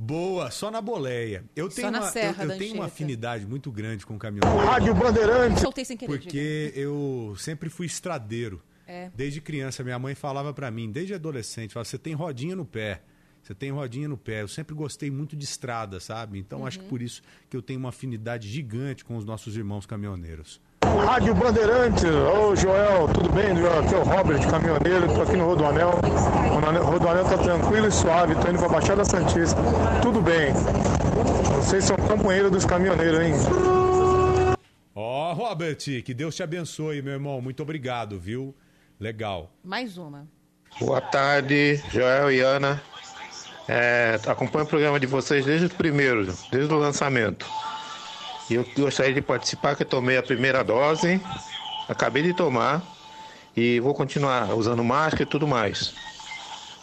[0.07, 1.45] Boa, só na boleia.
[1.57, 4.57] Eu tenho, na uma, Serra eu, da eu tenho uma afinidade muito grande com caminhão.
[4.59, 5.61] Rádio Bandeirantes.
[5.61, 8.63] Soltei sem querer, Porque eu sempre fui estradeiro.
[8.87, 9.11] É.
[9.17, 13.03] Desde criança, minha mãe falava pra mim, desde adolescente, falava, você tem rodinha no pé.
[13.43, 14.43] Você tem rodinha no pé.
[14.43, 16.39] Eu sempre gostei muito de estrada, sabe?
[16.39, 17.21] Então acho que por isso
[17.51, 20.61] que eu tenho uma afinidade gigante com os nossos irmãos caminhoneiros.
[21.05, 23.47] Rádio Bandeirantes, ô Joel, tudo bem?
[23.53, 25.91] Aqui é o Robert, caminhoneiro, tô aqui no Rodoanel.
[25.91, 29.57] O Rodoanel- tá tranquilo e suave, tô indo pra Baixada Santista.
[30.03, 30.53] Tudo bem.
[31.57, 33.33] Vocês são companheiros dos caminhoneiros, hein?
[34.95, 37.41] Ó, Robert, que Deus te abençoe, meu irmão.
[37.41, 38.55] Muito obrigado, viu?
[38.99, 39.51] Legal.
[39.65, 40.27] Mais uma.
[40.81, 42.81] Boa tarde, Joel e Ana.
[43.69, 47.47] É, acompanho o programa de vocês desde o primeiro, desde o lançamento.
[48.49, 51.21] E eu gostaria de participar, que eu tomei a primeira dose,
[51.89, 52.83] acabei de tomar,
[53.57, 55.95] e vou continuar usando máscara e tudo mais.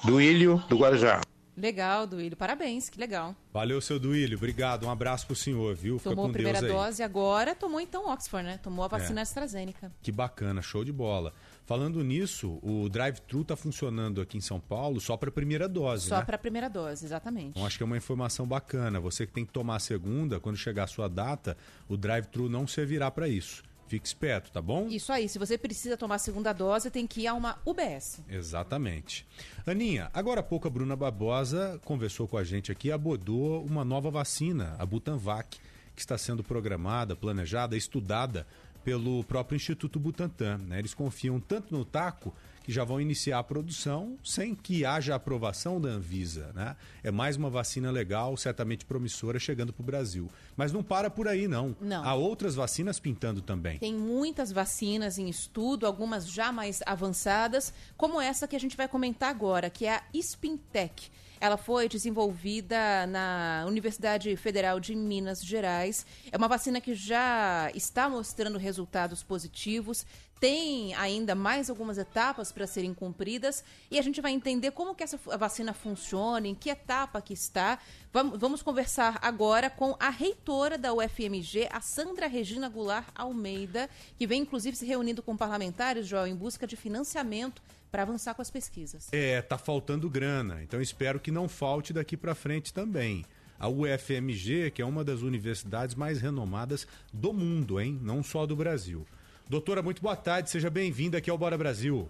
[0.04, 1.22] Do Ilho, do Guarujá.
[1.56, 2.36] Legal, Duílio.
[2.36, 3.36] Parabéns, que legal.
[3.54, 4.38] Valeu, seu Duílio.
[4.38, 4.88] Obrigado.
[4.88, 6.00] Um abraço pro senhor, viu?
[6.00, 6.78] Fica Tomou com a primeira Deus aí.
[6.78, 8.60] dose agora, tomou então Oxford, né?
[8.62, 9.24] Tomou a vacina É.
[9.24, 9.92] AstraZeneca.
[10.02, 11.32] Que bacana, show de bola.
[11.66, 16.18] Falando nisso, o drive-thru tá funcionando aqui em São Paulo só para primeira dose, Só
[16.18, 16.26] né?
[16.26, 17.52] para a primeira dose, exatamente.
[17.52, 19.00] Então acho que é uma informação bacana.
[19.00, 21.56] Você que tem que tomar a segunda, quando chegar a sua data,
[21.88, 23.64] o drive-thru não servirá para isso.
[23.88, 24.88] Fique esperto, tá bom?
[24.88, 28.22] Isso aí, se você precisa tomar a segunda dose, tem que ir a uma UBS.
[28.28, 29.26] Exatamente.
[29.66, 33.86] Aninha, agora há pouco a Bruna Barbosa conversou com a gente aqui e abordou uma
[33.86, 35.60] nova vacina, a Butanvac,
[35.96, 38.48] que está sendo programada, planejada, estudada
[38.84, 40.58] pelo próprio Instituto Butantan.
[40.60, 40.80] Né?
[40.80, 42.34] Eles confiam tanto no taco
[42.64, 46.52] que já vão iniciar a produção sem que haja aprovação da Anvisa.
[46.56, 46.76] Né?
[47.04, 50.30] É mais uma vacina legal, certamente promissora, chegando para o Brasil.
[50.56, 51.76] Mas não para por aí, não.
[51.82, 52.04] Não.
[52.06, 53.78] Há outras vacinas pintando também.
[53.80, 58.88] Tem muitas vacinas em estudo, algumas já mais avançadas, como essa que a gente vai
[58.88, 61.12] comentar agora, que é a Spintec.
[61.44, 66.06] Ela foi desenvolvida na Universidade Federal de Minas Gerais.
[66.32, 70.06] É uma vacina que já está mostrando resultados positivos.
[70.44, 75.02] Tem ainda mais algumas etapas para serem cumpridas e a gente vai entender como que
[75.02, 77.80] essa vacina funciona, em que etapa que está.
[78.12, 84.28] Vamos, vamos conversar agora com a reitora da UFMG, a Sandra Regina Goulart Almeida, que
[84.28, 88.52] vem inclusive se reunindo com parlamentares, Joel, em busca de financiamento para avançar com as
[88.52, 89.08] pesquisas.
[89.14, 93.24] É, tá faltando grana, então espero que não falte daqui para frente também.
[93.58, 97.98] A UFMG, que é uma das universidades mais renomadas do mundo, hein?
[98.02, 99.08] Não só do Brasil.
[99.48, 102.10] Doutora, muito boa tarde, seja bem-vinda aqui ao Bora Brasil.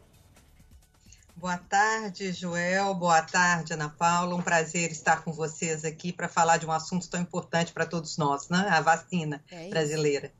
[1.36, 2.94] Boa tarde, Joel.
[2.94, 4.36] Boa tarde, Ana Paula.
[4.36, 8.18] Um prazer estar com vocês aqui para falar de um assunto tão importante para todos
[8.18, 8.68] nós, né?
[8.70, 10.32] A vacina É brasileira.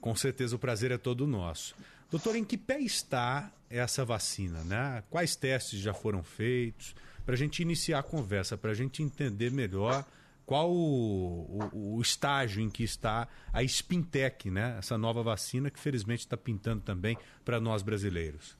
[0.00, 1.74] Com certeza o prazer é todo nosso.
[2.10, 5.02] Doutor, em que pé está essa vacina, né?
[5.08, 6.94] Quais testes já foram feitos?
[7.24, 10.04] Para a gente iniciar a conversa, para a gente entender melhor
[10.44, 14.76] qual o, o- o estágio em que está a Spintec, né?
[14.78, 18.56] Essa nova vacina que felizmente está pintando também para nós brasileiros.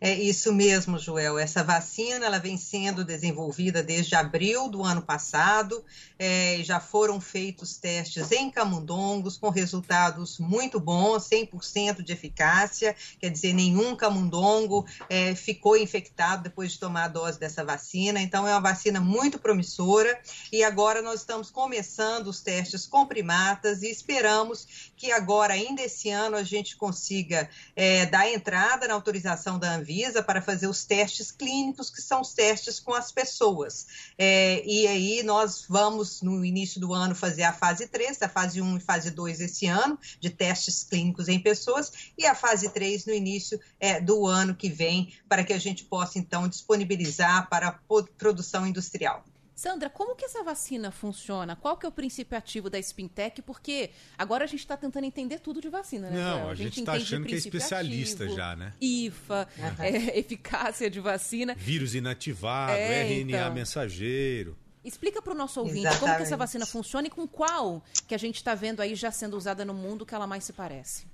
[0.00, 1.38] É isso mesmo, Joel.
[1.38, 5.84] Essa vacina ela vem sendo desenvolvida desde abril do ano passado.
[6.18, 12.94] É, já foram feitos testes em camundongos com resultados muito bons, 100% de eficácia.
[13.18, 18.20] Quer dizer, nenhum camundongo é, ficou infectado depois de tomar a dose dessa vacina.
[18.20, 20.20] Então, é uma vacina muito promissora.
[20.52, 26.10] E agora nós estamos começando os testes com primatas e esperamos que agora, ainda esse
[26.10, 31.30] ano, a gente consiga é, dar entrada na autorização da Anvisa para fazer os testes
[31.30, 33.86] clínicos, que são os testes com as pessoas.
[34.16, 38.60] É, e aí nós vamos, no início do ano, fazer a fase 3, a fase
[38.60, 43.06] 1 e fase 2 esse ano, de testes clínicos em pessoas, e a fase 3
[43.06, 47.68] no início é, do ano que vem, para que a gente possa, então, disponibilizar para
[47.68, 47.72] a
[48.18, 49.24] produção industrial.
[49.58, 51.56] Sandra, como que essa vacina funciona?
[51.56, 53.42] Qual que é o princípio ativo da Spintec?
[53.42, 56.16] Porque agora a gente está tentando entender tudo de vacina, né?
[56.16, 58.72] Não, a gente tá entende achando que é princípio especialista ativo, já, né?
[58.80, 59.48] IFA,
[59.80, 61.56] é, eficácia de vacina.
[61.56, 63.52] Vírus inativado, É, RNA então.
[63.52, 64.56] mensageiro.
[64.84, 66.38] Explica para o nosso ouvinte como que essa Exatamente.
[66.38, 69.74] vacina funciona e com qual que a gente está vendo aí já sendo usada no
[69.74, 71.04] mundo que ela mais se parece.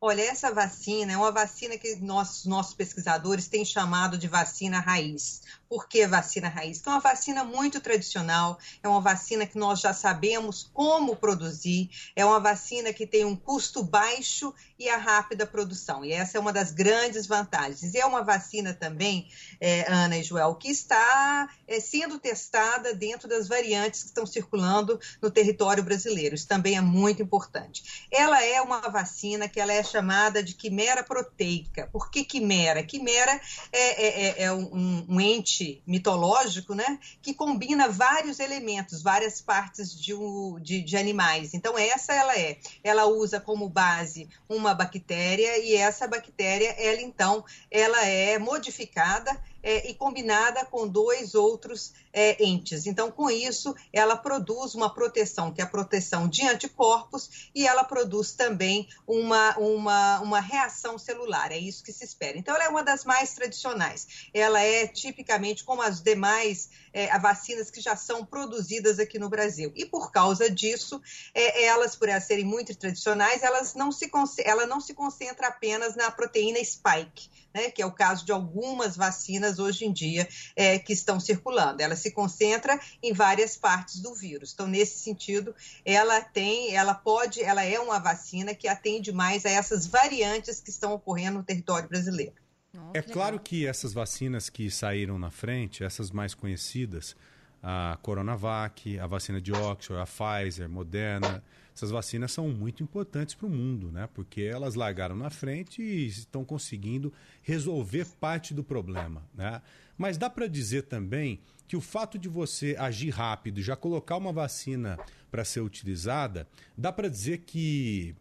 [0.00, 5.42] Olha, essa vacina é uma vacina que nossos, nossos pesquisadores têm chamado de vacina raiz.
[5.68, 6.80] Por que vacina raiz?
[6.80, 11.90] Que é uma vacina muito tradicional, é uma vacina que nós já sabemos como produzir,
[12.16, 16.04] é uma vacina que tem um custo baixo e a rápida produção.
[16.04, 17.92] E essa é uma das grandes vantagens.
[17.94, 19.28] E é uma vacina também,
[19.60, 24.98] eh, Ana e Joel, que está eh, sendo testada dentro das variantes que estão circulando
[25.20, 26.34] no território brasileiro.
[26.34, 28.06] Isso também é muito importante.
[28.10, 31.88] Ela é uma vacina que ela é chamada de quimera proteica.
[31.92, 32.82] Por que quimera?
[32.82, 33.38] Quimera
[33.72, 39.98] é, é- é- é um, um ente mitológico, né, que combina vários elementos, várias partes
[39.98, 40.12] de,
[40.60, 41.54] de- de animais.
[41.54, 42.58] Então essa ela é.
[42.82, 49.90] Ela usa como base uma bactéria e essa bactéria, ela então, ela é modificada é,
[49.90, 52.86] e combinada com dois outros é, entes.
[52.86, 57.84] Então, com isso, ela produz uma proteção, que é a proteção de anticorpos, e ela
[57.84, 61.52] produz também uma, uma, uma reação celular.
[61.52, 62.38] É isso que se espera.
[62.38, 64.28] Então, ela é uma das mais tradicionais.
[64.32, 69.72] Ela é tipicamente como as demais é, vacinas que já são produzidas aqui no Brasil.
[69.76, 71.00] E por causa disso,
[71.32, 74.10] é, elas, por elas serem muito tradicionais, elas não se,
[74.44, 78.96] ela não se concentra apenas na proteína spike, né, que é o caso de algumas
[78.96, 81.80] vacinas hoje em dia é, que estão circulando.
[81.80, 84.52] Ela se concentra em várias partes do vírus.
[84.52, 85.54] Então, nesse sentido,
[85.84, 90.70] ela tem, ela pode, ela é uma vacina que atende mais a essas variantes que
[90.70, 92.47] estão ocorrendo no território brasileiro.
[92.92, 97.16] É claro que essas vacinas que saíram na frente, essas mais conhecidas,
[97.62, 101.42] a Coronavac, a vacina de Oxford, a Pfizer, Moderna,
[101.74, 104.08] essas vacinas são muito importantes para o mundo, né?
[104.12, 107.12] Porque elas largaram na frente e estão conseguindo
[107.42, 109.62] resolver parte do problema, né?
[109.96, 114.32] Mas dá para dizer também que o fato de você agir rápido, já colocar uma
[114.32, 114.98] vacina
[115.30, 116.46] para ser utilizada,
[116.76, 118.14] dá para dizer que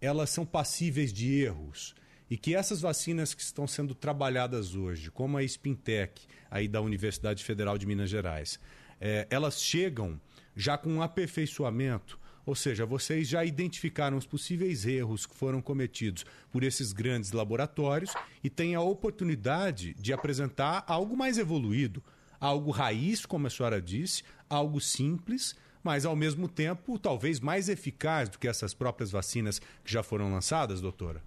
[0.00, 1.94] elas são passíveis de erros
[2.30, 7.44] e que essas vacinas que estão sendo trabalhadas hoje, como a Spintec, aí da Universidade
[7.44, 8.58] Federal de Minas Gerais,
[9.00, 10.20] eh, elas chegam
[10.56, 16.26] já com um aperfeiçoamento Ou seja, vocês já identificaram os possíveis erros que foram cometidos
[16.52, 22.02] por esses grandes laboratórios e têm a oportunidade de apresentar algo mais evoluído,
[22.38, 28.28] algo raiz, como a senhora disse, algo simples, mas ao mesmo tempo talvez mais eficaz
[28.28, 31.22] do que essas próprias vacinas que já foram lançadas, doutora?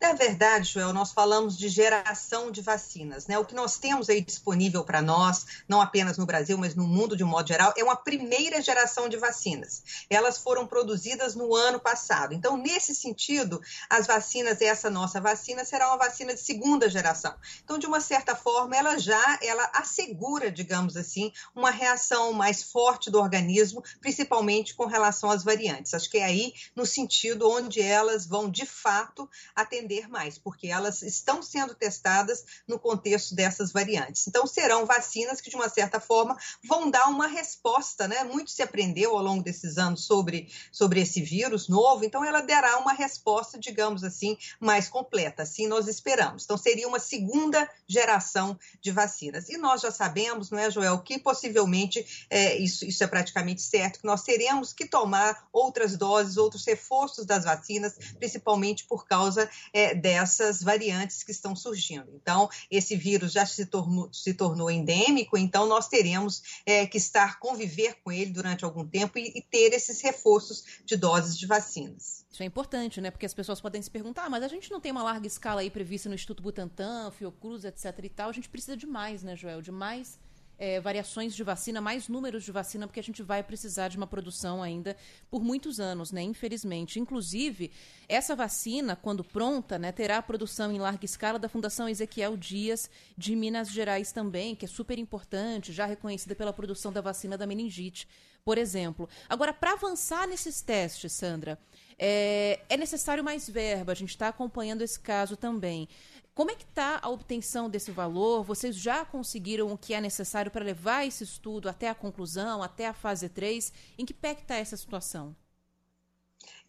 [0.00, 3.38] Na verdade, Joel, nós falamos de geração de vacinas, né?
[3.38, 7.16] O que nós temos aí disponível para nós, não apenas no Brasil, mas no mundo
[7.16, 10.04] de um modo geral, é uma primeira geração de vacinas.
[10.10, 12.34] Elas foram produzidas no ano passado.
[12.34, 17.34] Então, nesse sentido, as vacinas, essa nossa vacina, será uma vacina de segunda geração.
[17.62, 23.10] Então, de uma certa forma, ela já ela assegura, digamos assim, uma reação mais forte
[23.10, 25.94] do organismo, principalmente com relação às variantes.
[25.94, 29.30] Acho que é aí no sentido onde elas vão de fato
[29.62, 34.26] atender mais, porque elas estão sendo testadas no contexto dessas variantes.
[34.26, 38.24] Então, serão vacinas que, de uma certa forma, vão dar uma resposta, né?
[38.24, 42.78] Muito se aprendeu ao longo desses anos sobre, sobre esse vírus novo, então ela dará
[42.78, 45.42] uma resposta, digamos assim, mais completa.
[45.42, 46.44] Assim nós esperamos.
[46.44, 49.48] Então, seria uma segunda geração de vacinas.
[49.48, 54.00] E nós já sabemos, não é, Joel, que possivelmente, é, isso, isso é praticamente certo,
[54.00, 59.41] que nós teremos que tomar outras doses, outros reforços das vacinas, principalmente por causa
[59.72, 62.08] é, dessas variantes que estão surgindo.
[62.14, 67.38] Então, esse vírus já se tornou, se tornou endêmico, então nós teremos é, que estar,
[67.38, 72.22] conviver com ele durante algum tempo e, e ter esses reforços de doses de vacinas.
[72.30, 73.10] Isso é importante, né?
[73.10, 75.60] Porque as pessoas podem se perguntar, ah, mas a gente não tem uma larga escala
[75.60, 78.30] aí prevista no Instituto Butantan, Fiocruz, etc e tal.
[78.30, 79.60] A gente precisa de mais, né, Joel?
[79.60, 80.18] De mais
[80.58, 84.06] é, variações de vacina, mais números de vacina, porque a gente vai precisar de uma
[84.06, 84.96] produção ainda
[85.30, 86.22] por muitos anos, né?
[86.22, 87.00] Infelizmente.
[87.00, 87.70] Inclusive,
[88.08, 92.90] essa vacina, quando pronta, né, terá a produção em larga escala da Fundação Ezequiel Dias
[93.16, 97.46] de Minas Gerais também, que é super importante, já reconhecida pela produção da vacina da
[97.46, 98.08] meningite,
[98.44, 99.08] por exemplo.
[99.28, 101.58] Agora, para avançar nesses testes, Sandra,
[101.98, 103.92] é, é necessário mais verba.
[103.92, 105.88] A gente está acompanhando esse caso também.
[106.34, 108.42] Como é que está a obtenção desse valor?
[108.42, 112.86] Vocês já conseguiram o que é necessário para levar esse estudo até a conclusão, até
[112.86, 113.70] a fase 3?
[113.98, 115.36] Em que pé está essa situação?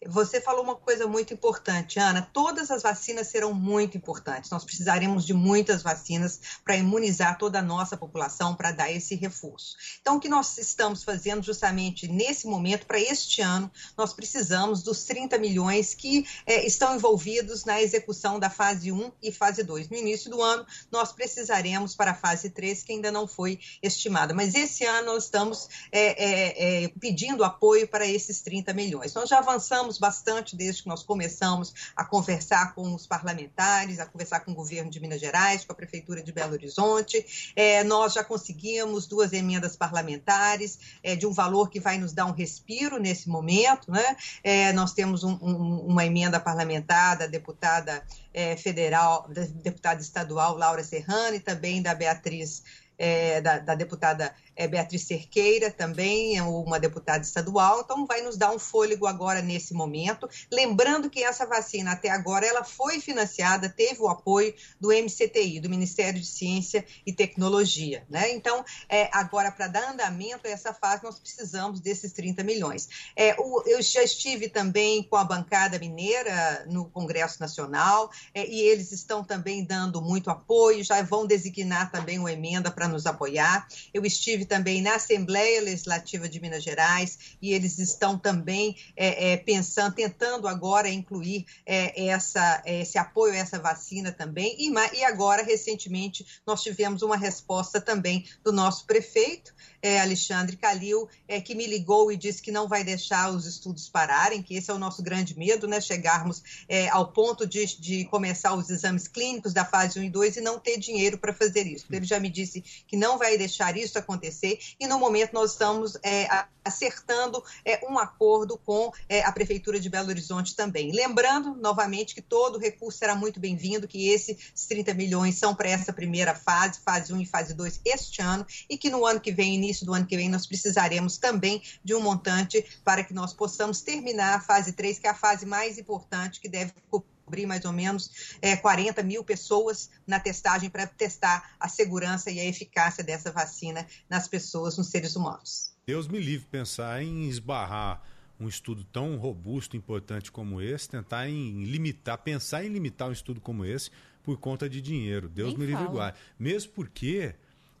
[0.08, 2.22] Você falou uma coisa muito importante, Ana.
[2.32, 4.50] Todas as vacinas serão muito importantes.
[4.50, 9.76] Nós precisaremos de muitas vacinas para imunizar toda a nossa população, para dar esse reforço.
[10.00, 15.04] Então, o que nós estamos fazendo justamente nesse momento, para este ano, nós precisamos dos
[15.04, 19.88] 30 milhões que é, estão envolvidos na execução da fase 1 e fase 2.
[19.88, 24.34] No início do ano, nós precisaremos para a fase 3, que ainda não foi estimada.
[24.34, 29.14] Mas esse ano nós estamos é, é, pedindo apoio para esses 30 milhões.
[29.14, 34.40] Nós já avançamos bastante desde que nós começamos a conversar com os parlamentares, a conversar
[34.40, 37.52] com o governo de Minas Gerais, com a Prefeitura de Belo Horizonte.
[37.54, 42.26] É, nós já conseguimos duas emendas parlamentares é, de um valor que vai nos dar
[42.26, 43.90] um respiro nesse momento.
[43.90, 44.16] Né?
[44.42, 48.02] É, nós temos um, um, uma emenda parlamentar da deputada
[48.32, 52.62] é, federal, da deputada estadual Laura Serrano e também da Beatriz.
[52.96, 58.36] É, da, da, deputada é Beatriz Cerqueira, também é uma deputada estadual, então vai nos
[58.36, 60.28] dar um fôlego agora nesse momento.
[60.50, 65.68] Lembrando que essa vacina, até agora, ela foi financiada, teve o apoio do MCTI, do
[65.68, 68.04] Ministério de Ciência e Tecnologia.
[68.08, 68.32] Né?
[68.32, 72.88] Então, é, agora, para dar andamento a essa fase, nós precisamos desses 30 milhões.
[73.16, 78.92] É, eu já estive também com a bancada mineira no Congresso Nacional, é, e eles
[78.92, 83.66] estão também dando muito apoio, já vão designar também uma emenda para nos apoiar.
[83.92, 89.32] Eu estive estive também na Assembleia Legislativa de Minas Gerais e eles estão também é,
[89.32, 94.54] é, pensando, tentando agora incluir é, essa, esse apoio a essa vacina também.
[94.58, 99.52] E, e agora, recentemente, nós tivemos uma resposta também do nosso prefeito,
[99.84, 103.86] é, Alexandre Calil, é, que me ligou e disse que não vai deixar os estudos
[103.86, 105.78] pararem, que esse é o nosso grande medo, né?
[105.78, 110.38] Chegarmos é, ao ponto de, de começar os exames clínicos da fase 1 e 2
[110.38, 111.84] e não ter dinheiro para fazer isso.
[111.90, 115.98] Ele já me disse que não vai deixar isso acontecer e no momento nós estamos
[116.02, 120.92] é, acertando é, um acordo com é, a Prefeitura de Belo Horizonte também.
[120.92, 125.92] Lembrando, novamente, que todo recurso será muito bem-vindo, que esses 30 milhões são para essa
[125.92, 129.58] primeira fase, fase 1 e fase 2 este ano, e que no ano que vem,
[129.74, 133.80] início do ano que vem, nós precisaremos também de um montante para que nós possamos
[133.80, 137.72] terminar a fase 3, que é a fase mais importante, que deve cobrir mais ou
[137.72, 143.32] menos é, 40 mil pessoas na testagem para testar a segurança e a eficácia dessa
[143.32, 145.74] vacina nas pessoas, nos seres humanos.
[145.86, 148.02] Deus me livre pensar em esbarrar
[148.38, 153.40] um estudo tão robusto, importante como esse, tentar em limitar, pensar em limitar um estudo
[153.40, 153.90] como esse
[154.22, 155.28] por conta de dinheiro.
[155.28, 156.12] Deus Nem me livre igual.
[156.38, 157.34] Mesmo porque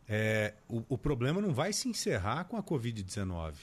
[0.08, 3.54] é, o, o, problema não vai se encerrar com a Covid-19.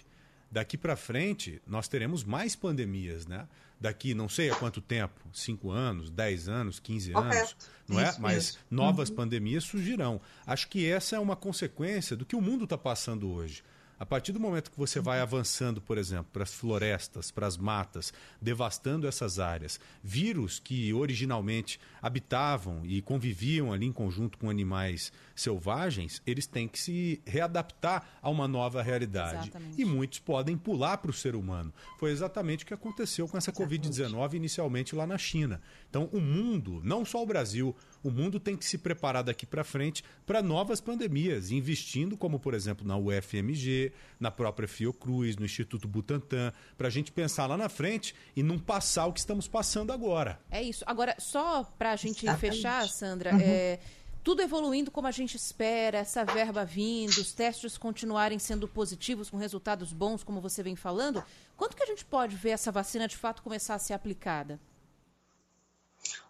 [0.52, 3.48] daqui para frente nós teremos mais pandemias, né?
[3.80, 7.56] Daqui não sei há quanto tempo, 5 anos, 10 anos, 15 anos, Correto.
[7.88, 8.10] não é?
[8.10, 8.60] Isso Mas mesmo.
[8.70, 9.16] novas Uhum.
[9.16, 10.22] pandemias surgirão.
[10.46, 13.64] Acho que essa é uma consequência do que o mundo está passando hoje.
[14.02, 17.56] A partir do momento que você vai avançando, por exemplo, para as florestas, para as
[17.56, 18.12] matas,
[18.42, 26.20] devastando essas áreas, vírus que originalmente habitavam e conviviam ali em conjunto com animais selvagens,
[26.26, 29.50] eles têm que se readaptar a uma nova realidade.
[29.50, 29.80] Exatamente.
[29.80, 31.72] E muitos podem pular para o ser humano.
[32.00, 35.62] Foi exatamente o que aconteceu com essa Covid-19 inicialmente lá na China.
[35.88, 39.64] Então, o mundo, não só o Brasil, o mundo tem que se preparar daqui para
[39.64, 45.88] frente para novas pandemias, investindo, como por exemplo na UFMG, na própria Fiocruz, no Instituto
[45.88, 49.92] Butantan, para a gente pensar lá na frente e não passar o que estamos passando
[49.94, 50.40] agora.
[50.50, 50.84] É isso.
[50.88, 52.56] Agora, só para a gente Exatamente.
[52.56, 53.40] fechar, Sandra, Uhum.
[53.42, 53.80] é,
[54.24, 59.38] tudo evoluindo como a gente espera, essa verba vindo, os testes continuarem sendo positivos, com
[59.38, 61.24] resultados bons, como você vem falando,
[61.58, 64.60] quando que a gente pode ver essa vacina de fato começar a ser aplicada?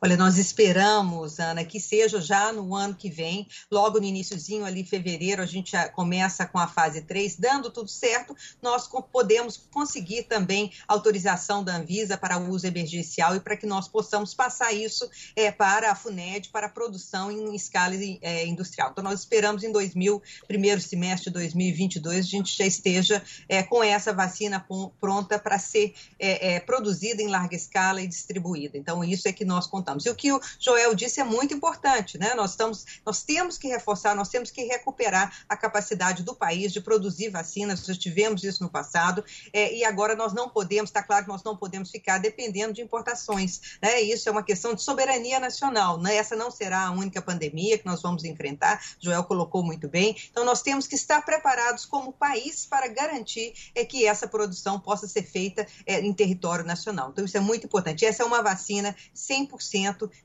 [0.04, 4.84] Olha, nós esperamos, Ana, que seja já no ano que vem, logo no iníciozinho ali,
[4.84, 10.72] fevereiro, a gente começa com a fase 3, dando tudo certo, nós podemos conseguir também
[10.88, 15.92] autorização da Anvisa para uso emergencial e para que nós possamos passar isso é, para
[15.92, 18.90] a FUNED, para a produção em escala é, industrial.
[18.90, 23.84] Então, nós esperamos em 2000, primeiro semestre de 2022, a gente já esteja é, com
[23.84, 24.66] essa vacina
[25.00, 28.80] pronta para ser é, é, produzida em larga escala e distribuída.
[28.80, 30.06] Então, isso é que nós contamos.
[30.06, 32.34] E o que o Joel disse é muito importante, né?
[32.36, 36.82] Nós, estamos, nós temos que reforçar, nós temos que recuperar a capacidade do país de
[36.82, 39.24] produzir vacinas, já tivemos isso no passado,
[39.54, 42.82] é, e agora nós não podemos, está claro que nós não podemos ficar dependendo de
[42.82, 44.02] importações, né?
[44.02, 46.16] Isso é uma questão de soberania nacional, né?
[46.16, 50.46] Essa não será a única pandemia que nós vamos enfrentar, Joel colocou muito bem, então
[50.46, 55.24] nós temos que estar preparados como país para garantir é, que essa produção possa ser
[55.24, 57.10] feita é, em território nacional.
[57.10, 58.06] Então isso é muito importante.
[58.06, 59.51] Essa é uma vacina 100%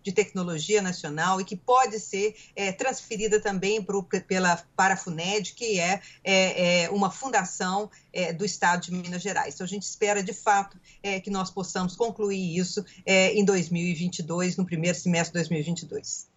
[0.03, 5.55] de tecnologia nacional e que pode ser é, transferida também pro, pela, para a FUNED,
[5.55, 9.55] que é, é, é uma fundação é, do Estado de Minas Gerais.
[9.55, 14.65] Então, a gente espera, de fato, é, que nós possamos concluir isso em 2022, no
[14.65, 16.29] primeiro semestre de 2022.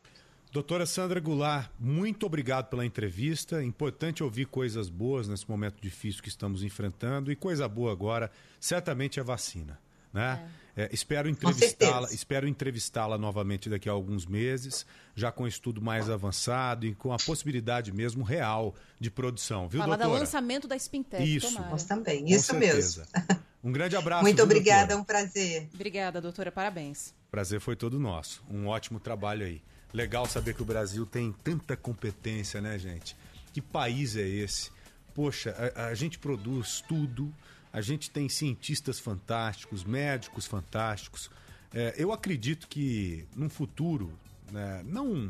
[0.52, 3.64] Doutora Sandra Goulart, muito obrigado pela entrevista.
[3.64, 7.32] Importante ouvir coisas boas nesse momento difícil que estamos enfrentando.
[7.32, 9.80] E coisa boa agora, certamente é a vacina.
[10.14, 10.48] Né?
[10.76, 16.86] É, espero entrevistá-la, espero entrevistá-la novamente daqui a alguns meses, já com estudo mais avançado
[16.86, 20.22] e com a possibilidade mesmo real de produção, viu, Falar do doutora?
[20.22, 21.48] lançamento da Spintec, Isso.
[21.53, 21.72] tomara.
[21.72, 23.07] Nós também, Com isso certeza.
[23.14, 23.41] mesmo.
[23.64, 24.23] Um grande abraço.
[24.23, 25.02] Muito viu, obrigada, é doutora?
[25.02, 25.69] um prazer.
[25.73, 27.14] Obrigada, doutora, parabéns.
[27.30, 28.41] Prazer foi todo nosso.
[28.49, 29.61] Um ótimo trabalho aí.
[29.94, 33.18] Legal saber que o Brasil tem tanta competência, né, gente?
[33.52, 34.72] Que país é esse?
[35.14, 37.34] Poxa, a, a gente produz tudo,
[37.72, 41.30] a gente tem cientistas fantásticos, médicos fantásticos.
[41.74, 44.12] É, eu acredito que num futuro,
[44.52, 45.30] né, não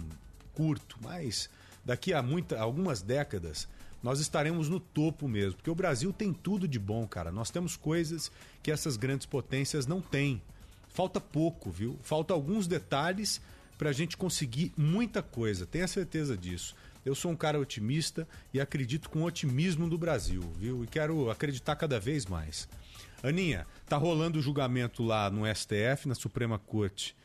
[0.54, 1.50] curto, mas
[1.84, 3.68] daqui a muita, algumas décadas,
[4.02, 7.32] nós estaremos no topo mesmo, porque o Brasil tem tudo de bom, cara.
[7.32, 8.32] Nós temos coisas
[8.64, 10.42] que essas grandes potências não têm.
[10.88, 12.00] Falta pouco, viu?
[12.02, 13.42] Falta alguns detalhes
[13.78, 15.66] para a gente conseguir muita coisa.
[15.66, 16.76] Tenha certeza disso.
[17.06, 20.84] Eu sou um cara otimista e acredito com o otimismo do Brasil, viu?
[20.84, 22.68] E quero acreditar cada vez mais.
[23.24, 27.16] Aninha, tá rolando o julgamento lá no STF, na Suprema Corte,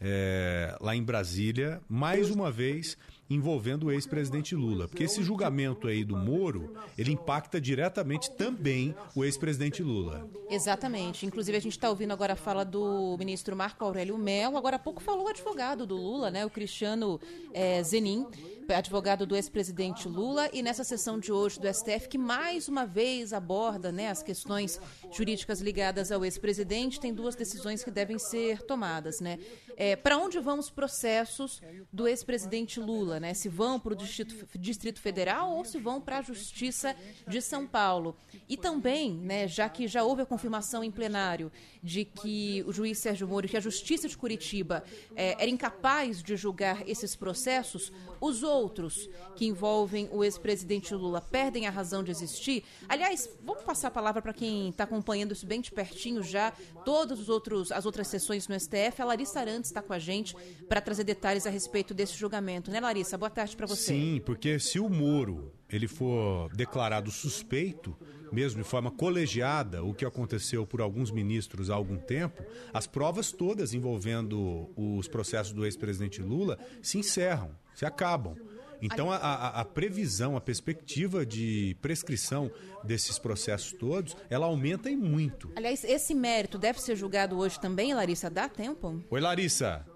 [0.00, 2.96] é, lá em Brasília, mais uma vez
[3.28, 4.88] envolvendo o ex-presidente Lula.
[4.88, 10.28] Porque esse julgamento aí do Moro, ele impacta diretamente também o ex-presidente Lula.
[10.50, 11.24] Exatamente.
[11.24, 14.56] Inclusive, a gente está ouvindo agora a fala do ministro Marco Aurélio Mello.
[14.56, 16.44] Agora há pouco falou o advogado do Lula, né?
[16.44, 17.20] O Cristiano
[17.54, 18.26] eh, Zenin,
[18.68, 20.48] advogado do ex-presidente Lula.
[20.52, 24.80] E nessa sessão de hoje do STF, que mais uma vez aborda né, as questões
[25.10, 29.38] jurídicas ligadas ao ex-presidente, tem duas decisões que devem ser tomadas, né?
[29.76, 31.60] É, Para onde vão os processos
[31.92, 33.32] do ex-presidente Lula, né?
[33.32, 36.94] Se vão para o Distrito, Distrito Federal ou se vão para a Justiça
[37.26, 38.16] de São Paulo.
[38.48, 41.50] E também, né, já que já houve a confirmação em plenário
[41.82, 44.84] de que o juiz Sérgio Moro, que a Justiça de Curitiba
[45.16, 51.66] é, era incapaz de julgar esses processos, os outros que envolvem o ex-presidente Lula perdem
[51.66, 52.62] a razão de existir.
[52.88, 56.52] Aliás, vamos passar a palavra para quem está acompanhando isso bem de pertinho já,
[56.84, 59.00] todas os outros, as outras sessões no STF.
[59.00, 60.36] A Larissa Arantes está com a gente
[60.68, 62.70] para trazer detalhes a respeito desse julgamento.
[62.70, 63.18] Né, Larissa?
[63.18, 63.92] Boa tarde para você.
[63.92, 67.96] Sim, porque se o Moro ele for declarado suspeito,
[68.32, 72.42] mesmo de forma colegiada, o que aconteceu por alguns ministros há algum tempo,
[72.72, 78.34] as provas todas envolvendo os processos do ex-presidente Lula se encerram, se acabam.
[78.82, 82.50] Então a, a, a previsão, a perspectiva de prescrição
[82.82, 85.52] desses processos todos, ela aumenta em muito.
[85.54, 88.28] Aliás, esse mérito deve ser julgado hoje também, Larissa?
[88.28, 89.00] Dá tempo?
[89.08, 89.86] Oi, Larissa.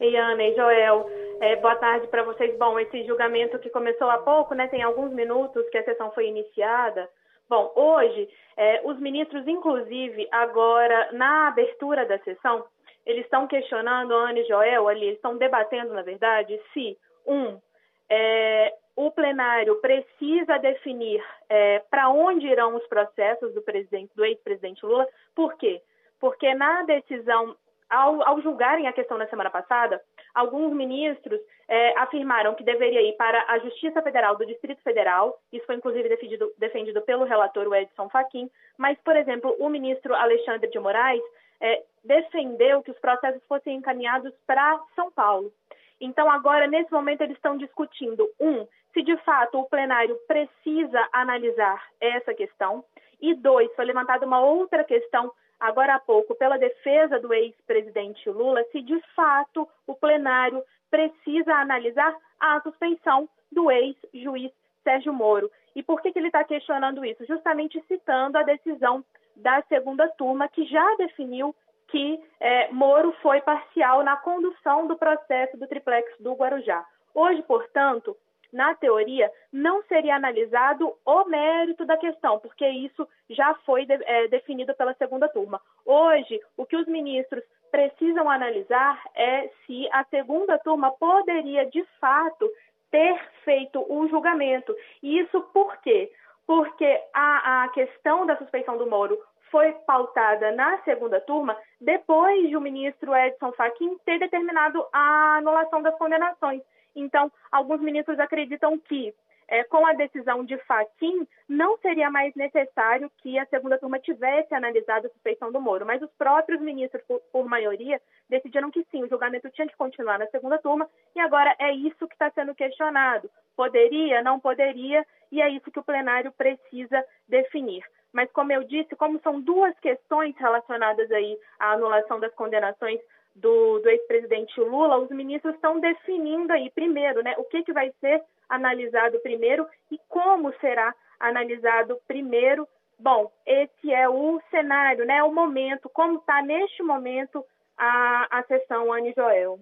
[0.00, 1.08] Ei, Ana e Joel.
[1.40, 2.58] É, boa tarde para vocês.
[2.58, 6.26] Bom, esse julgamento que começou há pouco, né, tem alguns minutos que a sessão foi
[6.26, 7.08] iniciada.
[7.52, 12.64] Bom, hoje, é, os ministros, inclusive, agora, na abertura da sessão,
[13.04, 16.96] eles estão questionando, Ana e Joel, ali, eles estão debatendo, na verdade, se,
[17.26, 17.60] um,
[18.08, 24.86] é, o plenário precisa definir é, para onde irão os processos do presidente, do ex-presidente
[24.86, 25.06] Lula.
[25.34, 25.82] Por quê?
[26.18, 27.54] Porque na decisão,
[27.92, 30.00] ao, ao, julgarem a questão na semana passada,
[30.34, 31.38] alguns ministros
[31.68, 35.38] é, afirmaram que deveria ir para a Justiça Federal do Distrito Federal.
[35.52, 38.50] Isso foi inclusive defendido, defendido pelo relator Edson Fachin.
[38.78, 41.22] Mas, por exemplo, o ministro Alexandre de Moraes
[41.60, 45.52] é, defendeu que os processos fossem encaminhados para São Paulo.
[46.00, 51.80] Então, agora, nesse momento, eles estão discutindo, um, se de fato o plenário precisa analisar
[52.00, 52.84] essa questão,
[53.22, 58.64] e dois, foi levantada uma outra questão agora há pouco pela defesa do ex-presidente Lula,
[58.72, 64.50] se de fato o plenário precisa analisar a suspeição do ex-juiz
[64.82, 65.48] Sérgio Moro.
[65.74, 67.24] E por que, que ele está questionando isso?
[67.24, 69.04] Justamente citando a decisão
[69.36, 71.54] da segunda turma, que já definiu
[71.88, 76.84] que é, Moro foi parcial na condução do processo do triplex do Guarujá.
[77.14, 78.16] Hoje, portanto,
[78.52, 84.28] na teoria, não seria analisado o mérito da questão, porque isso já foi de, é,
[84.28, 85.60] definido pela segunda turma.
[85.86, 92.48] Hoje, o que os ministros precisam analisar é se a segunda turma poderia, de fato,
[92.90, 94.76] ter feito o julgamento.
[95.02, 96.12] E isso por quê?
[96.46, 99.18] Porque a, a questão da suspeição do Moro
[99.50, 105.82] foi pautada na segunda turma depois de o ministro Edson Fachin ter determinado a anulação
[105.82, 106.62] das condenações.
[106.94, 109.14] Então, alguns ministros acreditam que,
[109.48, 114.54] é, com a decisão de Fachin, não seria mais necessário que a segunda turma tivesse
[114.54, 119.02] analisado a suspeição do Moro, mas os próprios ministros, por, por maioria, decidiram que sim,
[119.02, 122.54] o julgamento tinha que continuar na segunda turma, e agora é isso que está sendo
[122.54, 123.30] questionado.
[123.56, 127.84] Poderia, não poderia, e é isso que o plenário precisa definir.
[128.12, 133.00] Mas, como eu disse, como são duas questões relacionadas aí à anulação das condenações
[133.34, 137.92] do, do ex-presidente Lula, os ministros estão definindo aí, primeiro, né, o que, que vai
[138.00, 142.68] ser analisado primeiro e como será analisado primeiro.
[142.98, 147.44] Bom, esse é o cenário, né, o momento, como está neste momento
[147.76, 149.58] a, a sessão Anne Joel.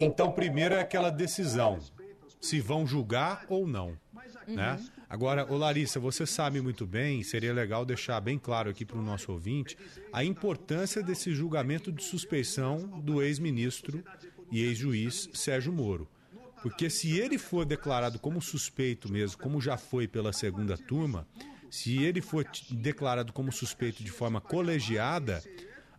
[0.00, 1.78] Então, primeiro é aquela decisão,
[2.42, 3.96] se vão julgar ou não,
[4.48, 4.56] uhum.
[4.56, 4.84] né?
[5.08, 9.02] Agora, ô Larissa, você sabe muito bem, seria legal deixar bem claro aqui para o
[9.02, 9.78] nosso ouvinte,
[10.12, 14.02] a importância desse julgamento de suspeição do ex-ministro
[14.50, 16.08] e ex-juiz Sérgio Moro.
[16.62, 21.26] Porque se ele for declarado como suspeito mesmo, como já foi pela segunda turma,
[21.70, 25.42] se ele for declarado como suspeito de forma colegiada,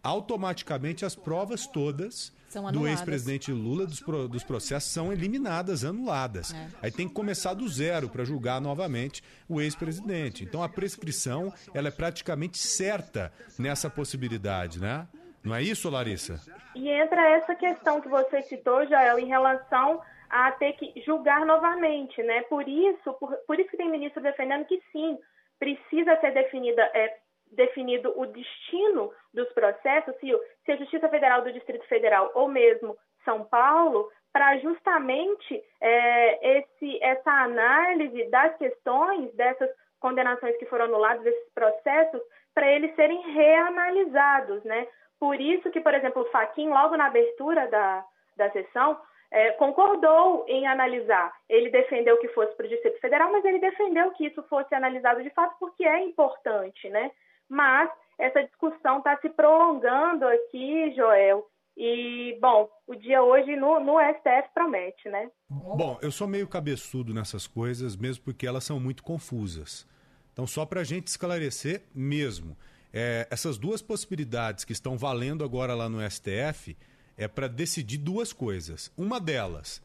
[0.02, 2.34] automaticamente as provas todas
[2.72, 6.54] do ex-presidente Lula dos, pro, dos processos são eliminadas, anuladas.
[6.54, 6.68] É.
[6.84, 10.44] Aí tem que começar do zero para julgar novamente o ex-presidente.
[10.44, 15.08] Então a prescrição ela é praticamente certa nessa possibilidade, né?
[15.44, 16.40] Não é isso, Larissa?
[16.74, 22.24] E entra essa questão que você citou, Jael, em relação a ter que julgar novamente,
[22.24, 22.42] né?
[22.44, 25.18] Por isso, por, por isso que tem ministro defendendo que sim,
[25.60, 27.18] precisa ser definida, é,
[27.56, 30.28] definido o destino dos processos, se,
[30.66, 37.04] se a Justiça Federal do Distrito Federal ou mesmo São Paulo, para justamente é, esse,
[37.04, 39.70] essa análise das questões dessas
[40.00, 42.22] condenações que foram anuladas, desses processos,
[42.54, 44.88] para eles serem reanalisados, né?
[45.20, 48.06] Por isso que, por exemplo, o Faquin, logo na abertura da,
[48.36, 49.00] da sessão,
[49.32, 51.34] é, concordou em analisar.
[51.50, 55.24] Ele defendeu que fosse para o Distrito Federal, mas ele defendeu que isso fosse analisado
[55.24, 57.12] de fato porque é importante, né?
[57.54, 61.48] Mas essa discussão está se prolongando aqui, Joel.
[61.78, 65.30] E, bom, o dia hoje no, no STF promete, né?
[65.50, 69.88] Bom, eu sou meio cabeçudo nessas coisas, mesmo porque elas são muito confusas.
[70.32, 72.58] Então, só para a gente esclarecer mesmo,
[72.92, 76.76] é, essas duas possibilidades que estão valendo agora lá no STF
[77.16, 78.92] é para decidir duas coisas.
[78.98, 79.82] Uma delas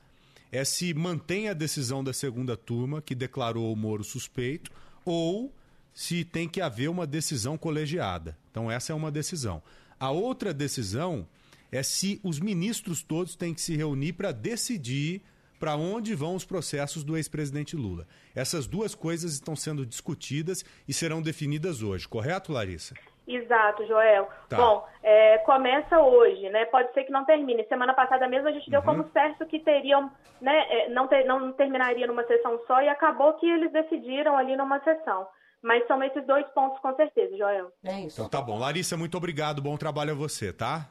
[0.50, 4.70] é se mantém a decisão da segunda turma, que declarou o Moro suspeito,
[5.04, 5.52] ou
[6.00, 8.38] se tem que haver uma decisão colegiada.
[8.52, 9.60] Então, essa é uma decisão.
[9.98, 11.26] A outra decisão
[11.72, 15.20] é se os ministros todos têm que se reunir para decidir
[15.58, 18.06] para onde vão os processos do ex-presidente Lula.
[18.32, 22.94] Essas duas coisas estão sendo discutidas e serão definidas hoje, correto, Larissa?
[23.26, 24.28] Exato, Joel.
[24.48, 24.56] Tá.
[24.56, 26.64] Bom, é, começa hoje, né?
[26.66, 27.64] Pode ser que não termine.
[27.64, 28.86] Semana passada mesmo a gente deu Uhum.
[28.86, 30.08] como certo que teriam,
[30.40, 30.56] né?
[30.70, 34.78] é, Não, ter- não terminaria numa sessão só e acabou que eles decidiram ali numa
[34.84, 35.26] sessão.
[35.62, 37.72] Mas são esses dois pontos com certeza, Joel.
[37.84, 38.20] É isso.
[38.20, 38.58] Então tá bom.
[38.58, 39.60] Larissa, muito obrigado.
[39.60, 40.88] Bom trabalho a você, tá?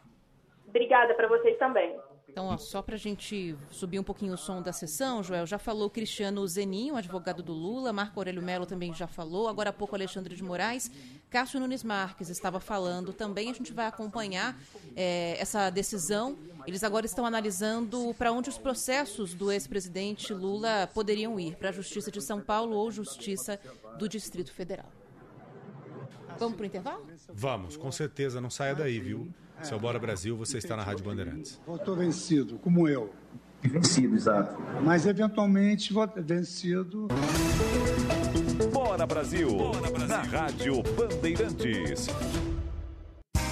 [0.68, 1.98] Obrigada para vocês também.
[2.38, 5.90] Então, ó, só pra gente subir um pouquinho o som da sessão, Joel, já falou
[5.90, 10.36] Cristiano Zeninho, advogado do Lula, Marco Aurélio Melo também já falou, agora há pouco Alexandre
[10.36, 10.92] de Moraes,
[11.32, 14.56] Cássio Nunes Marques estava falando também, a gente vai acompanhar
[14.96, 16.38] é, essa decisão.
[16.68, 21.72] Eles agora estão analisando para onde os processos do ex-presidente Lula poderiam ir, para a
[21.72, 23.60] Justiça de São Paulo ou Justiça
[23.98, 24.97] do Distrito Federal.
[26.40, 27.06] Vamos pro intervalo?
[27.34, 28.40] Vamos, com certeza.
[28.40, 29.28] Não saia daí, viu?
[29.62, 31.60] Seu Bora Brasil, você está na Rádio Bandeirantes.
[31.66, 33.12] Votou vencido, como eu.
[33.62, 34.56] Vencido, exato.
[34.84, 37.08] Mas eventualmente vencido.
[38.72, 39.50] Bora Brasil,
[40.08, 42.08] na Rádio Bandeirantes.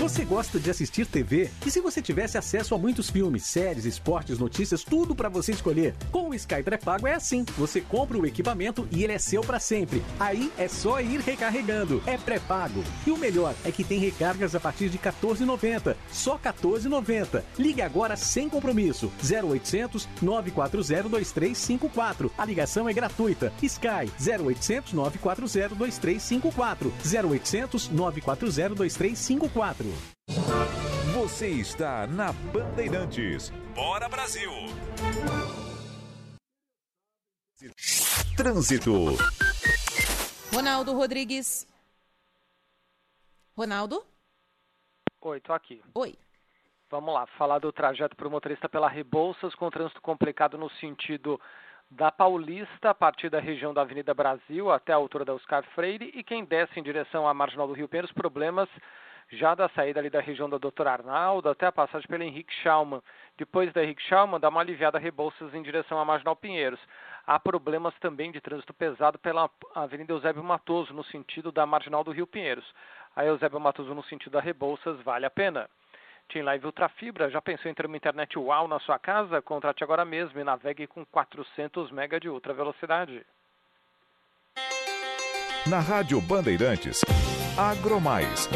[0.00, 1.50] Você gosta de assistir TV?
[1.66, 5.94] E se você tivesse acesso a muitos filmes, séries, esportes, notícias, tudo pra você escolher?
[6.10, 7.44] Com o Sky pré-pago é assim.
[7.58, 10.02] Você compra o equipamento e ele é seu pra sempre.
[10.18, 12.02] Aí é só ir recarregando.
[12.06, 12.82] É pré-pago.
[13.06, 15.94] E o melhor é que tem recargas a partir de R$ 14,90.
[16.10, 17.42] Só R$ 14,90.
[17.58, 19.12] Ligue agora sem compromisso.
[19.22, 22.32] 0800 940 2354.
[22.38, 23.52] A ligação é gratuita.
[23.62, 26.90] Sky 0800 940 2354.
[27.04, 29.79] 0800 940 2354.
[31.14, 33.48] Você está na Bandeirantes.
[33.74, 34.50] Bora Brasil.
[38.36, 39.16] Trânsito.
[40.54, 41.66] Ronaldo Rodrigues.
[43.56, 44.04] Ronaldo?
[45.22, 45.82] Oi, tô aqui.
[45.94, 46.14] Oi.
[46.90, 51.40] Vamos lá, falar do trajeto para o motorista pela Rebouças, com trânsito complicado no sentido
[51.90, 56.12] da Paulista, a partir da região da Avenida Brasil até a altura da Oscar Freire,
[56.14, 58.68] e quem desce em direção à Marginal do Rio Pinheiros, problemas
[59.32, 63.02] já da saída ali da região da Doutor Arnaldo até a passagem pela Henrique Schaumann.
[63.38, 66.80] Depois da Henrique Schaumann, dá uma aliviada a Rebouças em direção à Marginal Pinheiros.
[67.26, 72.10] Há problemas também de trânsito pesado pela Avenida Eusébio Matoso, no sentido da Marginal do
[72.10, 72.64] Rio Pinheiros.
[73.14, 75.68] A Eusébio Matoso no sentido da Rebouças vale a pena.
[76.28, 79.42] Team Live Ultrafibra, já pensou em ter uma internet UAU na sua casa?
[79.42, 83.24] Contrate agora mesmo e navegue com 400 MB de ultra velocidade.
[85.68, 87.02] Na Rádio Bandeirantes,
[87.58, 88.48] Agromais.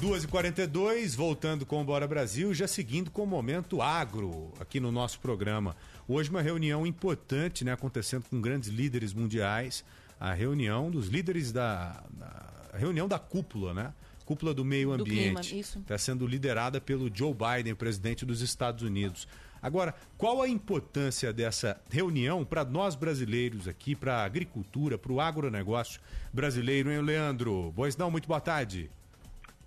[0.00, 5.18] 2h42, voltando com o Bora Brasil, já seguindo com o Momento Agro aqui no nosso
[5.18, 5.74] programa.
[6.06, 9.84] Hoje uma reunião importante né, acontecendo com grandes líderes mundiais,
[10.20, 12.00] a reunião dos líderes da...
[12.10, 13.92] da- a reunião da cúpula, né?
[14.26, 15.58] Cúpula do Meio Ambiente.
[15.80, 19.26] Está sendo liderada pelo Joe Biden, presidente dos Estados Unidos.
[19.60, 25.20] Agora, qual a importância dessa reunião para nós brasileiros aqui, para a agricultura, para o
[25.20, 25.98] agronegócio
[26.32, 27.72] brasileiro, hein, Leandro?
[27.74, 28.90] Pois não, muito boa tarde.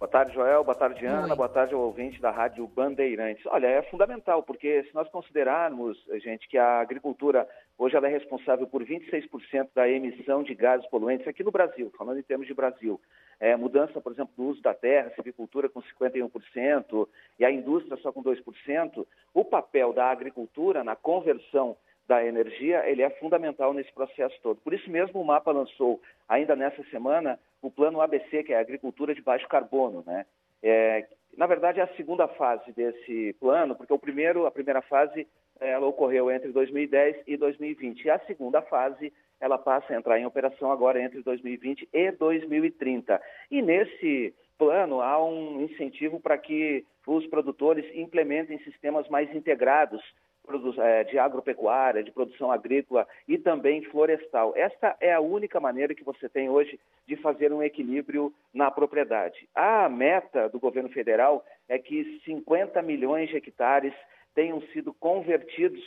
[0.02, 0.64] Boa tarde, Joel.
[0.64, 1.36] Boa tarde, Ana.
[1.36, 3.46] Boa tarde ao ouvinte da Rádio Bandeirantes.
[3.46, 7.48] Olha, é fundamental, porque se nós considerarmos, gente, que a agricultura
[7.78, 12.18] hoje ela é responsável por 26% da emissão de gases poluentes aqui no Brasil, falando
[12.18, 13.00] em termos de Brasil.
[13.40, 17.08] É, mudança, por exemplo, do uso da terra, silvicultura com 51%
[17.38, 19.06] e a indústria só com 2%,
[19.36, 21.78] o papel da agricultura na conversão
[22.12, 24.60] da energia, ele é fundamental nesse processo todo.
[24.60, 28.60] Por isso mesmo o MAPA lançou, ainda nessa semana, o plano ABC, que é a
[28.60, 30.26] agricultura de baixo carbono, né?
[30.62, 31.08] É,
[31.38, 35.26] na verdade, é a segunda fase desse plano, porque o primeiro, a primeira fase
[35.62, 38.04] ela ocorreu entre 2010 e 2020.
[38.04, 43.22] E a segunda fase, ela passa a entrar em operação agora entre 2020 e 2030.
[43.50, 50.04] E nesse plano há um incentivo para que os produtores implementem sistemas mais integrados
[51.10, 54.54] de agropecuária, de produção agrícola e também florestal.
[54.56, 59.48] Esta é a única maneira que você tem hoje de fazer um equilíbrio na propriedade.
[59.56, 63.94] A meta do governo federal é que 50 milhões de hectares
[64.34, 65.82] tenham sido convertidos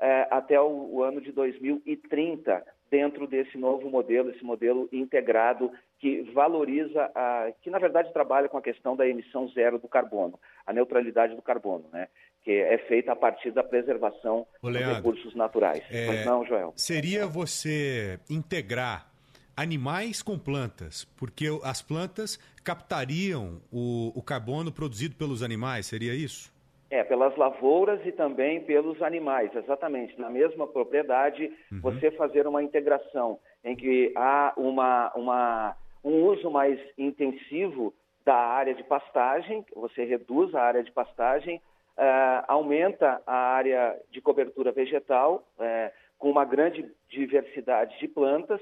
[0.00, 6.22] eh, até o, o ano de 2030 dentro desse novo modelo, esse modelo integrado que
[6.32, 10.72] valoriza, a, que na verdade trabalha com a questão da emissão zero do carbono, a
[10.72, 12.08] neutralidade do carbono, né?
[12.46, 15.82] Que é feita a partir da preservação Ô, dos Leandro, recursos naturais.
[15.90, 16.72] É, Mas não, Joel.
[16.76, 19.10] Seria você integrar
[19.56, 26.54] animais com plantas, porque as plantas captariam o, o carbono produzido pelos animais, seria isso?
[26.88, 30.16] É, pelas lavouras e também pelos animais, exatamente.
[30.16, 31.80] Na mesma propriedade, uhum.
[31.80, 37.92] você fazer uma integração em que há uma, uma, um uso mais intensivo
[38.24, 41.60] da área de pastagem, você reduz a área de pastagem,
[41.98, 48.60] uh, aumenta a área de cobertura vegetal, uh, com uma grande diversidade de plantas,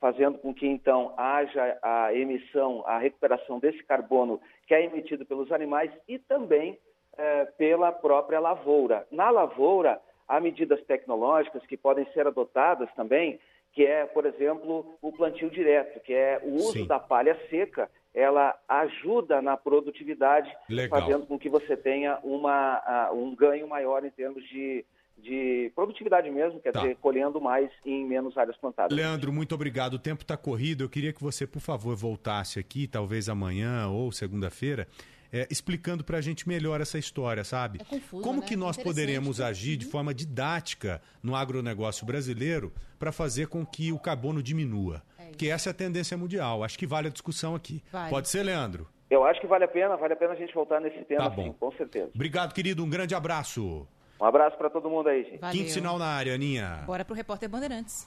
[0.00, 5.50] fazendo com que então haja a emissão, a recuperação desse carbono que é emitido pelos
[5.50, 6.78] animais e também
[7.16, 9.06] é, pela própria lavoura.
[9.10, 13.38] Na lavoura, há medidas tecnológicas que podem ser adotadas também,
[13.72, 16.86] que é, por exemplo, o plantio direto, que é o uso Sim.
[16.86, 21.00] da palha seca, ela ajuda na produtividade, Legal.
[21.00, 24.84] fazendo com que você tenha uma, uh, um ganho maior em termos de,
[25.18, 26.80] de produtividade mesmo, quer tá.
[26.80, 28.96] dizer, colhendo mais em menos áreas plantadas.
[28.96, 29.94] Leandro, muito obrigado.
[29.94, 30.84] O tempo está corrido.
[30.84, 34.86] Eu queria que você, por favor, voltasse aqui, talvez amanhã ou segunda-feira,
[35.34, 37.80] é, explicando para a gente melhor essa história, sabe?
[37.80, 38.46] É confuso, Como né?
[38.46, 43.98] que nós poderemos agir de forma didática no agronegócio brasileiro para fazer com que o
[43.98, 45.02] carbono diminua?
[45.18, 46.62] É que essa é a tendência mundial.
[46.62, 47.82] Acho que vale a discussão aqui.
[47.90, 48.10] Vale.
[48.10, 48.86] Pode ser, Leandro?
[49.10, 51.30] Eu acho que vale a pena, vale a pena a gente voltar nesse tema, tá
[51.30, 51.44] bom.
[51.46, 52.10] Sim, com certeza.
[52.14, 52.84] Obrigado, querido.
[52.84, 53.88] Um grande abraço.
[54.20, 55.40] Um abraço para todo mundo aí, gente.
[55.40, 55.56] Valeu.
[55.56, 56.84] Quinto sinal na área, Aninha.
[56.86, 58.06] Bora pro repórter Bandeirantes.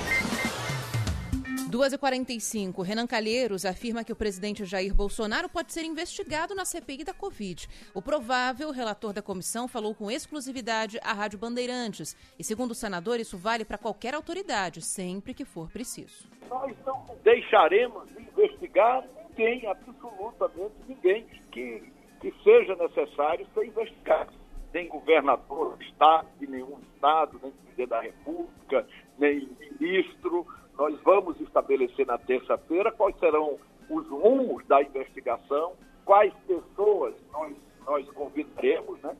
[1.71, 7.13] 2h45, Renan Calheiros afirma que o presidente Jair Bolsonaro pode ser investigado na CPI da
[7.13, 7.65] Covid.
[7.93, 12.17] O provável relator da comissão falou com exclusividade à Rádio Bandeirantes.
[12.37, 16.27] E, segundo o senador, isso vale para qualquer autoridade, sempre que for preciso.
[16.49, 21.81] Nós não deixaremos de investigar ninguém, absolutamente ninguém, que,
[22.19, 24.33] que seja necessário ser investigado.
[24.73, 28.87] Nem governador do Estado, de nenhum Estado, nem presidente da República,
[29.17, 29.49] nem
[29.79, 30.45] ministro.
[30.77, 33.57] Nós vamos estabelecer na terça-feira quais serão
[33.89, 35.73] os rumos da investigação,
[36.05, 39.15] quais pessoas nós, nós convidaremos, né?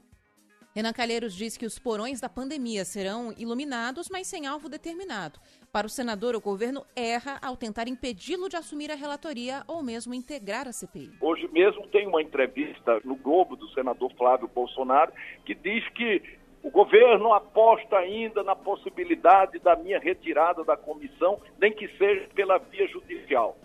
[0.74, 5.38] Renan Calheiros diz que os porões da pandemia serão iluminados, mas sem alvo determinado.
[5.70, 10.14] Para o senador, o governo erra ao tentar impedi-lo de assumir a relatoria ou mesmo
[10.14, 11.12] integrar a CPI.
[11.20, 15.12] Hoje mesmo tem uma entrevista no Globo do senador Flávio Bolsonaro
[15.46, 16.22] que diz que
[16.64, 22.58] o governo aposta ainda na possibilidade da minha retirada da comissão, nem que seja pela
[22.60, 23.56] via judicial.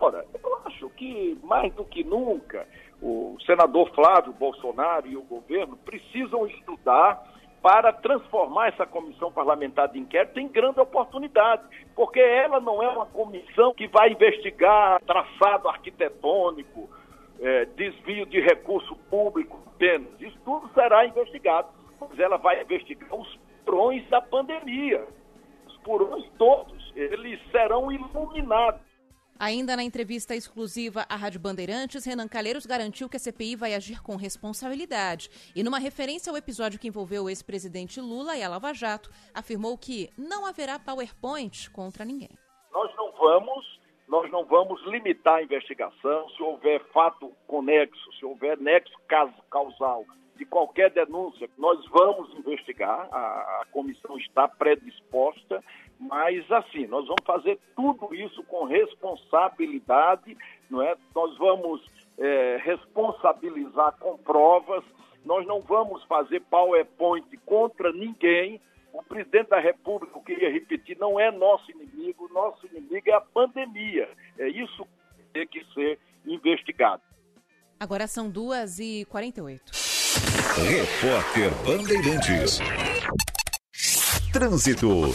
[0.00, 2.66] Ora, eu acho que mais do que nunca
[3.00, 7.22] o senador Flávio Bolsonaro e o governo precisam estudar
[7.62, 11.62] para transformar essa comissão parlamentar de inquérito em grande oportunidade,
[11.94, 16.90] porque ela não é uma comissão que vai investigar traçado arquitetônico,
[17.40, 20.08] é, desvio de recurso público apenas.
[20.20, 21.68] Isso tudo será investigado,
[22.08, 25.06] mas ela vai investigar os porões da pandemia.
[25.66, 28.80] Os porões todos, eles serão iluminados.
[29.38, 34.00] Ainda na entrevista exclusiva à Rádio Bandeirantes, Renan Calheiros garantiu que a CPI vai agir
[34.00, 35.28] com responsabilidade.
[35.56, 39.76] E numa referência ao episódio que envolveu o ex-presidente Lula e a Lava Jato, afirmou
[39.76, 42.30] que não haverá PowerPoint contra ninguém.
[42.72, 48.56] Nós não vamos, nós não vamos limitar a investigação se houver fato conexo, se houver
[48.58, 48.94] nexo
[49.50, 50.04] causal
[50.36, 55.62] de qualquer denúncia, nós vamos investigar, a, a comissão está predisposta
[55.98, 60.36] mas, assim, nós vamos fazer tudo isso com responsabilidade,
[60.68, 60.96] não é?
[61.14, 61.82] Nós vamos
[62.18, 64.84] é, responsabilizar com provas,
[65.24, 68.60] nós não vamos fazer PowerPoint contra ninguém.
[68.92, 73.20] O presidente da República, eu queria repetir, não é nosso inimigo, nosso inimigo é a
[73.20, 74.08] pandemia.
[74.38, 74.86] É isso
[75.16, 77.02] que tem que ser investigado.
[77.80, 79.83] Agora são 2h48.
[80.56, 82.60] Repórter Bandeirantes.
[84.32, 85.12] Trânsito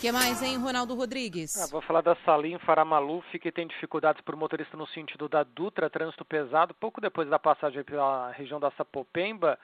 [0.00, 1.56] que mais, hein, Ronaldo Rodrigues?
[1.56, 5.88] Ah, vou falar da Salim Faramaluf, que tem dificuldades por motorista no sentido da Dutra,
[5.88, 6.74] trânsito pesado.
[6.74, 9.58] Pouco depois da passagem pela região da Sapopemba,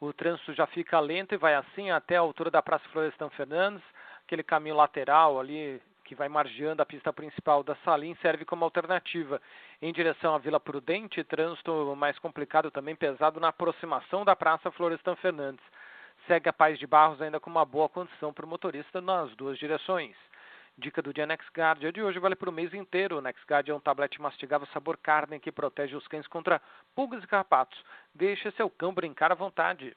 [0.00, 3.82] o trânsito já fica lento e vai assim até a altura da Praça Florestan Fernandes.
[4.24, 9.40] Aquele caminho lateral ali que vai margeando a pista principal da Salim serve como alternativa.
[9.80, 15.16] Em direção à Vila Prudente, trânsito mais complicado também pesado na aproximação da Praça Florestan
[15.16, 15.64] Fernandes
[16.26, 19.58] segue a Paz de Barros ainda com uma boa condição para o motorista nas duas
[19.58, 20.16] direções.
[20.76, 23.18] Dica do dia NexGuard de hoje vale para o mês inteiro.
[23.18, 26.60] O NexGuard é um tablete mastigável sabor carne que protege os cães contra
[26.94, 27.78] pulgas e carrapatos.
[28.12, 29.96] Deixe seu cão brincar à vontade.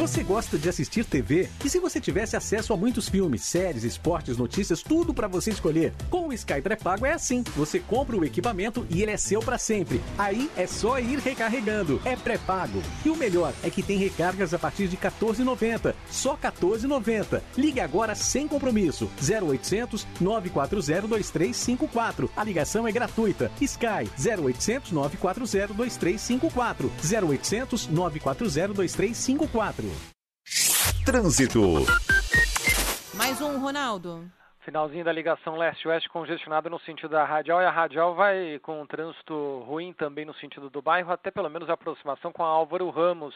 [0.00, 1.46] Você gosta de assistir TV?
[1.62, 5.92] E se você tivesse acesso a muitos filmes, séries, esportes, notícias, tudo para você escolher?
[6.08, 7.44] Com o Sky pré-pago é assim.
[7.54, 10.00] Você compra o equipamento e ele é seu para sempre.
[10.16, 12.00] Aí é só ir recarregando.
[12.02, 12.82] É pré-pago.
[13.04, 15.94] E o melhor é que tem recargas a partir de 14,90.
[16.10, 17.42] Só 14,90.
[17.58, 19.10] Ligue agora sem compromisso.
[19.20, 22.30] 0800 940 2354.
[22.34, 23.52] A ligação é gratuita.
[23.60, 26.90] Sky 0800 940 2354.
[27.04, 29.79] 0800 940 2354.
[31.04, 31.60] Trânsito.
[33.14, 34.30] Mais um, Ronaldo.
[34.60, 38.86] Finalzinho da ligação leste-oeste congestionado no sentido da radial e a radial vai com um
[38.86, 42.90] trânsito ruim também no sentido do bairro, até pelo menos a aproximação com a Álvaro
[42.90, 43.34] Ramos.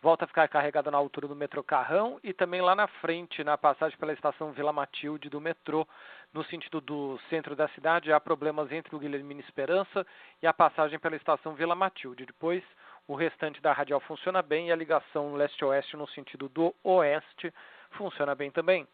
[0.00, 3.56] Volta a ficar carregada na altura do metrô Carrão e também lá na frente, na
[3.56, 5.86] passagem pela estação Vila Matilde do metrô.
[6.34, 10.04] No sentido do centro da cidade, há problemas entre o Guilhermina Esperança
[10.42, 12.26] e a passagem pela estação Vila Matilde.
[12.26, 12.64] Depois,
[13.06, 17.52] o restante da radial funciona bem e a ligação leste-oeste no sentido do oeste
[17.92, 18.86] funciona bem também.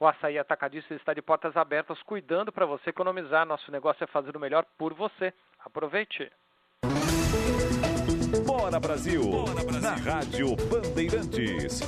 [0.00, 3.44] O Açaí Atacadista está de portas abertas, cuidando para você economizar.
[3.44, 5.32] Nosso negócio é fazer o melhor por você.
[5.64, 6.30] Aproveite!
[8.46, 9.22] Bora Brasil!
[9.22, 9.80] Bora Brasil.
[9.80, 11.80] Na Rádio Bandeirantes.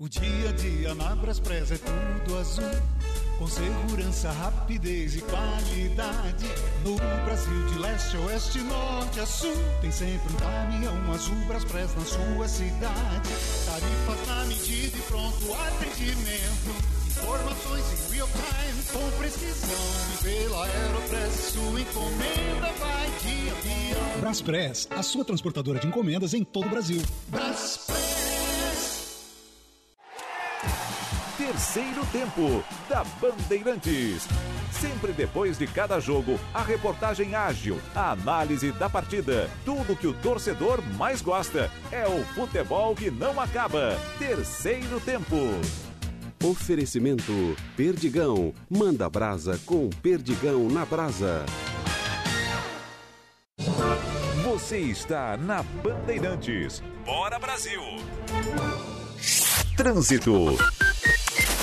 [0.00, 3.09] O dia a dia na Braspress é tudo azul.
[3.40, 6.44] Com segurança, rapidez e qualidade.
[6.84, 9.56] No Brasil, de leste a oeste, norte a sul.
[9.80, 13.30] Tem sempre um caminhão azul Braspress na sua cidade.
[13.64, 17.00] Tarifas na medida e pronto atendimento.
[17.06, 19.70] Informações em real time, com precisão.
[20.12, 24.20] E pela Aeropress, sua encomenda vai de avião.
[24.20, 27.00] Braspress, a sua transportadora de encomendas em todo o Brasil.
[27.28, 28.09] Braspress.
[31.40, 34.28] Terceiro tempo da Bandeirantes.
[34.70, 39.48] Sempre depois de cada jogo, a reportagem ágil, a análise da partida.
[39.64, 43.98] Tudo que o torcedor mais gosta é o futebol que não acaba.
[44.18, 45.34] Terceiro tempo.
[46.44, 48.52] Oferecimento Perdigão.
[48.68, 51.46] Manda brasa com Perdigão na brasa.
[54.44, 56.82] Você está na Bandeirantes.
[57.06, 57.80] Bora Brasil!
[59.74, 60.58] Trânsito.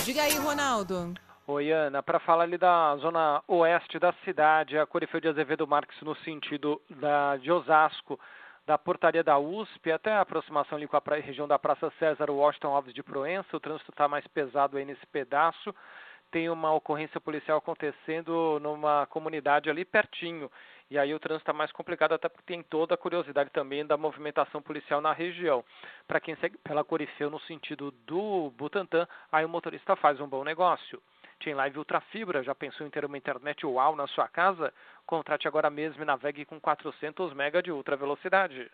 [0.08, 1.14] Diga aí, Ronaldo.
[1.46, 2.02] Oi, Ana.
[2.02, 6.82] Para falar ali da zona oeste da cidade, a Corifeu de Azevedo Marques no sentido
[6.90, 8.18] da, de Osasco,
[8.66, 12.70] da portaria da USP até a aproximação ali com a região da Praça César Washington
[12.70, 13.58] Alves de Proença.
[13.58, 15.76] O trânsito está mais pesado aí nesse pedaço.
[16.32, 20.50] Tem uma ocorrência policial acontecendo numa comunidade ali pertinho.
[20.90, 23.98] E aí o trânsito está mais complicado, até porque tem toda a curiosidade também da
[23.98, 25.64] movimentação policial na região.
[26.08, 30.44] Para quem segue pela Corifeu no sentido do Butantã, aí o motorista faz um bom
[30.46, 31.02] negócio.
[31.44, 34.74] Tem Live Ultra Fibra, já pensou em ter uma internet UAU na sua casa?
[35.06, 38.72] Contrate agora mesmo e navegue com 400 MB de ultra velocidade.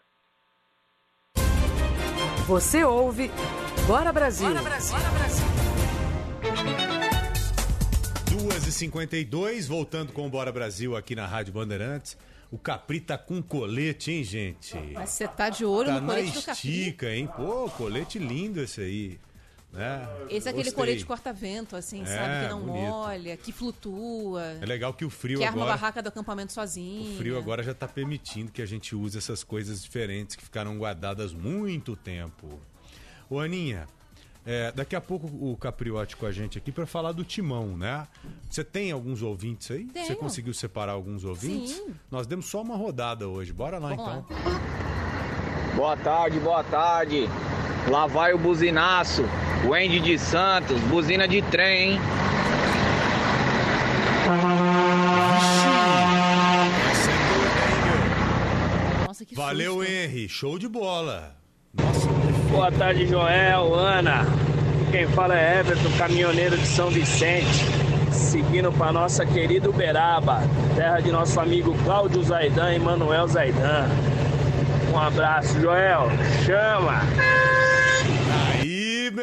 [2.48, 3.32] Você ouve
[3.88, 4.50] Bora Brasil.
[4.50, 4.98] Bora Brasil.
[4.98, 7.03] Bora Brasil.
[8.34, 12.18] 2h52, voltando com o Bora Brasil aqui na Rádio Bandeirantes.
[12.50, 14.76] O Capri tá com colete, hein, gente?
[14.92, 16.52] Mas você tá de olho tá no colete do Capri.
[16.70, 17.30] estica, hein?
[17.36, 19.20] Pô, colete lindo esse aí.
[19.72, 20.08] Né?
[20.32, 20.74] Esse é aquele Gostei.
[20.74, 22.44] colete corta-vento, assim, É, sabe?
[22.46, 22.82] Que não bonito.
[22.82, 24.44] molha, que flutua.
[24.60, 25.78] É legal que o frio que arma a agora...
[25.78, 27.14] barraca do acampamento sozinho.
[27.14, 30.76] O frio agora já tá permitindo que a gente use essas coisas diferentes que ficaram
[30.80, 32.60] guardadas muito tempo.
[33.30, 33.88] Ô Aninha,
[34.46, 38.08] é, daqui a pouco o Capriote com a gente aqui para falar do timão, né?
[38.50, 39.86] Você tem alguns ouvintes aí?
[39.86, 40.06] Tenho.
[40.06, 41.76] Você conseguiu separar alguns ouvintes?
[41.76, 41.94] Sim.
[42.12, 43.54] Nós demos só uma rodada hoje.
[43.54, 44.26] Bora lá Vamos então.
[45.76, 47.28] Boa tarde, boa tarde.
[47.90, 49.24] Lá vai o buzinaço.
[49.68, 52.00] O Andy de Santos, buzina de trem, hein?
[59.08, 59.92] Nossa, que Valeu, susto.
[59.92, 60.30] Henry.
[60.30, 61.36] Show de bola.
[62.54, 64.28] Boa tarde, Joel, Ana.
[64.92, 67.66] Quem fala é Everton, caminhoneiro de São Vicente.
[68.12, 70.44] Seguindo para nossa querida Uberaba,
[70.76, 73.90] terra de nosso amigo Cláudio Zaidan e Manuel Zaidan.
[74.94, 76.12] Um abraço, Joel.
[76.46, 77.02] Chama!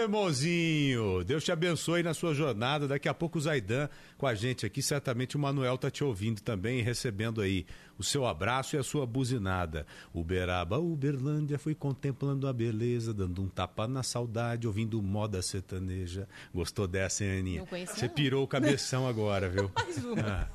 [0.00, 1.22] Meu irmãozinho.
[1.24, 2.88] Deus te abençoe na sua jornada.
[2.88, 3.86] Daqui a pouco o Zaidan
[4.16, 4.80] com a gente aqui.
[4.80, 7.66] Certamente o Manuel tá te ouvindo também e recebendo aí
[7.98, 9.86] o seu abraço e a sua buzinada.
[10.14, 16.26] Uberaba, Uberlândia, fui contemplando a beleza, dando um tapa na saudade, ouvindo moda sertaneja.
[16.54, 17.66] Gostou dessa, hein, Aninha?
[17.70, 18.14] Não Você não.
[18.14, 19.70] pirou o cabeção agora, viu?
[19.74, 20.48] Mais uma.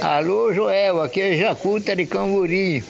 [0.00, 0.18] Ah.
[0.18, 2.84] Alô, Joel, aqui é Jacuta de Camburi.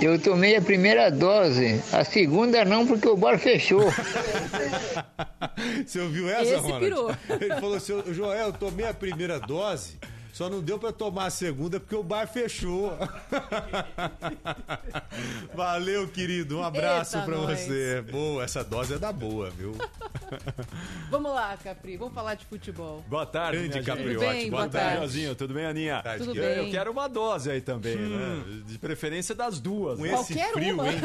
[0.00, 3.84] Eu tomei a primeira dose, a segunda não, porque o bar fechou.
[5.86, 6.80] Você ouviu essa, Esse Ronald?
[6.80, 7.16] pirou.
[7.40, 9.98] Ele falou assim, "Ô, Joel, eu tomei a primeira dose,
[10.32, 12.96] só não deu pra tomar a segunda porque o bar fechou.
[15.54, 16.58] Valeu, querido.
[16.58, 17.60] Um abraço nós.
[17.60, 18.02] você.
[18.10, 19.74] Boa, essa dose é da boa, viu?
[21.10, 23.04] Vamos lá, Capri, vamos falar de futebol.
[23.08, 24.96] Boa tarde, Grande Tudo bem, boa Boa tarde, tarde.
[24.96, 25.34] Joãozinho.
[25.34, 26.02] Tudo bem, Aninha?
[26.18, 26.64] Tudo eu, bem.
[26.66, 28.08] eu quero uma dose aí também, Hum.
[28.46, 28.62] né?
[28.66, 29.98] De preferência das duas.
[29.98, 30.14] Com né?
[30.14, 31.00] esse frio, hein?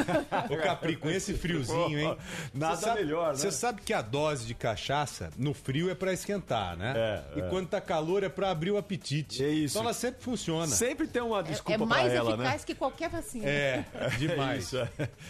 [0.50, 2.18] Ô, Capri, com esse friozinho, hein?
[2.54, 3.40] Nada sabe- melhor, né?
[3.40, 6.94] Você sabe que a dose de cachaça no frio é pra esquentar, né?
[6.96, 7.50] É, e é.
[7.50, 9.15] quando tá calor é pra abrir o apetite.
[9.40, 9.74] É isso.
[9.78, 10.68] Então ela sempre funciona.
[10.68, 12.66] Sempre tem uma É, desculpa é mais pra ela, eficaz né?
[12.66, 13.46] que qualquer vacina.
[13.48, 13.86] É,
[14.18, 14.74] demais.
[14.74, 14.90] É.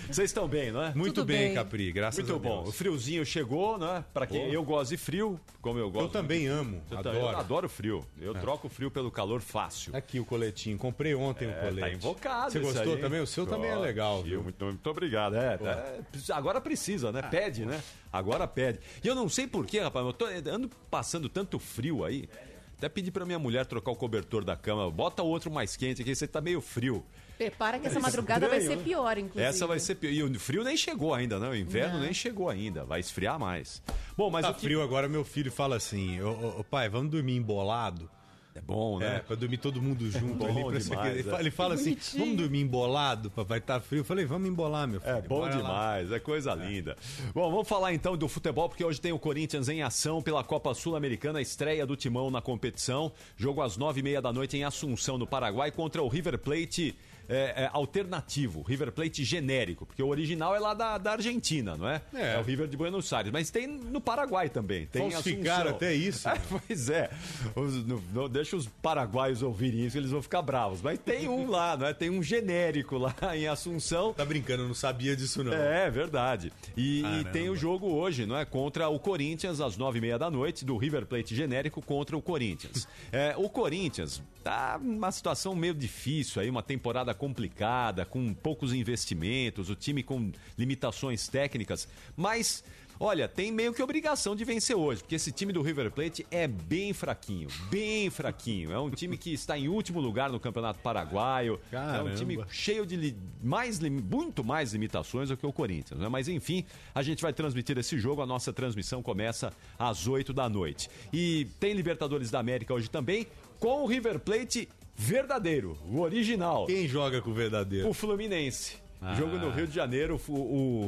[0.09, 0.93] Vocês estão bem, não é?
[0.93, 1.53] Muito Tudo bem, bem.
[1.55, 2.63] Capri, graças Muito a Deus.
[2.63, 2.69] bom.
[2.69, 4.03] O friozinho chegou, né?
[4.13, 4.53] Pra quem Boa.
[4.53, 6.05] eu gosto de frio, como eu gosto.
[6.05, 6.59] Eu também muito.
[6.59, 7.17] amo, Eu, adoro.
[7.17, 8.05] eu adoro frio.
[8.19, 8.39] Eu É.
[8.39, 9.95] troco o frio pelo calor fácil.
[9.95, 11.79] Aqui o coletinho, comprei ontem o É, colete.
[11.81, 12.51] Tá invocado.
[12.51, 13.01] Você gostou aí.
[13.01, 13.19] também?
[13.21, 14.43] O seu também é Gosto, legal, viu?
[14.43, 15.35] Muito, muito obrigado.
[15.35, 15.67] É, Pô.
[15.67, 15.99] é,
[16.33, 17.21] agora precisa, né?
[17.23, 17.81] Pede, né?
[18.11, 18.79] Agora pede.
[19.03, 22.29] E eu não sei porquê, rapaz, eu tô, ando passando tanto frio aí.
[22.77, 24.89] Até pedi pra minha mulher trocar o cobertor da cama.
[24.91, 27.05] Bota outro mais quente aqui, você tá meio frio.
[27.37, 29.43] Prepara que essa É madrugada vai ser pior, inclusive.
[29.43, 30.11] Essa vai ser pior.
[30.11, 31.49] E o frio nem chegou ainda, né?
[31.49, 32.01] O inverno Não.
[32.01, 32.83] nem chegou ainda.
[32.85, 33.81] Vai esfriar mais.
[34.17, 34.61] Bom, mas tá o que...
[34.61, 38.09] frio agora, meu filho fala assim: ô, ô, ô, pai, vamos dormir embolado?
[38.55, 39.17] É bom, né?
[39.17, 40.79] É, pra dormir todo mundo junto bom ali.
[40.79, 41.23] demais, ele, é.
[41.23, 43.99] fala, ele fala assim: vamos dormir embolado, papai, tá frio.
[43.99, 45.11] Eu falei, vamos embolar, meu filho.
[45.11, 46.95] É bom bora lá." demais, é coisa linda.
[47.33, 50.73] Bom, vamos falar então do futebol, porque hoje tem o Corinthians em ação pela Copa
[50.73, 53.11] Sul-Americana, estreia do Timão na competição.
[53.35, 56.95] Jogo às nove e meia da noite em Assunção, no Paraguai, contra o River Plate
[57.29, 61.87] é, é, alternativo, River Plate genérico, porque o original é lá da, da Argentina, não
[61.87, 62.01] é?
[62.13, 62.37] É.
[62.39, 64.85] o River de Buenos Aires, mas tem no Paraguai também.
[64.85, 66.25] Tem em Falsificaram até isso.
[66.35, 67.09] É, pois é.
[67.55, 70.81] Os- não, não deixa os paraguaios ouvirem isso, eles vão ficar bravos.
[70.81, 71.93] Mas tem um lá, não é?
[71.93, 74.13] Tem um genérico lá em Assunção.
[74.13, 75.53] Tá brincando, eu não sabia disso não.
[75.53, 76.51] É, verdade.
[76.75, 78.43] E, e tem o jogo hoje, não é?
[78.43, 82.21] Contra o Corinthians, às nove e meia da noite, do River Plate genérico contra o
[82.21, 82.87] Corinthians.
[83.11, 89.69] É, o Corinthians tá numa situação meio difícil aí, uma temporada complicada, com poucos investimentos,
[89.69, 92.63] o time com limitações técnicas, mas.
[92.97, 96.47] Olha, tem meio que obrigação de vencer hoje, porque esse time do River Plate é
[96.47, 98.71] bem fraquinho, bem fraquinho.
[98.71, 101.59] É um time que está em último lugar no Campeonato Paraguaio.
[101.73, 102.15] É um Caramba.
[102.15, 106.07] time cheio de li- mais, muito mais limitações do que o Corinthians, né?
[106.07, 106.63] Mas enfim,
[106.93, 108.21] a gente vai transmitir esse jogo.
[108.21, 110.89] A nossa transmissão começa às 8 da noite.
[111.11, 113.27] E tem Libertadores da América hoje também,
[113.59, 116.65] com o River Plate verdadeiro, o original.
[116.65, 117.89] Quem joga com o verdadeiro?
[117.89, 118.77] O Fluminense.
[119.01, 119.13] Ah.
[119.13, 120.33] Jogo no Rio de Janeiro, o,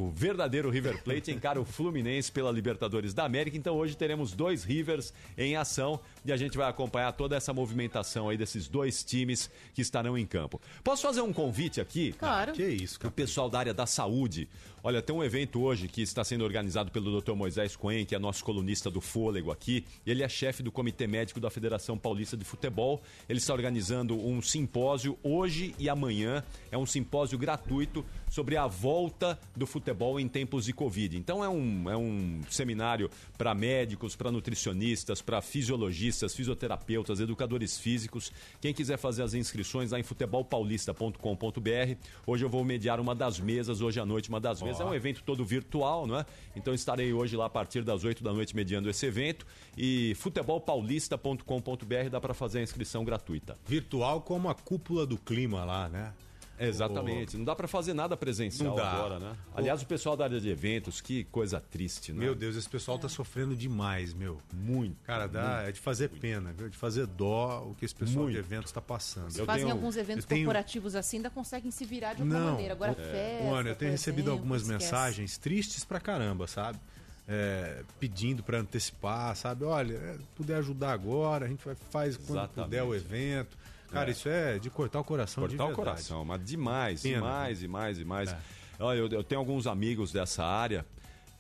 [0.08, 3.58] o verdadeiro River Plate encara o Fluminense pela Libertadores da América.
[3.58, 8.28] Então hoje teremos dois Rivers em ação e a gente vai acompanhar toda essa movimentação
[8.28, 10.62] aí desses dois times que estarão em campo.
[10.84, 12.12] Posso fazer um convite aqui?
[12.12, 12.52] Claro.
[12.52, 14.50] Que isso, O pessoal da área da saúde.
[14.84, 17.34] Olha, tem um evento hoje que está sendo organizado pelo Dr.
[17.34, 19.84] Moisés Coen, que é nosso colunista do Fôlego aqui.
[20.06, 23.02] Ele é chefe do Comitê Médico da Federação Paulista de Futebol.
[23.28, 26.42] Ele está organizando um simpósio hoje e amanhã.
[26.72, 31.18] É um simpósio gratuito sobre a volta do futebol em tempos de Covid.
[31.18, 38.32] Então é um, é um seminário para médicos, para nutricionistas, para fisiologistas, fisioterapeutas, educadores físicos.
[38.60, 41.96] Quem quiser fazer as inscrições lá em futebolpaulista.com.br.
[42.26, 44.82] Hoje eu vou mediar uma das mesas, hoje à noite, uma das mesas.
[44.82, 46.26] É um evento todo virtual, não é?
[46.56, 49.46] Então estarei hoje lá a partir das 8 da noite mediando esse evento.
[49.78, 53.58] E futebolpaulista.com.br dá para fazer a inscrição gratuita.
[53.66, 56.14] Virtual como a cúpula do clima lá, né?
[56.60, 57.38] Exatamente.
[57.38, 59.36] Não dá para fazer nada presencial agora, né?
[59.56, 62.20] Aliás, o pessoal da área de eventos, que coisa triste, né?
[62.20, 64.42] Meu Deus, esse pessoal tá sofrendo demais, meu.
[64.54, 64.96] Muito.
[65.04, 66.70] Cara, dá, é de fazer pena, viu?
[66.70, 68.34] De fazer dó o que esse pessoal Muito.
[68.34, 69.32] de eventos tá passando.
[69.32, 72.52] Se fazem alguns eventos eu tenho- corporativos assim, ainda conseguem se virar de alguma Não,
[72.54, 72.74] maneira.
[72.74, 73.44] Agora, o- festa.
[73.46, 74.84] o Ana, eu tenho recebido exemplo, algumas esquece.
[74.84, 76.80] mensagens tristes pra caramba, sabe?
[77.30, 79.66] É, pedindo pra antecipar, sabe?
[79.66, 81.62] Olha, é, puder ajudar agora, a gente
[81.92, 82.66] faz quando Exatamente.
[82.70, 83.58] puder o evento.
[83.92, 84.12] Cara, É.
[84.12, 87.98] isso é de cortar o coração de Cortar o coração, mas demais, Pena, demais, demais,
[87.98, 88.36] demais.
[88.80, 90.86] Olha, eu, eu tenho alguns amigos dessa área.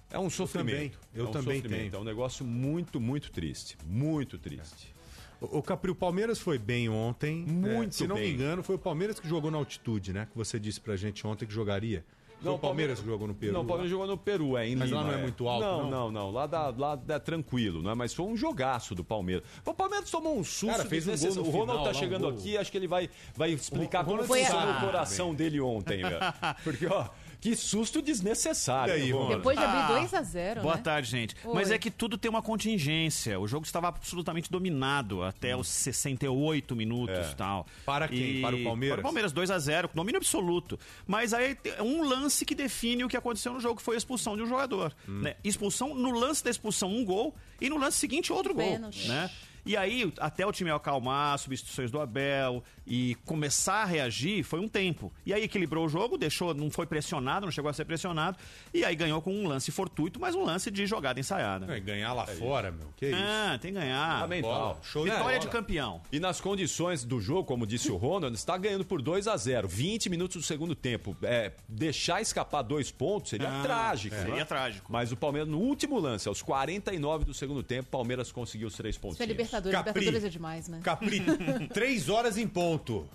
[0.10, 0.98] É um sofrimento.
[0.98, 1.91] também, eu é um também sofrimento.
[1.91, 1.99] tenho.
[1.99, 3.78] É um negócio muito, muito triste.
[3.86, 4.95] Muito triste.
[5.41, 7.44] O, o Capri, o Palmeiras foi bem ontem.
[7.45, 8.30] Muito É, se não bem.
[8.30, 10.26] me engano, foi o Palmeiras que jogou na altitude, né?
[10.32, 12.03] Que você disse pra gente ontem que jogaria.
[12.41, 13.53] Foi o Palmeiras que jogou no Peru.
[13.53, 15.65] Não, o Palmeiras jogou no Peru, é em Mas lá Lima, não é muito alto,
[15.65, 15.89] Não, não?
[15.89, 16.31] não, não.
[16.31, 17.95] Lá, dá, lá é tranquilo, não é?
[17.95, 19.43] Mas foi um jogaço do Palmeiras.
[19.65, 20.68] O Palmeiras tomou um susto.
[20.68, 22.31] Cara, fez um gol no O Ronald final, tá lá, um chegando gol.
[22.31, 26.19] aqui, acho que ele vai, vai explicar O como sabe, o coração dele ontem, velho.
[26.64, 27.07] Porque, ó,
[27.39, 28.93] que susto desnecessário.
[28.97, 29.27] E aí?
[29.30, 30.81] Depois de abrir Ah, 2 a 0 Boa né?
[30.81, 31.35] tarde, gente.
[31.45, 31.53] Oi.
[31.53, 33.39] Mas é que tudo tem uma contingência.
[33.39, 37.31] O jogo estava absolutamente dominado até os 68 minutos É.
[37.31, 37.65] e tal.
[37.85, 38.38] Para quem?
[38.38, 38.95] E- Para o Palmeiras?
[38.95, 40.80] Para o Palmeiras 2 a 0 com domínio absoluto.
[41.05, 43.97] Mas aí tem um lance que define o que aconteceu no jogo, que foi a
[43.97, 44.93] expulsão de um jogador.
[45.07, 45.22] Hum.
[45.22, 45.35] né?
[45.43, 48.64] Expulsão, no lance da expulsão, um gol, e no lance seguinte, outro gol.
[48.64, 49.07] Pênalti.
[49.07, 49.30] Né?
[49.68, 54.68] E aí, até o time acalmar, substituições do Abel e começar a reagir, foi um
[54.68, 55.11] tempo.
[55.26, 58.38] E aí equilibrou o jogo, deixou, não foi pressionado, não chegou a ser pressionado,
[58.73, 61.65] e aí ganhou com um lance fortuito, mas um lance de jogada ensaiada.
[61.65, 62.88] Não, e ganhar lá fora, meu.
[62.95, 63.19] Que isso?
[63.22, 64.15] Ah, tem que ganhar.
[64.22, 64.80] Fundamental.
[64.84, 65.39] Show de Vitória bola.
[65.39, 66.02] de campeão.
[66.11, 69.68] E nas condições do jogo, como disse o Ronald, está ganhando por 2 a 0
[69.68, 71.15] 20 minutos do segundo tempo.
[71.23, 74.15] É, deixar escapar dois pontos seria Ah, trágico.
[74.15, 74.45] seria né?
[74.45, 74.91] trágico.
[74.91, 78.76] Mas o Palmeiras, no último lance, aos 49 do segundo tempo, o Palmeiras conseguiu os
[78.76, 79.18] três pontos.
[79.60, 79.86] Libertadores.
[79.86, 80.00] Capri.
[80.00, 80.80] Libertadores é demais, né?
[80.84, 81.22] Capri,
[81.74, 83.08] três horas em ponto.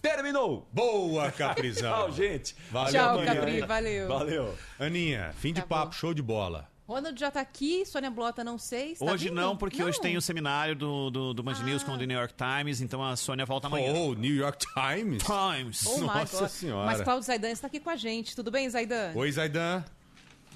[0.00, 0.68] Terminou!
[0.72, 1.90] Boa, Caprizão.
[1.92, 2.54] Tchau, gente.
[2.70, 3.60] Valeu, Tchau, Capri.
[3.62, 4.08] Valeu.
[4.08, 4.54] Valeu.
[4.78, 6.68] Aninha, fim de Tá papo, show de bola.
[6.86, 8.92] Ronald já tá aqui, Sônia Blota não sei.
[8.92, 9.36] está Hoje vindo?
[9.40, 10.02] não, porque hoje Não.
[10.02, 13.02] tem o seminário do, do, do Band News com o The New York Times, então
[13.02, 13.94] a Sônia volta amanhã.
[13.94, 15.22] Oh, New York Times.
[15.24, 15.86] Times.
[15.86, 16.48] Oh Nossa God.
[16.50, 16.84] Senhora.
[16.84, 18.36] Mas Cláudio Zaidan está aqui com a gente.
[18.36, 19.12] Tudo bem, Zaidan?
[19.14, 19.82] Oi, Zaidan.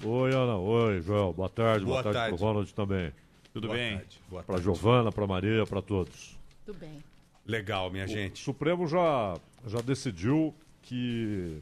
[0.03, 0.55] Oi, Ana.
[0.57, 1.33] Oi, Joel.
[1.33, 1.83] Boa tarde.
[1.83, 2.43] Boa Boa, tarde, tarde.
[2.43, 3.11] Ronald também.
[3.53, 3.97] Tudo Boa bem?
[3.97, 4.63] tarde.
[4.63, 6.37] Giovana, pra Maria, pra todos.
[6.65, 7.03] Tudo bem.
[7.45, 8.39] Legal, minha O gente.
[8.39, 9.35] Supremo já,
[9.65, 10.53] já decidiu
[10.83, 11.61] que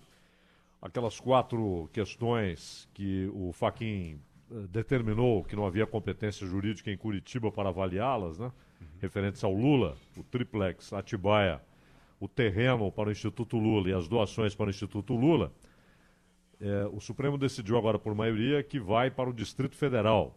[0.82, 4.20] aquelas quatro questões que o Faquin
[4.52, 8.52] eh, determinou que não havia competência jurídica em Curitiba para avaliá-las, né?
[9.00, 11.62] Referentes ao Lula, o triplex, Atibaia,
[12.20, 15.52] o terreno para o Instituto Lula e as doações para o Instituto Lula,
[16.60, 20.36] eh, o Supremo decidiu agora por maioria que vai para o Distrito Federal,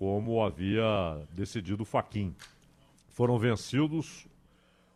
[0.00, 0.82] como havia
[1.30, 2.34] decidido o Faquin.
[3.10, 4.26] Foram vencidos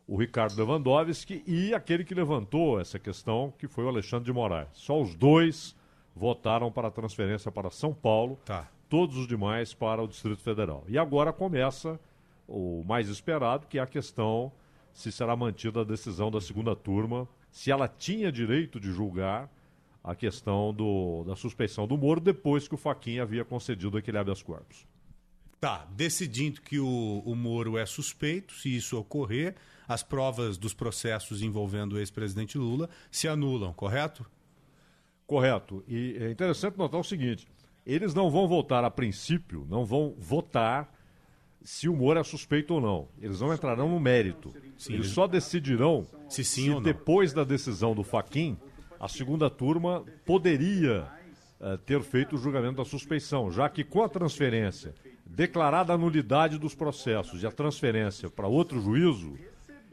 [0.09, 4.71] o Ricardo Lewandowski e aquele que levantou essa questão, que foi o Alexandre de Moraes.
[4.73, 5.77] Só os dois
[6.17, 8.67] votaram para a transferência para São Paulo, Tá.
[8.89, 10.83] todos os demais para o Distrito Federal.
[10.89, 12.01] E agora começa
[12.49, 14.51] o mais esperado, que é a questão
[14.95, 19.51] se será mantida a decisão da segunda turma, se ela tinha direito de julgar
[20.03, 24.43] a questão do, da suspeição do Moro depois que o Faquinha havia concedido aquele habeas
[24.43, 24.87] corpus.
[25.65, 29.55] Tá, decidindo que o, o Moro é suspeito, se isso ocorrer,
[29.89, 34.27] as provas dos processos envolvendo o ex-presidente Lula se anulam, correto?
[35.27, 35.82] Correto.
[35.89, 37.49] E é interessante notar o seguinte:
[37.86, 40.93] eles não vão votar a princípio, não vão votar
[41.62, 43.09] se o Moro é suspeito ou não.
[43.19, 44.53] Eles não entrarão no mérito.
[44.55, 46.82] eles eles- só decidirão Se sim ou não.
[46.82, 48.55] depois da decisão do Faquin,
[49.01, 51.09] a segunda turma poderia
[51.59, 54.93] eh, ter feito o julgamento da suspeição, já que com a transferência,
[55.27, 59.35] declarada a nulidade dos processos e a transferência para outro juízo,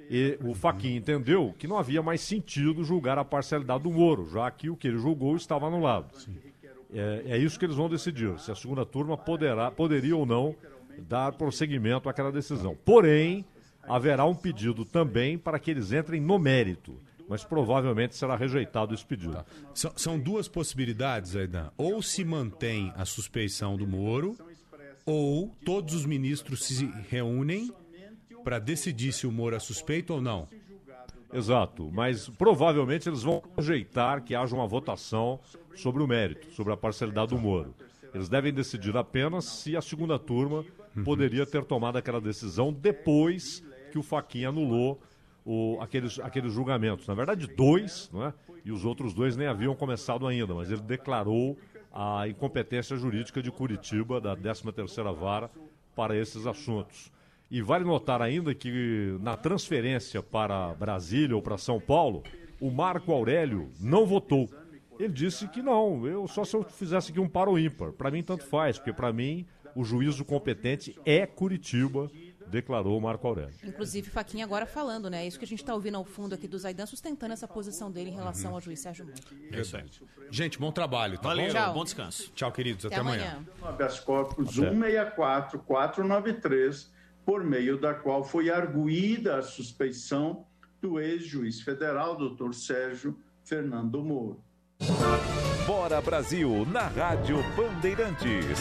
[0.10, 4.52] e o Faquin entendeu que não havia mais sentido julgar a parcialidade do Moro, já
[4.52, 6.10] que o que ele julgou estava anulado.
[6.94, 10.54] É, é isso que eles vão decidir, se a segunda turma poderá, poderia ou não
[11.08, 12.78] dar prosseguimento àquela decisão.
[12.84, 13.46] Porém,
[13.88, 19.06] haverá um pedido também para que eles entrem no mérito, mas provavelmente será rejeitado esse
[19.06, 19.38] pedido.
[19.74, 21.72] São, são duas possibilidades, Aidan.
[21.78, 24.36] Ou se mantém a suspeição do Moro,
[25.12, 27.72] ou todos os ministros se reúnem
[28.44, 30.48] para decidir se o Moro é suspeito ou não.
[31.34, 35.40] Exato, mas provavelmente eles vão rejeitar que haja uma votação
[35.76, 37.74] sobre o mérito, sobre a parcialidade do Moro.
[38.14, 40.66] Eles devem decidir apenas se a segunda turma
[41.06, 45.00] poderia ter tomado aquela decisão depois que o Faquinha anulou
[45.46, 47.08] o- aqueles, aqueles julgamentos.
[47.08, 48.34] Na verdade, dois, não é?
[48.66, 51.58] e os outros dois nem haviam começado ainda, mas ele declarou
[51.94, 55.50] a incompetência jurídica de Curitiba, da 13ª Vara,
[55.96, 57.12] para esses assuntos.
[57.50, 62.24] E vale notar ainda que na transferência para Brasília ou para São Paulo,
[62.62, 64.50] o Marco Aurélio não votou.
[64.98, 67.92] Ele disse que não, eu só se eu fizesse aqui um para o ímpar.
[67.92, 69.46] Para mim, tanto faz, porque para mim
[69.76, 72.10] o juízo competente é Curitiba,
[72.52, 73.54] declarou o Marco Aurélio.
[73.64, 75.26] Inclusive, Faquinha agora falando, né?
[75.26, 78.10] Isso que a gente está ouvindo ao fundo aqui do Zaidan, sustentando essa posição dele
[78.12, 78.58] em relação Uhum.
[78.58, 79.18] ao juiz Sérgio Moro.
[79.52, 79.86] É isso aí.
[80.30, 81.52] Gente, bom trabalho, tá Valeu, bom?
[81.54, 81.74] Tchau.
[81.74, 82.32] bom descanso.
[82.36, 82.86] Tchau, queridos.
[82.86, 83.40] Até, Até amanhã.
[83.64, 84.70] habeas corpus Até.
[84.72, 86.92] 164493,
[87.26, 90.46] por meio da qual foi arguída a suspeição
[90.82, 94.44] do ex-juiz federal, doutor Sérgio Fernando Moro.
[95.68, 98.58] Bora Brasil, na Rádio Bandeirantes.